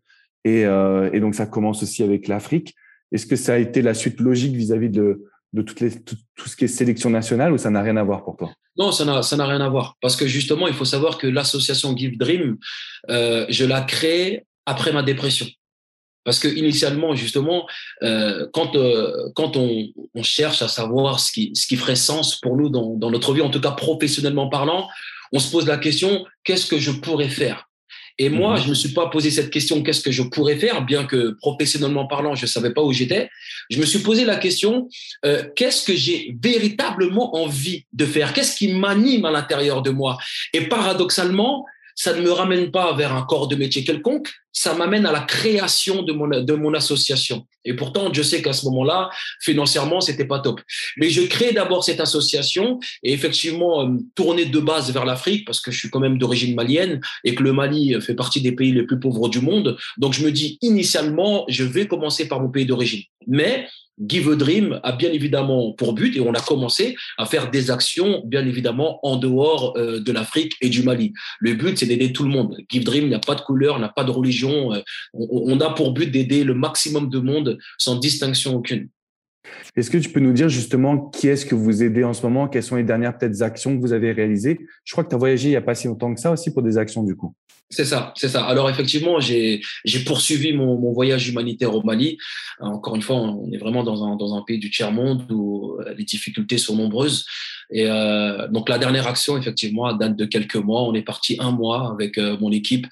Et, 0.46 0.62
et 0.62 1.20
donc 1.20 1.36
ça 1.36 1.46
commence 1.46 1.84
aussi 1.84 2.02
avec 2.02 2.30
l'Afrique. 2.30 2.74
Est-ce 3.12 3.26
que 3.26 3.36
ça 3.36 3.54
a 3.54 3.58
été 3.58 3.82
la 3.82 3.94
suite 3.94 4.20
logique 4.20 4.56
vis-à-vis 4.56 4.90
de, 4.90 5.26
tout, 5.56 5.76
ce 6.46 6.56
qui 6.56 6.66
est 6.66 6.68
sélection 6.68 7.10
nationale 7.10 7.54
ou 7.54 7.58
ça 7.58 7.70
n'a 7.70 7.82
rien 7.82 7.98
à 7.98 8.04
voir 8.04 8.24
pour 8.24 8.38
toi? 8.38 8.52
Non, 8.78 8.92
ça 8.92 9.06
n'a, 9.06 9.46
rien 9.46 9.62
à 9.62 9.70
voir. 9.70 9.96
Parce 10.02 10.16
que 10.16 10.28
justement, 10.28 10.68
il 10.68 10.74
faut 10.74 10.86
savoir 10.86 11.18
que 11.18 11.28
l'association 11.28 11.96
Give 11.98 12.18
Dream, 12.18 12.58
euh, 13.10 13.46
je 13.50 13.66
l'ai 13.66 13.86
créée 13.88 14.46
après 14.66 14.94
ma 14.94 15.04
dépression. 15.04 15.48
Parce 16.24 16.40
que 16.40 16.48
initialement, 16.48 17.16
justement, 17.16 17.68
euh, 18.04 18.48
quand, 18.54 18.76
euh, 18.76 19.32
on, 19.36 20.24
cherche 20.24 20.62
à 20.62 20.68
savoir 20.68 21.20
ce 21.20 21.32
qui, 21.32 21.76
ferait 21.76 21.96
sens 21.96 22.40
pour 22.40 22.56
nous 22.56 22.70
dans 22.70 23.10
notre 23.10 23.34
vie, 23.34 23.42
en 23.42 23.50
tout 23.50 23.62
cas 23.62 23.72
professionnellement 23.72 24.50
parlant, 24.50 24.88
on 25.32 25.40
se 25.40 25.52
pose 25.52 25.68
la 25.68 25.78
question, 25.78 26.26
qu'est-ce 26.44 26.66
que 26.66 26.78
je 26.78 26.92
pourrais 26.92 27.30
faire? 27.30 27.69
Et 28.22 28.28
moi, 28.28 28.58
mhm. 28.58 28.64
je 28.64 28.70
me 28.70 28.74
suis 28.74 28.90
pas 28.90 29.08
posé 29.08 29.32
cette 29.32 29.50
question, 29.50 29.82
qu'est-ce 29.82 30.02
que 30.02 30.12
je 30.12 30.24
pourrais 30.24 30.58
faire, 30.58 30.84
bien 30.84 31.06
que 31.06 31.38
professionnellement 31.40 32.06
parlant, 32.06 32.36
je 32.36 32.46
savais 32.46 32.72
pas 32.72 32.84
où 32.84 32.92
j'étais. 32.92 33.30
Je 33.70 33.80
me 33.80 33.86
suis 33.86 34.00
posé 34.00 34.26
la 34.26 34.36
question, 34.36 34.90
euh, 35.26 35.44
qu'est-ce 35.56 35.86
que 35.86 35.96
j'ai 35.96 36.36
véritablement 36.44 37.38
envie 37.38 37.86
de 37.94 38.06
faire? 38.06 38.34
Qu'est-ce 38.34 38.58
qui 38.58 38.74
m'anime 38.74 39.24
à 39.24 39.32
l'intérieur 39.32 39.82
de 39.82 39.92
moi? 39.92 40.18
Et 40.54 40.68
paradoxalement, 40.68 41.66
ça 42.00 42.14
ne 42.14 42.22
me 42.22 42.32
ramène 42.32 42.72
pas 42.72 42.96
vers 42.96 43.14
un 43.14 43.24
corps 43.24 43.50
de 43.50 43.58
métier 43.58 43.84
quelconque, 43.84 44.30
ça 44.54 44.74
m'amène 44.74 45.06
à 45.06 45.12
la 45.12 45.20
création 45.20 46.02
de 46.02 46.14
mon, 46.14 46.30
de 46.30 46.54
mon 46.54 46.74
association. 46.74 47.46
Et 47.66 47.74
pourtant, 47.74 48.10
je 48.14 48.24
sais 48.24 48.42
qu'à 48.42 48.54
ce 48.54 48.64
moment-là, 48.68 49.10
financièrement, 49.42 50.00
c'était 50.00 50.24
pas 50.24 50.40
top. 50.40 50.62
Mais 50.96 51.10
je 51.10 51.24
crée 51.24 51.52
d'abord 51.52 51.84
cette 51.84 52.00
association 52.00 52.80
et 53.04 53.12
effectivement, 53.12 53.86
euh, 53.86 53.98
tourner 54.16 54.46
de 54.46 54.60
base 54.62 54.94
vers 54.94 55.04
l'Afrique 55.04 55.44
parce 55.46 55.60
que 55.60 55.72
je 55.72 55.78
suis 55.78 55.90
quand 55.90 56.00
même 56.00 56.18
d'origine 56.18 56.56
malienne 56.56 57.02
et 57.26 57.36
que 57.36 57.44
le 57.44 57.52
Mali 57.52 58.00
fait 58.00 58.16
partie 58.16 58.40
des 58.40 58.54
pays 58.54 58.72
les 58.72 58.84
plus 58.84 58.98
pauvres 58.98 59.28
du 59.28 59.42
monde. 59.42 59.76
Donc, 59.98 60.14
je 60.14 60.24
me 60.24 60.32
dis 60.32 60.58
initialement, 60.62 61.44
je 61.50 61.66
vais 61.66 61.86
commencer 61.86 62.30
par 62.30 62.40
mon 62.40 62.48
pays 62.48 62.66
d'origine. 62.66 63.04
Mais 63.28 63.68
Give 64.06 64.30
a 64.30 64.36
Dream 64.36 64.80
a 64.84 64.92
bien 64.94 65.12
évidemment 65.12 65.74
pour 65.74 65.94
but, 65.94 66.16
et 66.16 66.22
on 66.22 66.34
a 66.34 66.40
commencé 66.40 66.96
à 67.18 67.26
faire 67.26 67.52
des 67.52 67.72
actions, 67.72 68.24
bien 68.26 68.46
évidemment, 68.46 69.00
en 69.04 69.18
dehors 69.18 69.76
euh, 69.78 70.00
de 70.00 70.12
l'Afrique 70.12 70.54
et 70.62 70.70
du 70.70 70.84
Mali. 70.84 71.14
Le 71.40 71.54
but, 71.54 71.78
c'est 71.78 71.86
d'aider 71.86 72.14
tout 72.14 72.24
le 72.24 72.30
monde. 72.30 72.58
Give 72.70 72.84
Dream 72.84 73.10
n'a 73.10 73.20
pas 73.20 73.36
de 73.36 73.42
couleur, 73.42 73.80
n'a 73.80 73.90
pas 73.90 74.04
de 74.04 74.12
religion. 74.12 74.74
Euh, 74.74 74.82
on, 75.14 75.60
a 75.60 75.72
pour 75.72 75.92
but 75.94 76.10
d'aider 76.10 76.44
le 76.44 76.54
maximum 76.54 77.10
de 77.10 77.20
monde 77.20 77.58
sans 77.78 77.96
distinction 77.96 78.56
aucune. 78.56 78.90
Est-ce 79.76 79.90
que 79.90 79.98
tu 79.98 80.10
peux 80.10 80.20
nous 80.20 80.34
dire 80.34 80.50
justement 80.50 81.10
qui 81.10 81.28
est-ce 81.28 81.46
que 81.46 81.56
vous 81.56 81.84
aidez 81.84 82.04
en 82.04 82.14
ce 82.14 82.24
moment? 82.24 82.48
Quelles 82.48 82.64
sont 82.64 82.76
les 82.76 82.84
dernières 82.84 83.18
peut-être 83.18 83.42
actions 83.42 83.76
que 83.76 83.82
vous 83.82 83.94
avez 83.94 84.12
réalisées? 84.12 84.60
Je 84.84 84.92
crois 84.92 85.04
que 85.04 85.10
tu 85.10 85.16
as 85.16 85.20
voyagé 85.20 85.50
il 85.50 85.52
n'y 85.52 85.58
a 85.58 85.62
pas 85.62 85.76
si 85.76 85.88
longtemps 85.88 86.14
que 86.14 86.20
ça 86.20 86.32
aussi 86.32 86.54
pour 86.54 86.64
des 86.64 86.78
actions 86.78 87.04
du 87.04 87.16
coup. 87.16 87.34
C'est 87.72 87.86
ça, 87.86 88.14
c'est 88.16 88.30
ça. 88.30 88.46
Alors 88.46 88.68
effectivement, 88.68 89.20
j'ai 89.20 89.62
poursuivi 90.04 90.54
mon, 90.54 90.92
voyage 90.92 91.30
humanitaire 91.30 91.76
au 91.76 91.84
Mali. 91.84 92.18
Encore 92.60 92.96
une 92.96 93.04
fois, 93.04 93.18
on 93.18 93.52
est 93.52 93.58
vraiment 93.58 93.84
dans 93.84 94.04
un, 94.04 94.16
dans 94.16 94.36
un 94.36 94.42
pays 94.42 94.58
du 94.58 94.72
tiers-monde 94.72 95.32
où 95.32 95.78
euh, 95.80 95.94
les 95.96 96.04
difficultés 96.04 96.58
sont 96.58 96.76
nombreuses. 96.76 97.26
Et 97.72 97.86
euh, 97.88 98.48
donc 98.48 98.70
la 98.70 98.80
dernière 98.80 99.06
action, 99.06 99.38
effectivement, 99.38 99.94
date 99.94 100.16
de 100.16 100.26
quelques 100.26 100.56
mois. 100.56 100.82
On 100.82 100.96
est 100.96 101.04
parti 101.04 101.38
un 101.40 101.52
mois 101.52 101.92
avec 101.92 102.18
euh, 102.18 102.38
mon 102.40 102.52
équipe. 102.52 102.88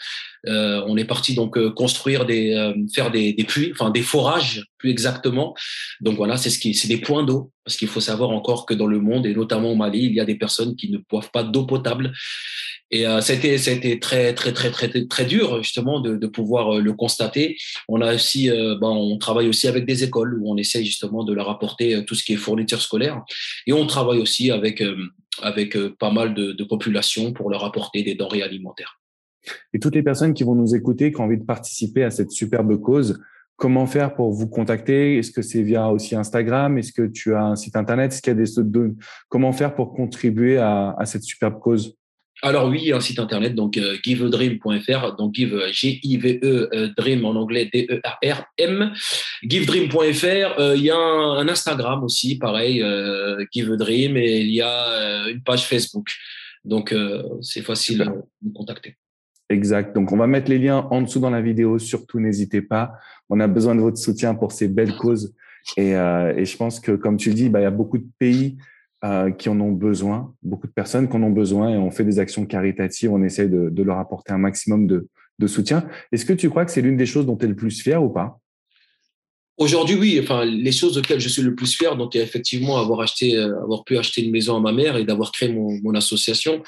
Euh, 0.47 0.83
on 0.87 0.97
est 0.97 1.05
parti 1.05 1.35
donc 1.35 1.57
euh, 1.57 1.71
construire 1.71 2.25
des, 2.25 2.53
euh, 2.53 2.73
faire 2.93 3.11
des, 3.11 3.33
des, 3.33 3.43
puits, 3.43 3.71
enfin 3.73 3.89
des 3.89 4.01
forages 4.01 4.63
plus 4.77 4.89
exactement. 4.89 5.55
Donc 6.01 6.17
voilà, 6.17 6.37
c'est 6.37 6.49
ce 6.49 6.59
qui, 6.59 6.73
c'est 6.73 6.87
des 6.87 6.97
points 6.97 7.23
d'eau 7.23 7.51
parce 7.65 7.75
qu'il 7.75 7.87
faut 7.87 7.99
savoir 7.99 8.29
encore 8.29 8.65
que 8.65 8.73
dans 8.73 8.87
le 8.87 8.99
monde 8.99 9.25
et 9.25 9.33
notamment 9.33 9.71
au 9.71 9.75
Mali, 9.75 10.05
il 10.05 10.13
y 10.13 10.21
a 10.21 10.25
des 10.25 10.35
personnes 10.35 10.75
qui 10.75 10.89
ne 10.89 10.99
boivent 11.09 11.31
pas 11.31 11.43
d'eau 11.43 11.65
potable. 11.65 12.13
Et 12.91 13.05
euh, 13.05 13.19
a 13.19 13.33
été 13.33 13.99
très, 13.99 14.33
très, 14.33 14.53
très, 14.53 14.71
très, 14.71 15.05
très 15.05 15.25
dur, 15.25 15.61
justement, 15.61 15.99
de, 15.99 16.15
de 16.15 16.27
pouvoir 16.27 16.75
euh, 16.75 16.79
le 16.79 16.93
constater. 16.93 17.57
On 17.89 18.01
a 18.01 18.15
aussi, 18.15 18.49
euh, 18.49 18.77
ben, 18.79 18.87
on 18.87 19.17
travaille 19.17 19.49
aussi 19.49 19.67
avec 19.67 19.85
des 19.85 20.05
écoles 20.05 20.39
où 20.39 20.49
on 20.49 20.55
essaie 20.55 20.85
justement 20.85 21.25
de 21.25 21.33
leur 21.33 21.49
apporter 21.49 21.95
euh, 21.95 22.01
tout 22.03 22.15
ce 22.15 22.23
qui 22.23 22.33
est 22.33 22.37
fourniture 22.37 22.81
scolaire. 22.81 23.21
Et 23.65 23.73
on 23.73 23.85
travaille 23.85 24.19
aussi 24.19 24.51
avec, 24.51 24.81
avec 25.41 25.77
pas 25.99 26.11
mal 26.11 26.33
de, 26.33 26.53
de 26.53 26.63
populations 26.63 27.33
pour 27.33 27.49
leur 27.49 27.65
apporter 27.65 28.03
des 28.03 28.15
denrées 28.15 28.41
alimentaires. 28.41 28.97
Et 29.73 29.79
toutes 29.79 29.95
les 29.95 30.03
personnes 30.03 30.33
qui 30.33 30.43
vont 30.43 30.55
nous 30.55 30.75
écouter, 30.75 31.11
qui 31.11 31.19
ont 31.19 31.25
envie 31.25 31.37
de 31.37 31.45
participer 31.45 32.03
à 32.03 32.11
cette 32.11 32.31
superbe 32.31 32.79
cause, 32.79 33.19
comment 33.55 33.85
faire 33.87 34.15
pour 34.15 34.31
vous 34.31 34.47
contacter? 34.47 35.17
Est-ce 35.17 35.31
que 35.31 35.41
c'est 35.41 35.63
via 35.63 35.89
aussi 35.89 36.15
Instagram? 36.15 36.77
Est-ce 36.77 36.93
que 36.93 37.07
tu 37.07 37.33
as 37.33 37.43
un 37.43 37.55
site 37.55 37.75
internet? 37.75 38.13
Est-ce 38.13 38.21
qu'il 38.21 38.37
y 38.37 38.39
a 38.39 38.43
des 38.43 38.93
comment 39.29 39.51
faire 39.51 39.75
pour 39.75 39.93
contribuer 39.93 40.57
à, 40.57 40.95
à 40.97 41.05
cette 41.05 41.23
superbe 41.23 41.59
cause? 41.59 41.97
Alors 42.43 42.67
oui, 42.67 42.91
un 42.91 42.99
site 42.99 43.17
internet, 43.17 43.55
donc 43.55 43.77
euh, 43.77 43.97
givedream.fr, 44.03 45.15
donc 45.15 45.33
give 45.33 45.59
G-I-V-E 45.71 46.69
euh, 46.71 46.89
dream 46.95 47.25
en 47.25 47.31
anglais 47.31 47.67
D-E-R-R-M, 47.73 48.93
givedream.fr. 49.41 50.59
Euh, 50.59 50.75
il 50.75 50.83
y 50.83 50.91
a 50.91 50.97
un, 50.97 51.47
Instagram 51.47 52.03
aussi, 52.03 52.37
pareil, 52.37 52.83
euh, 52.83 53.43
givedream, 53.51 54.17
et 54.17 54.41
il 54.41 54.51
y 54.51 54.61
a 54.61 55.27
une 55.29 55.41
page 55.41 55.65
Facebook. 55.65 56.09
Donc 56.63 56.93
c'est 57.41 57.61
facile 57.61 57.99
de 57.99 58.05
nous 58.43 58.51
contacter. 58.53 58.97
Exact. 59.49 59.95
Donc 59.95 60.11
on 60.11 60.17
va 60.17 60.27
mettre 60.27 60.49
les 60.49 60.59
liens 60.59 60.87
en 60.91 61.01
dessous 61.01 61.19
dans 61.19 61.29
la 61.29 61.41
vidéo. 61.41 61.79
Surtout 61.79 62.19
n'hésitez 62.19 62.61
pas. 62.61 62.93
On 63.29 63.39
a 63.39 63.47
besoin 63.47 63.75
de 63.75 63.81
votre 63.81 63.97
soutien 63.97 64.35
pour 64.35 64.51
ces 64.51 64.67
belles 64.67 64.95
causes. 64.95 65.33
Et, 65.75 65.91
et 65.91 66.45
je 66.45 66.57
pense 66.57 66.79
que 66.79 66.93
comme 66.93 67.17
tu 67.17 67.33
dis, 67.33 67.49
bah, 67.49 67.59
il 67.59 67.63
y 67.63 67.65
a 67.65 67.71
beaucoup 67.71 67.97
de 67.97 68.07
pays 68.19 68.57
euh, 69.03 69.31
qui 69.31 69.49
en 69.49 69.59
ont 69.59 69.71
besoin, 69.71 70.33
beaucoup 70.41 70.67
de 70.67 70.71
personnes 70.71 71.09
qui 71.09 71.15
en 71.15 71.23
ont 71.23 71.31
besoin, 71.31 71.69
et 71.69 71.77
on 71.77 71.91
fait 71.91 72.05
des 72.05 72.19
actions 72.19 72.45
caritatives, 72.45 73.11
on 73.11 73.21
essaye 73.21 73.49
de, 73.49 73.69
de 73.69 73.83
leur 73.83 73.99
apporter 73.99 74.33
un 74.33 74.37
maximum 74.37 74.87
de, 74.87 75.07
de 75.39 75.47
soutien. 75.47 75.85
Est-ce 76.11 76.25
que 76.25 76.33
tu 76.33 76.49
crois 76.49 76.65
que 76.65 76.71
c'est 76.71 76.81
l'une 76.81 76.97
des 76.97 77.05
choses 77.05 77.25
dont 77.25 77.35
tu 77.35 77.45
es 77.45 77.47
le 77.49 77.55
plus 77.55 77.81
fier 77.81 78.01
ou 78.01 78.09
pas? 78.09 78.39
Aujourd'hui, 79.57 79.95
oui. 79.95 80.19
Enfin, 80.21 80.45
les 80.45 80.71
choses 80.71 80.97
auxquelles 80.97 81.19
je 81.19 81.29
suis 81.29 81.41
le 81.41 81.55
plus 81.55 81.75
fier, 81.75 81.95
donc 81.95 82.15
effectivement 82.15 82.77
avoir 82.77 83.01
acheté, 83.01 83.35
euh, 83.35 83.59
avoir 83.61 83.83
pu 83.83 83.97
acheter 83.97 84.21
une 84.21 84.31
maison 84.31 84.55
à 84.55 84.59
ma 84.59 84.71
mère 84.71 84.97
et 84.97 85.03
d'avoir 85.03 85.31
créé 85.31 85.49
mon, 85.49 85.79
mon 85.81 85.95
association. 85.95 86.61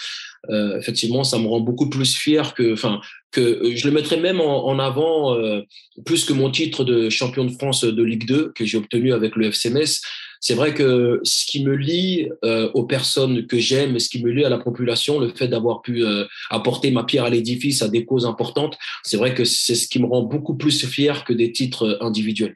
Euh, 0.49 0.77
effectivement, 0.79 1.23
ça 1.23 1.37
me 1.37 1.47
rend 1.47 1.59
beaucoup 1.59 1.89
plus 1.89 2.15
fier 2.15 2.53
que, 2.53 2.73
enfin, 2.73 2.99
que 3.31 3.71
je 3.75 3.87
le 3.87 3.93
mettrais 3.93 4.19
même 4.19 4.41
en, 4.41 4.67
en 4.67 4.79
avant 4.79 5.35
euh, 5.35 5.61
plus 6.05 6.25
que 6.25 6.33
mon 6.33 6.49
titre 6.49 6.83
de 6.83 7.09
champion 7.09 7.45
de 7.45 7.51
France 7.51 7.83
de 7.83 8.03
Ligue 8.03 8.25
2 8.25 8.53
que 8.55 8.65
j'ai 8.65 8.77
obtenu 8.77 9.13
avec 9.13 9.35
le 9.35 9.51
FCMS 9.51 10.01
c'est 10.39 10.53
vrai 10.53 10.73
que 10.73 11.19
ce 11.23 11.45
qui 11.45 11.63
me 11.63 11.75
lie 11.75 12.29
euh, 12.45 12.71
aux 12.73 12.85
personnes 12.85 13.45
que 13.45 13.57
j'aime 13.57 13.99
ce 13.99 14.09
qui 14.09 14.23
me 14.23 14.31
lie 14.31 14.45
à 14.45 14.49
la 14.49 14.57
population, 14.57 15.19
le 15.19 15.29
fait 15.29 15.47
d'avoir 15.47 15.81
pu 15.81 16.05
euh, 16.05 16.25
apporter 16.49 16.91
ma 16.91 17.03
pierre 17.03 17.25
à 17.25 17.29
l'édifice 17.29 17.81
à 17.81 17.89
des 17.89 18.05
causes 18.05 18.25
importantes, 18.25 18.77
c'est 19.03 19.17
vrai 19.17 19.33
que 19.33 19.43
c'est 19.43 19.75
ce 19.75 19.87
qui 19.87 19.99
me 19.99 20.07
rend 20.07 20.23
beaucoup 20.23 20.55
plus 20.55 20.85
fier 20.85 21.25
que 21.25 21.33
des 21.33 21.51
titres 21.51 21.97
individuels. 22.01 22.55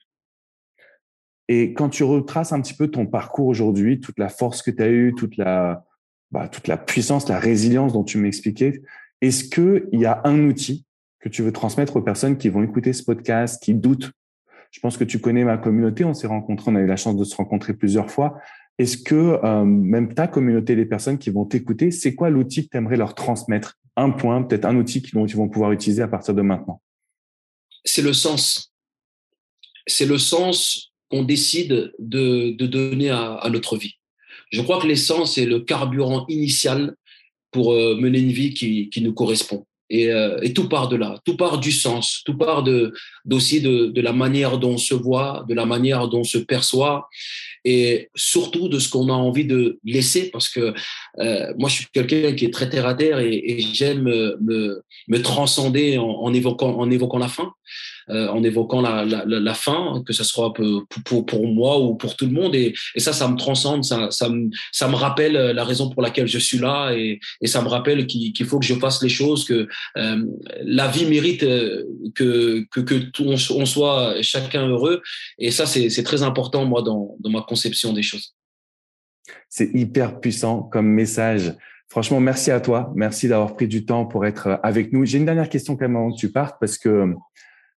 Et 1.56 1.74
quand 1.74 1.90
tu 1.90 2.04
retraces 2.04 2.52
un 2.52 2.60
petit 2.62 2.74
peu 2.74 2.88
ton 2.88 3.06
parcours 3.06 3.46
aujourd'hui, 3.46 4.00
toute 4.00 4.18
la 4.18 4.30
force 4.30 4.64
que 4.64 4.72
tu 4.72 4.82
as 4.82 4.90
eue, 4.90 5.14
toute 5.16 5.38
la, 5.38 5.86
bah, 6.32 6.48
toute 6.48 6.68
la 6.68 6.78
puissance, 6.78 7.30
la 7.30 7.38
résilience 7.38 7.94
dont 7.94 8.04
tu 8.04 8.18
m'expliquais, 8.18 8.82
est-ce 9.22 9.44
qu'il 9.44 10.00
y 10.00 10.06
a 10.06 10.22
un 10.24 10.48
outil 10.48 10.88
que 11.20 11.30
tu 11.30 11.44
veux 11.44 11.52
transmettre 11.52 11.96
aux 11.96 12.02
personnes 12.02 12.40
qui 12.40 12.50
vont 12.50 12.64
écouter 12.64 12.92
ce 12.92 13.04
podcast, 13.04 13.62
qui 13.62 13.76
doutent? 13.76 14.12
Je 14.72 14.80
pense 14.80 14.98
que 14.98 15.04
tu 15.04 15.20
connais 15.20 15.44
ma 15.44 15.60
communauté. 15.60 16.04
On 16.04 16.16
s'est 16.16 16.26
rencontrés, 16.26 16.72
on 16.72 16.76
a 16.76 16.80
eu 16.80 16.88
la 16.88 16.96
chance 16.96 17.16
de 17.16 17.24
se 17.24 17.36
rencontrer 17.36 17.76
plusieurs 17.76 18.10
fois. 18.10 18.40
Est-ce 18.80 18.98
que 18.98 19.40
euh, 19.44 19.64
même 19.64 20.16
ta 20.16 20.26
communauté, 20.26 20.74
les 20.74 20.88
personnes 20.88 21.20
qui 21.20 21.30
vont 21.30 21.46
t'écouter, 21.46 21.92
c'est 21.92 22.16
quoi 22.16 22.32
l'outil 22.32 22.64
que 22.64 22.70
tu 22.72 22.78
aimerais 22.78 22.98
leur 22.98 23.14
transmettre? 23.14 23.78
Un 23.96 24.10
point, 24.10 24.42
peut-être 24.42 24.66
un 24.66 24.76
outil 24.76 25.04
qu'ils 25.04 25.14
vont, 25.14 25.28
vont 25.28 25.50
pouvoir 25.50 25.72
utiliser 25.72 26.02
à 26.02 26.08
partir 26.08 26.34
de 26.34 26.42
maintenant 26.42 26.82
C'est 27.86 28.02
le 28.02 28.14
sens. 28.14 28.74
C'est 29.86 30.08
le 30.08 30.18
sens 30.18 30.93
qu'on 31.14 31.22
décide 31.22 31.94
de, 32.00 32.56
donner 32.66 33.12
à, 33.12 33.48
notre 33.52 33.78
vie. 33.78 33.94
Je 34.52 34.62
crois 34.62 34.82
que 34.82 34.88
l'essence 34.88 35.38
est 35.38 35.46
le 35.46 35.60
carburant 35.60 36.26
initial 36.28 36.96
pour 37.52 37.74
euh, 37.74 37.96
mener 37.96 38.18
une 38.18 38.32
vie 38.32 38.54
qui, 38.56 39.02
nous 39.02 39.14
correspond. 39.14 39.66
Et, 39.92 40.10
euh, 40.10 40.40
et, 40.42 40.54
tout 40.54 40.68
part 40.70 40.90
de 40.90 40.96
là, 40.96 41.20
tout 41.24 41.38
part 41.38 41.60
du 41.60 41.72
sens, 41.72 42.24
tout 42.26 42.36
part 42.36 42.64
de 42.64 42.94
d'aussi 43.26 43.62
de, 43.62 44.02
la 44.02 44.12
manière 44.12 44.58
dont 44.58 44.72
on 44.72 44.78
se 44.78 44.96
voit, 44.96 45.46
de 45.48 45.54
la 45.54 45.68
manière 45.68 46.08
dont 46.08 46.22
on 46.22 46.24
se 46.24 46.40
perçoit, 46.40 47.08
et 47.64 48.10
surtout 48.16 48.70
de 48.70 48.80
ce 48.80 48.90
qu'on 48.90 49.10
a 49.10 49.14
envie 49.14 49.46
de 49.46 49.78
laisser, 49.84 50.32
parce 50.32 50.50
que 50.50 50.74
euh, 51.20 51.54
moi 51.60 51.70
je 51.70 51.76
suis 51.76 51.86
quelqu'un 51.94 52.34
qui 52.34 52.46
est 52.46 52.54
très 52.54 52.70
terre 52.70 52.88
à 52.88 52.96
terre 52.96 53.20
et, 53.20 53.60
j'aime 53.74 54.04
me, 54.04 55.22
transcender 55.22 56.00
en, 56.00 56.06
en, 56.06 56.34
évoquant 56.34 56.76
en 56.80 56.90
évoquant 56.90 57.20
la 57.20 57.28
fin 57.28 57.54
euh, 58.10 58.28
en 58.28 58.44
évoquant 58.44 58.82
la, 58.82 59.06
la, 59.06 59.24
la, 59.26 59.54
fin, 59.54 60.04
que 60.06 60.14
ce 60.14 60.24
soit 60.24 60.54
pour, 60.54 60.86
pour, 61.06 61.26
pour, 61.26 61.48
moi 61.48 61.80
ou 61.80 61.96
pour 61.96 62.16
tout 62.16 62.26
le 62.26 62.32
monde. 62.32 62.56
Et, 62.56 62.74
et 62.96 63.00
ça, 63.00 63.14
ça 63.14 63.28
me 63.28 63.38
transcende, 63.38 63.84
ça, 63.84 64.10
ça, 64.12 64.30
me, 64.30 64.50
ça 64.72 64.88
me 64.88 64.96
rappelle 64.96 65.34
la 65.34 65.64
raison 65.64 65.90
pour 65.90 66.02
laquelle 66.02 66.28
je 66.28 66.40
suis 66.40 66.58
là 66.58 66.92
et, 66.92 67.20
et 67.42 67.48
ça 67.48 67.62
me 67.62 67.68
rappelle 67.68 68.08
qu'il 68.08 68.46
faut 68.46 68.60
que 68.60 68.66
je 68.66 68.76
fasse 68.76 69.02
les 69.02 69.10
choses, 69.10 69.46
que 69.46 69.68
euh, 69.98 70.26
la 70.64 70.88
vie 70.88 71.06
mérite 71.06 71.44
euh, 71.44 71.84
que, 72.16 72.66
que, 72.72 72.80
que 72.82 72.96
on, 73.22 73.36
on 73.62 73.66
soit 73.66 74.22
chacun 74.22 74.68
heureux. 74.68 75.02
Et 75.38 75.52
ça, 75.52 75.66
c'est 75.66 76.04
très 76.04 76.24
important, 76.24 76.66
moi, 76.66 76.82
dans, 76.82 77.16
dans 77.20 77.30
ma 77.30 77.42
conception 77.42 77.94
des 77.94 78.04
choses. 78.04 78.36
C'est 79.50 79.70
hyper 79.74 80.20
puissant 80.20 80.64
comme 80.64 80.88
message. 80.88 81.54
Franchement, 81.90 82.20
merci 82.20 82.50
à 82.50 82.60
toi. 82.60 82.92
Merci 82.96 83.28
d'avoir 83.28 83.56
pris 83.56 83.68
du 83.68 83.86
temps 83.86 84.06
pour 84.06 84.26
être 84.26 84.60
avec 84.64 84.92
nous. 84.92 85.06
J'ai 85.06 85.20
une 85.20 85.26
dernière 85.26 85.50
question 85.50 85.76
quand 85.76 85.88
même 85.88 85.96
avant 85.96 86.12
que 86.12 86.18
tu 86.18 86.32
partes 86.32 86.58
parce 86.60 86.78
que 86.78 87.14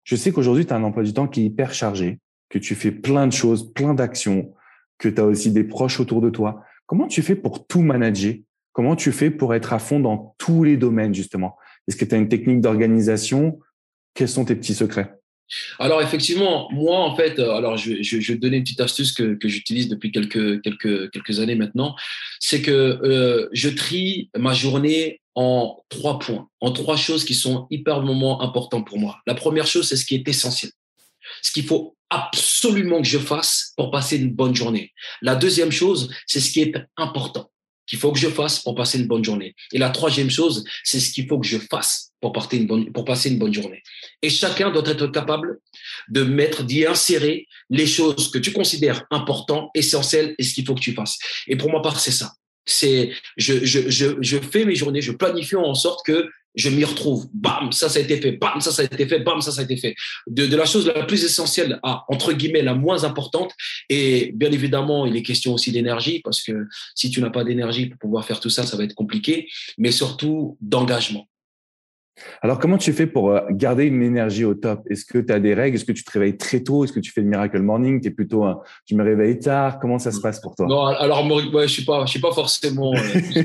je 0.06 0.16
sais 0.16 0.32
qu'aujourd'hui, 0.32 0.66
tu 0.66 0.72
as 0.72 0.78
un 0.78 0.84
emploi 0.84 1.04
du 1.04 1.14
temps 1.14 1.28
qui 1.28 1.42
est 1.42 1.46
hyper 1.46 1.74
chargé, 1.74 2.20
que 2.50 2.60
tu 2.60 2.76
fais 2.76 2.92
plein 2.92 3.28
de 3.28 3.34
choses, 3.34 3.74
plein 3.74 3.94
d'actions, 3.94 4.54
que 5.00 5.10
tu 5.10 5.20
as 5.20 5.26
aussi 5.26 5.52
des 5.52 5.64
proches 5.64 6.00
autour 6.00 6.22
de 6.22 6.30
toi. 6.30 6.64
Comment 6.86 7.08
tu 7.08 7.22
fais 7.22 7.36
pour 7.36 7.66
tout 7.68 7.82
manager? 7.82 8.36
Comment 8.72 8.96
tu 8.96 9.12
fais 9.12 9.32
pour 9.32 9.56
être 9.56 9.74
à 9.74 9.80
fond 9.80 10.00
dans 10.00 10.36
tous 10.38 10.64
les 10.64 10.78
domaines, 10.78 11.14
justement? 11.14 11.58
Est-ce 11.88 11.98
que 11.98 12.06
tu 12.06 12.14
as 12.14 12.18
une 12.20 12.30
technique 12.30 12.62
d'organisation? 12.62 13.60
Quels 14.14 14.30
sont 14.30 14.46
tes 14.46 14.56
petits 14.56 14.76
secrets? 14.76 15.12
Alors 15.80 16.02
effectivement, 16.02 16.68
moi 16.72 17.00
en 17.00 17.16
fait, 17.16 17.38
euh, 17.38 17.52
alors 17.52 17.78
je, 17.78 18.02
je, 18.02 18.18
vais 18.18 18.36
te 18.36 18.42
donner 18.42 18.58
une 18.58 18.64
petite 18.64 18.82
astuce 18.82 19.12
que, 19.12 19.36
que 19.36 19.48
j'utilise 19.48 19.90
depuis 19.90 20.12
quelques, 20.12 20.62
quelques, 20.64 21.12
quelques 21.12 21.40
années 21.40 21.54
maintenant, 21.54 21.96
c'est 22.40 22.64
que 22.64 22.72
euh, 22.72 23.48
je 23.52 23.70
trie 23.70 24.32
ma 24.36 24.54
journée 24.54 25.22
en 25.36 25.84
trois 25.90 26.20
points, 26.20 26.50
en 26.62 26.72
trois 26.72 26.98
choses 26.98 27.26
qui 27.26 27.36
sont 27.36 27.68
hyper 27.70 28.02
moments 28.02 28.42
importants 28.42 28.82
pour 28.82 28.98
moi. 28.98 29.20
La 29.28 29.36
première 29.36 29.68
chose, 29.68 29.88
c'est 29.88 29.98
ce 29.98 30.06
qui 30.06 30.16
est 30.16 30.28
essentiel, 30.28 30.72
ce 31.42 31.52
qu'il 31.52 31.66
faut 31.66 31.96
absolument 32.10 33.02
que 33.02 33.08
je 33.08 33.20
fasse 33.20 33.74
pour 33.76 33.92
passer 33.92 34.18
une 34.18 34.32
bonne 34.32 34.56
journée. 34.56 34.94
La 35.22 35.36
deuxième 35.36 35.72
chose, 35.72 36.10
c'est 36.26 36.40
ce 36.40 36.52
qui 36.52 36.62
est 36.62 36.74
important 36.98 37.52
qu'il 37.88 38.00
faut 38.00 38.12
que 38.12 38.20
je 38.20 38.30
fasse 38.30 38.60
pour 38.60 38.76
passer 38.76 39.00
une 39.00 39.08
bonne 39.08 39.24
journée. 39.24 39.56
Et 39.72 39.78
la 39.78 39.90
troisième 39.90 40.30
chose, 40.30 40.64
c'est 40.84 41.00
ce 41.00 41.12
qu'il 41.12 41.28
faut 41.28 41.40
que 41.40 41.46
je 41.46 41.58
fasse 41.58 42.12
pour, 42.20 42.34
passer 42.34 42.58
une 42.58 42.66
bonne, 42.66 42.92
pour 42.92 43.06
passer 43.06 43.30
une 43.30 43.38
bonne 43.38 43.54
journée. 43.54 43.84
Et 44.22 44.30
chacun 44.30 44.72
doit 44.72 44.88
être 44.88 45.08
capable 45.08 45.60
de 46.10 46.24
mettre, 46.24 46.64
d'y 46.64 46.86
insérer 46.86 47.48
les 47.70 47.86
choses 47.86 48.32
que 48.32 48.40
tu 48.40 48.52
considères 48.52 49.06
importantes, 49.12 49.70
essentielles 49.76 50.34
et 50.40 50.44
ce 50.44 50.54
qu'il 50.56 50.66
faut 50.66 50.74
que 50.74 50.80
tu 50.80 50.94
fasses. 50.94 51.18
Et 51.48 51.56
pour 51.56 51.70
moi, 51.70 51.82
part, 51.82 52.00
c'est 52.00 52.12
ça. 52.12 52.34
C'est, 52.66 53.12
je, 53.38 53.66
je, 53.66 53.90
je, 53.90 54.08
je 54.22 54.38
fais 54.38 54.66
mes 54.66 54.76
journées, 54.76 55.02
je 55.02 55.12
planifie 55.12 55.56
en 55.56 55.76
sorte 55.76 56.06
que 56.06 56.30
je 56.56 56.70
m'y 56.70 56.84
retrouve. 56.84 57.28
Bam, 57.34 57.72
ça, 57.72 57.90
ça 57.90 58.00
a 58.00 58.02
été 58.02 58.20
fait. 58.20 58.32
Bam, 58.34 58.62
ça, 58.62 58.72
ça 58.72 58.82
a 58.82 58.86
été 58.86 59.06
fait. 59.08 59.20
Bam, 59.20 59.42
ça, 59.42 59.52
ça 59.52 59.62
a 59.62 59.64
été 59.64 59.78
fait. 59.78 59.96
De, 60.28 60.46
de 60.46 60.56
la 60.56 60.66
chose 60.66 60.88
la 60.88 61.04
plus 61.04 61.24
essentielle 61.24 61.80
à, 61.84 62.06
entre 62.08 62.34
guillemets, 62.34 62.62
la 62.62 62.74
moins 62.74 63.04
importante. 63.04 63.52
Et 63.90 64.32
bien 64.34 64.52
évidemment, 64.52 65.06
il 65.06 65.16
est 65.16 65.24
question 65.24 65.54
aussi 65.54 65.72
d'énergie 65.72 66.22
parce 66.24 66.42
que 66.42 66.54
si 66.96 67.10
tu 67.10 67.22
n'as 67.22 67.30
pas 67.30 67.44
d'énergie 67.44 67.88
pour 67.88 68.00
pouvoir 68.00 68.26
faire 68.26 68.40
tout 68.40 68.50
ça, 68.50 68.64
ça 68.64 68.78
va 68.78 68.84
être 68.84 68.96
compliqué. 68.96 69.48
Mais 69.78 69.92
surtout 69.92 70.58
d'engagement. 70.62 71.28
Alors, 72.42 72.60
comment 72.60 72.78
tu 72.78 72.94
fais 72.94 73.08
pour 73.08 73.32
euh, 73.32 73.42
garder 73.52 73.86
une 73.86 74.02
énergie 74.02 74.46
au 74.46 74.54
top? 74.54 74.82
Est-ce 74.90 75.06
que 75.06 75.18
tu 75.18 75.34
as 75.34 75.40
des 75.40 75.54
règles? 75.54 75.76
Est-ce 75.76 75.86
que 75.86 75.92
tu 75.92 76.04
te 76.04 76.12
réveilles 76.12 76.38
très 76.38 76.62
tôt? 76.62 76.84
Est-ce 76.84 76.94
que 76.94 77.00
tu 77.00 77.12
fais 77.12 77.22
le 77.22 77.28
miracle 77.28 77.60
morning? 77.62 78.02
Tu 78.02 78.08
es 78.08 78.12
plutôt 78.12 78.44
un 78.44 78.60
je 78.90 78.96
me 78.96 79.04
réveille 79.04 79.40
tard? 79.40 79.80
Comment 79.80 80.00
ça 80.00 80.12
se 80.12 80.22
passe 80.22 80.40
pour 80.40 80.56
toi? 80.56 80.66
Non, 80.68 80.86
alors 80.86 81.26
moi, 81.26 81.42
je 81.42 81.68
suis 81.68 81.84
pas, 81.84 82.06
je 82.06 82.12
suis 82.12 82.20
pas 82.20 82.32
forcément 82.32 82.94
euh, 82.94 83.44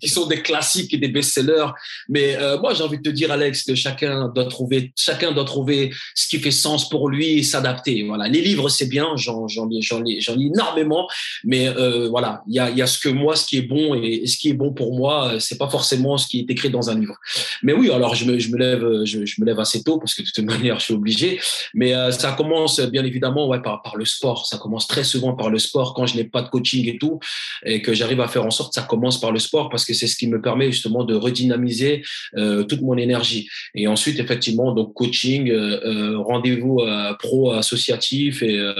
qui 0.00 0.08
sont 0.08 0.26
des 0.26 0.42
classiques 0.42 0.92
et 0.92 0.98
des 0.98 1.08
best-sellers. 1.08 1.68
Mais 2.08 2.36
euh, 2.36 2.58
moi, 2.58 2.74
j'ai 2.74 2.84
envie 2.84 2.98
de 2.98 3.02
te 3.02 3.10
dire, 3.10 3.30
Alex, 3.32 3.64
que 3.64 3.74
chacun 3.74 4.28
doit 4.28 4.46
trouver, 4.46 4.92
chacun 4.96 5.32
doit 5.32 5.44
trouver 5.44 5.90
ce 6.14 6.28
qui 6.28 6.38
fait 6.38 6.50
sens 6.50 6.88
pour 6.88 7.08
lui 7.08 7.38
et 7.38 7.42
s'adapter. 7.42 8.04
Voilà, 8.06 8.28
les 8.28 8.40
livres, 8.40 8.68
c'est 8.68 8.88
bien, 8.88 9.16
j'en, 9.16 9.48
j'en 9.48 9.66
lis, 9.66 9.82
j'en 9.82 10.00
lis, 10.00 10.20
j'en 10.20 10.34
lis 10.34 10.48
énormément. 10.54 11.08
Mais 11.44 11.68
euh, 11.68 12.08
voilà, 12.08 12.42
il 12.46 12.54
y 12.54 12.58
a, 12.58 12.70
y 12.70 12.82
a 12.82 12.86
ce 12.86 12.98
que 12.98 13.08
moi, 13.08 13.36
ce 13.36 13.46
qui 13.46 13.58
est 13.58 13.62
bon 13.62 13.94
et, 13.94 14.26
ce 14.26 14.36
qui 14.36 14.50
est 14.50 14.54
bon 14.54 14.72
pour 14.72 14.96
moi, 14.96 15.34
c'est 15.38 15.58
pas 15.58 15.68
forcément 15.68 16.18
ce 16.18 16.26
qui 16.26 16.40
est 16.40 16.50
écrit 16.50 16.70
dans 16.70 16.90
un 16.90 16.98
livre. 16.98 17.14
Mais 17.62 17.72
oui, 17.72 17.90
alors 17.90 18.14
je 18.14 18.24
me, 18.24 18.38
je 18.38 18.50
me 18.50 18.58
lève, 18.58 19.04
je, 19.04 19.24
je, 19.24 19.40
me 19.40 19.46
lève 19.46 19.60
assez 19.60 19.82
tôt 19.82 19.98
parce 19.98 20.14
que 20.14 20.22
de 20.22 20.28
toute 20.34 20.44
manière, 20.44 20.78
je 20.78 20.84
suis 20.84 20.94
obligé. 20.94 21.40
Mais 21.74 21.94
euh, 21.94 22.10
ça 22.10 22.32
commence 22.32 22.80
bien 22.80 23.04
évidemment 23.04 23.48
ouais, 23.48 23.62
par, 23.62 23.82
par 23.82 23.96
le 23.96 24.04
sport. 24.04 24.46
Ça 24.46 24.58
commence 24.58 24.86
très 24.86 25.04
souvent 25.04 25.34
par 25.34 25.50
le 25.50 25.58
sport 25.58 25.94
quand 25.94 26.06
je 26.06 26.16
n'ai 26.16 26.24
pas 26.24 26.42
de 26.42 26.48
coaching 26.48 26.88
et 26.88 26.98
tout, 26.98 27.18
et 27.64 27.82
que 27.82 27.94
j'arrive 27.94 28.20
à 28.20 28.28
faire 28.28 28.44
en 28.44 28.50
sorte, 28.50 28.74
ça 28.74 28.82
commence 28.82 29.20
par 29.20 29.32
le 29.32 29.38
sport 29.38 29.68
parce 29.68 29.84
que 29.84 29.94
c'est 29.94 30.06
ce 30.06 30.16
qui 30.16 30.26
me 30.26 30.40
permet 30.40 30.70
justement 30.70 31.04
de 31.04 31.14
redynamiser 31.14 32.02
euh, 32.36 32.64
toute 32.64 32.82
mon 32.82 32.96
énergie. 32.96 33.48
Et 33.74 33.86
ensuite, 33.86 34.18
effectivement, 34.18 34.72
donc 34.72 34.94
coaching, 34.94 35.50
euh, 35.50 35.80
euh 35.84 36.18
rendez-vous 36.18 36.80
euh, 36.80 37.14
pro 37.14 37.52
associatif, 37.52 38.42
et, 38.42 38.58
euh, 38.58 38.74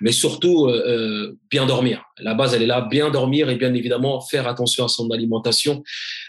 mais 0.00 0.12
surtout 0.12 0.68
bien 1.50 1.66
dormir. 1.66 2.09
La 2.22 2.34
base, 2.34 2.54
elle 2.54 2.62
est 2.62 2.66
là, 2.66 2.80
bien 2.80 3.10
dormir 3.10 3.50
et 3.50 3.56
bien 3.56 3.74
évidemment 3.74 4.20
faire 4.20 4.46
attention 4.46 4.84
à 4.84 4.88
son 4.88 5.10
alimentation. 5.10 5.82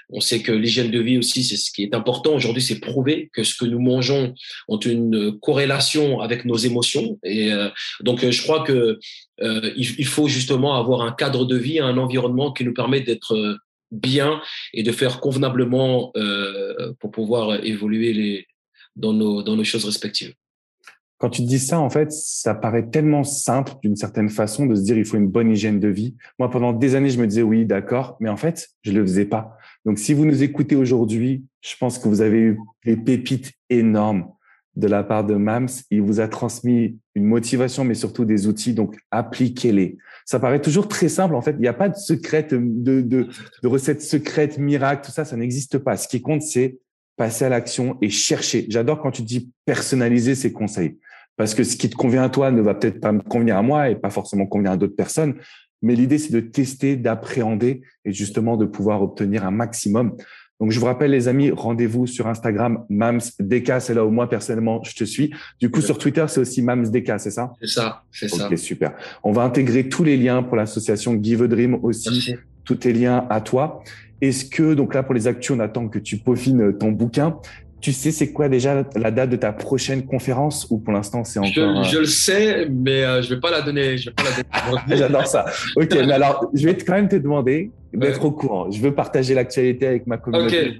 On 0.10 0.20
sait 0.20 0.42
que 0.42 0.52
l'hygiène 0.52 0.92
de 0.92 1.00
vie 1.00 1.18
aussi, 1.18 1.44
c'est 1.44 1.58
ce 1.58 1.72
qui 1.72 1.84
est 1.84 1.94
important. 1.94 2.34
Aujourd'hui, 2.34 2.62
c'est 2.62 2.80
prouvé 2.80 3.30
que 3.34 3.44
ce 3.44 3.56
que 3.56 3.66
nous 3.66 3.80
mangeons 3.80 4.34
ont 4.68 4.80
une 4.80 5.40
corrélation 5.40 6.20
avec 6.20 6.46
nos 6.46 6.58
émotions. 6.58 7.20
Et 7.24 7.52
euh, 7.52 7.70
donc, 8.02 8.28
je 8.28 8.42
crois 8.42 8.64
que 8.64 9.00
euh, 9.42 9.72
il, 9.76 10.06
faut 10.06 10.28
justement 10.28 10.76
avoir 10.76 11.02
un 11.02 11.12
cadre 11.12 11.46
de 11.46 11.58
vie, 11.58 11.80
un 11.80 11.98
environnement 11.98 12.52
qui 12.52 12.64
nous 12.64 12.74
permet 12.74 13.02
d'être 13.02 13.58
bien 13.92 14.42
et 14.74 14.84
de 14.84 14.92
faire 14.92 15.20
convenablement 15.20 16.12
euh, 16.16 16.94
pour 17.00 17.12
pouvoir 17.12 17.64
évoluer 17.64 18.14
les, 18.14 18.48
dans, 18.96 19.14
nos, 19.14 19.44
dans 19.44 19.56
nos 19.56 19.64
choses 19.64 19.86
respectives. 19.86 20.34
Quand 21.22 21.30
tu 21.30 21.44
dis 21.44 21.60
ça, 21.60 21.80
en 21.80 21.92
fait, 21.92 22.12
ça 22.12 22.56
paraît 22.56 22.90
tellement 22.90 23.24
simple 23.24 23.74
d'une 23.84 23.96
certaine 23.96 24.28
façon 24.28 24.66
de 24.66 24.74
se 24.74 24.82
dire 24.82 24.98
il 24.98 25.06
faut 25.06 25.18
une 25.18 25.28
bonne 25.28 25.52
hygiène 25.52 25.80
de 25.80 25.88
vie. 25.88 26.16
Moi, 26.40 26.50
pendant 26.50 26.74
des 26.74 26.96
années, 26.96 27.12
je 27.12 27.22
me 27.22 27.28
disais 27.28 27.44
oui, 27.44 27.64
d'accord, 27.64 28.18
mais 28.20 28.28
en 28.28 28.38
fait, 28.38 28.70
je 28.82 28.92
le 28.92 29.04
faisais 29.04 29.26
pas. 29.26 29.56
Donc, 29.86 30.00
si 30.00 30.16
vous 30.16 30.26
nous 30.26 30.42
écoutez 30.42 30.76
aujourd'hui, 30.76 31.46
je 31.62 31.76
pense 31.80 32.00
que 32.00 32.08
vous 32.08 32.22
avez 32.22 32.40
eu 32.40 32.60
des 32.86 32.98
pépites 32.98 33.52
énormes 33.70 34.32
de 34.76 34.88
la 34.88 35.04
part 35.04 35.24
de 35.24 35.36
Mams. 35.36 35.70
Il 35.92 36.02
vous 36.02 36.22
a 36.22 36.28
transmis 36.28 36.98
une 37.14 37.26
motivation, 37.26 37.84
mais 37.84 37.94
surtout 37.94 38.26
des 38.26 38.48
outils. 38.48 38.74
Donc, 38.74 38.96
appliquez-les. 39.12 40.00
Ça 40.26 40.40
paraît 40.40 40.60
toujours 40.60 40.88
très 40.88 41.08
simple. 41.08 41.36
En 41.36 41.42
fait, 41.42 41.52
il 41.52 41.62
n'y 41.62 41.68
a 41.68 41.74
pas 41.74 41.90
de 41.90 41.98
secret, 41.98 42.48
de, 42.50 42.58
de, 43.02 43.28
de 43.62 43.68
recette 43.68 44.02
secrète, 44.02 44.58
miracle, 44.58 45.06
tout 45.06 45.12
ça, 45.12 45.24
ça 45.24 45.38
n'existe 45.38 45.78
pas. 45.78 45.98
Ce 45.98 46.08
qui 46.08 46.20
compte, 46.20 46.42
c'est 46.42 46.80
passer 47.16 47.46
à 47.46 47.50
l'action 47.50 48.00
et 48.02 48.10
chercher. 48.10 48.66
J'adore 48.70 49.00
quand 49.00 49.12
tu 49.12 49.22
dis 49.22 49.52
personnaliser 49.66 50.34
ces 50.34 50.52
conseils. 50.52 50.98
Parce 51.42 51.56
que 51.56 51.64
ce 51.64 51.76
qui 51.76 51.90
te 51.90 51.96
convient 51.96 52.22
à 52.22 52.30
toi 52.30 52.52
ne 52.52 52.62
va 52.62 52.76
peut-être 52.76 53.02
pas 53.02 53.12
me 53.12 53.20
convenir 53.20 53.58
à 53.58 53.64
moi 53.64 53.90
et 53.90 53.96
pas 53.96 54.12
forcément 54.12 54.46
convenir 54.46 54.74
à 54.74 54.78
d'autres 54.78 54.96
personnes. 54.96 55.34
Mais 55.82 55.96
l'idée, 55.96 56.20
c'est 56.20 56.32
de 56.32 56.40
tester, 56.40 56.96
d'appréhender 56.96 57.82
et 58.06 58.14
justement 58.14 58.58
de 58.58 58.66
pouvoir 58.68 59.02
obtenir 59.02 59.44
un 59.44 59.50
maximum. 59.50 60.16
Donc, 60.60 60.70
je 60.70 60.80
vous 60.80 60.86
rappelle, 60.86 61.10
les 61.10 61.28
amis, 61.28 61.50
rendez-vous 61.50 62.06
sur 62.06 62.28
Instagram, 62.28 62.86
MamsDK, 62.90 63.82
c'est 63.82 63.96
là 63.96 64.06
où 64.06 64.12
moi, 64.12 64.30
personnellement, 64.30 64.84
je 64.84 64.94
te 64.94 65.04
suis. 65.04 65.34
Du 65.60 65.72
coup, 65.72 65.82
sur 65.82 65.98
Twitter, 65.98 66.24
c'est 66.28 66.42
aussi 66.42 66.62
MamsDK, 66.62 67.14
c'est 67.18 67.32
ça? 67.32 67.54
C'est 67.60 67.70
ça, 67.70 68.04
c'est 68.12 68.28
ça. 68.28 68.46
Ok, 68.46 68.56
super. 68.60 68.94
On 69.24 69.32
va 69.32 69.42
intégrer 69.42 69.90
tous 69.90 70.04
les 70.04 70.18
liens 70.18 70.44
pour 70.44 70.58
l'association 70.58 71.18
Give 71.20 71.42
a 71.42 71.48
Dream 71.48 71.80
aussi, 71.82 72.36
tous 72.66 72.76
tes 72.76 72.94
liens 72.94 73.26
à 73.32 73.42
toi. 73.42 73.82
Est-ce 74.22 74.46
que, 74.46 74.76
donc 74.76 74.94
là, 74.94 75.02
pour 75.02 75.16
les 75.16 75.26
actus, 75.26 75.50
on 75.50 75.60
attend 75.60 75.88
que 75.88 75.98
tu 75.98 76.18
peaufines 76.18 76.78
ton 76.78 76.92
bouquin. 76.92 77.40
Tu 77.82 77.94
sais, 77.94 78.12
c'est 78.12 78.32
quoi 78.32 78.48
déjà 78.48 78.84
la 78.96 79.12
date 79.12 79.32
de 79.32 79.36
ta 79.36 79.52
prochaine 79.52 80.06
conférence 80.06 80.68
ou 80.70 80.78
pour 80.78 80.94
l'instant 80.94 81.24
c'est 81.24 81.40
encore 81.40 81.84
je, 81.84 81.90
je, 81.90 81.98
le 82.00 82.06
sais, 82.06 82.68
mais 82.70 83.04
euh, 83.04 83.22
je 83.22 83.34
vais 83.34 83.40
pas 83.40 83.50
la 83.50 83.62
donner. 83.62 83.98
Je 83.98 84.10
vais 84.10 84.14
pas 84.14 84.24
la 84.24 84.32
donner. 84.32 84.82
J'adore 84.98 85.28
ça. 85.28 85.46
Ok, 85.76 85.90
mais 85.92 86.14
alors 86.14 86.50
je 86.54 86.66
vais 86.66 86.78
quand 86.78 86.94
même 86.94 87.10
te 87.10 87.16
demander 87.16 87.72
d'être 87.94 88.24
au 88.24 88.32
courant. 88.32 88.70
Je 88.72 88.80
veux 88.82 88.94
partager 88.94 89.34
l'actualité 89.34 89.88
avec 89.88 90.08
ma 90.08 90.18
communauté. 90.18 90.80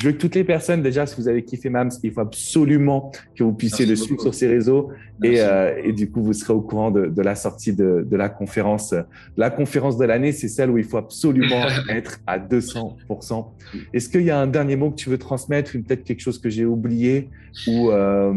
Je 0.00 0.06
veux 0.06 0.12
que 0.12 0.18
toutes 0.18 0.34
les 0.34 0.44
personnes, 0.44 0.82
déjà, 0.82 1.04
si 1.04 1.14
vous 1.20 1.28
avez 1.28 1.44
kiffé 1.44 1.68
Mams, 1.68 1.90
il 2.02 2.10
faut 2.10 2.22
absolument 2.22 3.12
que 3.36 3.44
vous 3.44 3.52
puissiez 3.52 3.84
le 3.84 3.96
suivre 3.96 4.22
sur 4.22 4.32
ces 4.32 4.48
réseaux. 4.48 4.90
Et, 5.22 5.40
euh, 5.40 5.78
et, 5.84 5.92
du 5.92 6.10
coup, 6.10 6.22
vous 6.22 6.32
serez 6.32 6.54
au 6.54 6.62
courant 6.62 6.90
de, 6.90 7.04
de 7.04 7.22
la 7.22 7.34
sortie 7.34 7.74
de, 7.74 8.06
de, 8.10 8.16
la 8.16 8.30
conférence. 8.30 8.94
La 9.36 9.50
conférence 9.50 9.98
de 9.98 10.06
l'année, 10.06 10.32
c'est 10.32 10.48
celle 10.48 10.70
où 10.70 10.78
il 10.78 10.84
faut 10.84 10.96
absolument 10.96 11.66
être 11.90 12.18
à 12.26 12.38
200%. 12.38 13.46
Est-ce 13.92 14.08
qu'il 14.08 14.22
y 14.22 14.30
a 14.30 14.40
un 14.40 14.46
dernier 14.46 14.76
mot 14.76 14.90
que 14.90 14.96
tu 14.96 15.10
veux 15.10 15.18
transmettre, 15.18 15.72
peut-être 15.72 16.04
quelque 16.04 16.22
chose 16.22 16.38
que 16.38 16.48
j'ai 16.48 16.64
oublié 16.64 17.28
ou 17.66 17.90
euh... 17.90 18.32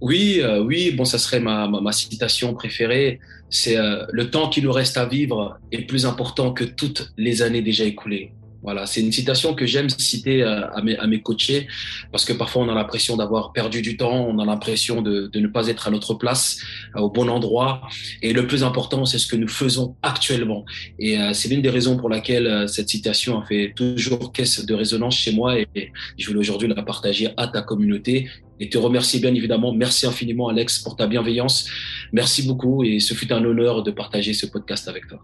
Oui, 0.00 0.40
euh, 0.42 0.62
oui. 0.62 0.94
Bon, 0.96 1.04
ça 1.04 1.18
serait 1.18 1.40
ma, 1.40 1.68
ma, 1.68 1.82
ma 1.82 1.92
citation 1.92 2.54
préférée. 2.54 3.18
C'est 3.50 3.76
le 3.76 4.30
temps 4.30 4.48
qui 4.48 4.62
nous 4.62 4.72
reste 4.72 4.96
à 4.96 5.06
vivre 5.06 5.58
est 5.72 5.86
plus 5.86 6.06
important 6.06 6.52
que 6.52 6.64
toutes 6.64 7.12
les 7.16 7.42
années 7.42 7.62
déjà 7.62 7.84
écoulées. 7.84 8.32
Voilà, 8.62 8.86
c'est 8.86 9.00
une 9.00 9.12
citation 9.12 9.54
que 9.54 9.66
j'aime 9.66 9.88
citer 9.88 10.42
euh, 10.42 10.68
à 10.70 10.82
mes, 10.82 10.96
à 10.96 11.06
mes 11.06 11.20
coachés 11.20 11.68
parce 12.10 12.24
que 12.24 12.32
parfois 12.32 12.62
on 12.62 12.68
a 12.68 12.74
l'impression 12.74 13.16
d'avoir 13.16 13.52
perdu 13.52 13.82
du 13.82 13.96
temps, 13.96 14.26
on 14.26 14.38
a 14.38 14.44
l'impression 14.44 15.02
de, 15.02 15.28
de, 15.32 15.40
ne 15.40 15.46
pas 15.46 15.68
être 15.68 15.86
à 15.86 15.90
notre 15.90 16.14
place, 16.14 16.58
euh, 16.96 17.00
au 17.00 17.10
bon 17.10 17.28
endroit. 17.28 17.82
Et 18.22 18.32
le 18.32 18.46
plus 18.46 18.64
important, 18.64 19.04
c'est 19.04 19.18
ce 19.18 19.26
que 19.26 19.36
nous 19.36 19.48
faisons 19.48 19.96
actuellement. 20.02 20.64
Et 20.98 21.18
euh, 21.18 21.32
c'est 21.32 21.48
l'une 21.48 21.62
des 21.62 21.70
raisons 21.70 21.96
pour 21.96 22.08
laquelle 22.08 22.68
cette 22.68 22.88
citation 22.88 23.40
a 23.40 23.44
fait 23.46 23.72
toujours 23.76 24.32
caisse 24.32 24.64
de 24.64 24.74
résonance 24.74 25.16
chez 25.16 25.32
moi 25.32 25.58
et 25.58 25.92
je 26.18 26.26
voulais 26.26 26.40
aujourd'hui 26.40 26.68
la 26.68 26.82
partager 26.82 27.28
à 27.36 27.48
ta 27.48 27.62
communauté 27.62 28.28
et 28.58 28.68
te 28.68 28.78
remercier 28.78 29.20
bien 29.20 29.34
évidemment. 29.34 29.72
Merci 29.72 30.06
infiniment 30.06 30.48
Alex 30.48 30.78
pour 30.80 30.96
ta 30.96 31.06
bienveillance. 31.06 31.68
Merci 32.12 32.46
beaucoup 32.46 32.84
et 32.84 33.00
ce 33.00 33.14
fut 33.14 33.32
un 33.32 33.44
honneur 33.44 33.82
de 33.82 33.90
partager 33.90 34.32
ce 34.32 34.46
podcast 34.46 34.88
avec 34.88 35.06
toi. 35.06 35.20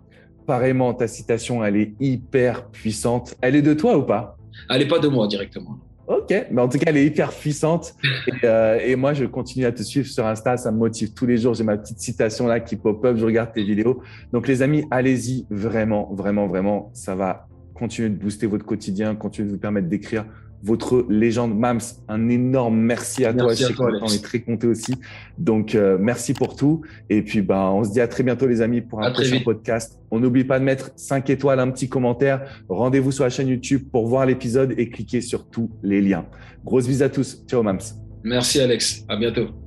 Pareillement, 0.47 0.95
ta 0.95 1.09
citation, 1.09 1.65
elle 1.65 1.77
est 1.77 1.95
hyper 2.01 2.67
puissante. 2.67 3.37
Elle 3.41 3.57
est 3.57 3.63
de 3.63 3.75
toi 3.75 3.97
ou 3.97 4.03
pas? 4.03 4.37
Elle 4.69 4.81
n'est 4.81 4.89
pas 4.89 4.99
de 4.99 5.09
moi 5.09 5.27
directement. 5.27 5.79
Ok, 6.09 6.35
mais 6.51 6.61
en 6.61 6.69
tout 6.69 6.79
cas, 6.79 6.87
elle 6.89 6.97
est 6.97 7.07
hyper 7.07 7.31
puissante. 7.31 7.95
Et, 8.27 8.33
euh, 8.45 8.79
et, 8.85 8.97
moi, 8.97 9.15
je 9.15 9.25
continue 9.25 9.65
à 9.65 9.73
te 9.73 9.83
suivre 9.83 10.07
sur 10.07 10.27
Insta. 10.27 10.57
Ça 10.57 10.73
me 10.73 10.79
motive 10.79 11.15
tous 11.15 11.27
les 11.27 11.39
jours. 11.39 11.55
J'ai 11.55 11.65
ma 11.65 11.77
petite 11.77 12.01
citation 12.01 12.47
là 12.47 12.61
qui 12.61 12.77
pop-up. 12.77 13.17
Je 13.17 13.25
regarde 13.25 13.53
tes 13.53 13.63
vidéos. 13.63 14.03
Donc, 14.33 14.49
les 14.49 14.63
amis, 14.63 14.85
allez-y. 14.91 15.47
Vraiment, 15.49 16.13
vraiment, 16.13 16.49
vraiment. 16.49 16.91
Ça 16.93 17.15
va 17.15 17.47
continuer 17.75 18.11
de 18.11 18.17
booster 18.17 18.47
votre 18.47 18.65
quotidien, 18.65 19.15
continuer 19.15 19.49
de 19.49 19.55
vous 19.55 19.61
permettre 19.61 19.89
d'écrire 19.89 20.25
votre 20.63 21.07
légende 21.09 21.59
Mams. 21.59 21.81
Un 22.09 22.29
énorme 22.29 22.77
merci 22.77 23.25
à 23.25 23.35
toi. 23.35 23.53
Je 23.55 23.65
sais 23.65 23.75
on 23.79 24.07
est 24.07 24.23
très 24.23 24.41
compté 24.41 24.67
aussi. 24.67 24.95
Donc, 25.39 25.75
euh, 25.75 25.99
merci 26.01 26.35
pour 26.35 26.57
tout. 26.57 26.83
Et 27.11 27.23
puis, 27.23 27.43
ben, 27.43 27.71
on 27.71 27.85
se 27.85 27.93
dit 27.93 28.01
à 28.01 28.09
très 28.09 28.23
bientôt, 28.23 28.47
les 28.47 28.61
amis, 28.61 28.81
pour 28.81 29.03
un 29.03 29.11
prochain 29.13 29.41
podcast. 29.45 29.99
On 30.11 30.21
n'oublie 30.21 30.45
pas 30.45 30.59
de 30.59 30.65
mettre 30.65 30.91
5 30.97 31.29
étoiles, 31.31 31.61
un 31.61 31.71
petit 31.71 31.89
commentaire. 31.89 32.43
Rendez-vous 32.69 33.13
sur 33.13 33.25
la 33.25 33.31
chaîne 33.31 33.49
YouTube 33.49 33.83
pour 33.91 34.07
voir 34.07 34.27
l'épisode 34.27 34.75
et 34.77 34.89
cliquez 34.91 35.21
sur 35.21 35.49
tous 35.49 35.71
les 35.83 36.01
liens. 36.01 36.27
Grosse 36.65 36.87
bise 36.87 37.03
à 37.03 37.09
tous. 37.09 37.45
Ciao, 37.49 37.63
Mams. 37.63 37.81
Merci, 38.25 38.61
Alex. 38.61 39.05
À 39.09 39.17
bientôt. 39.17 39.62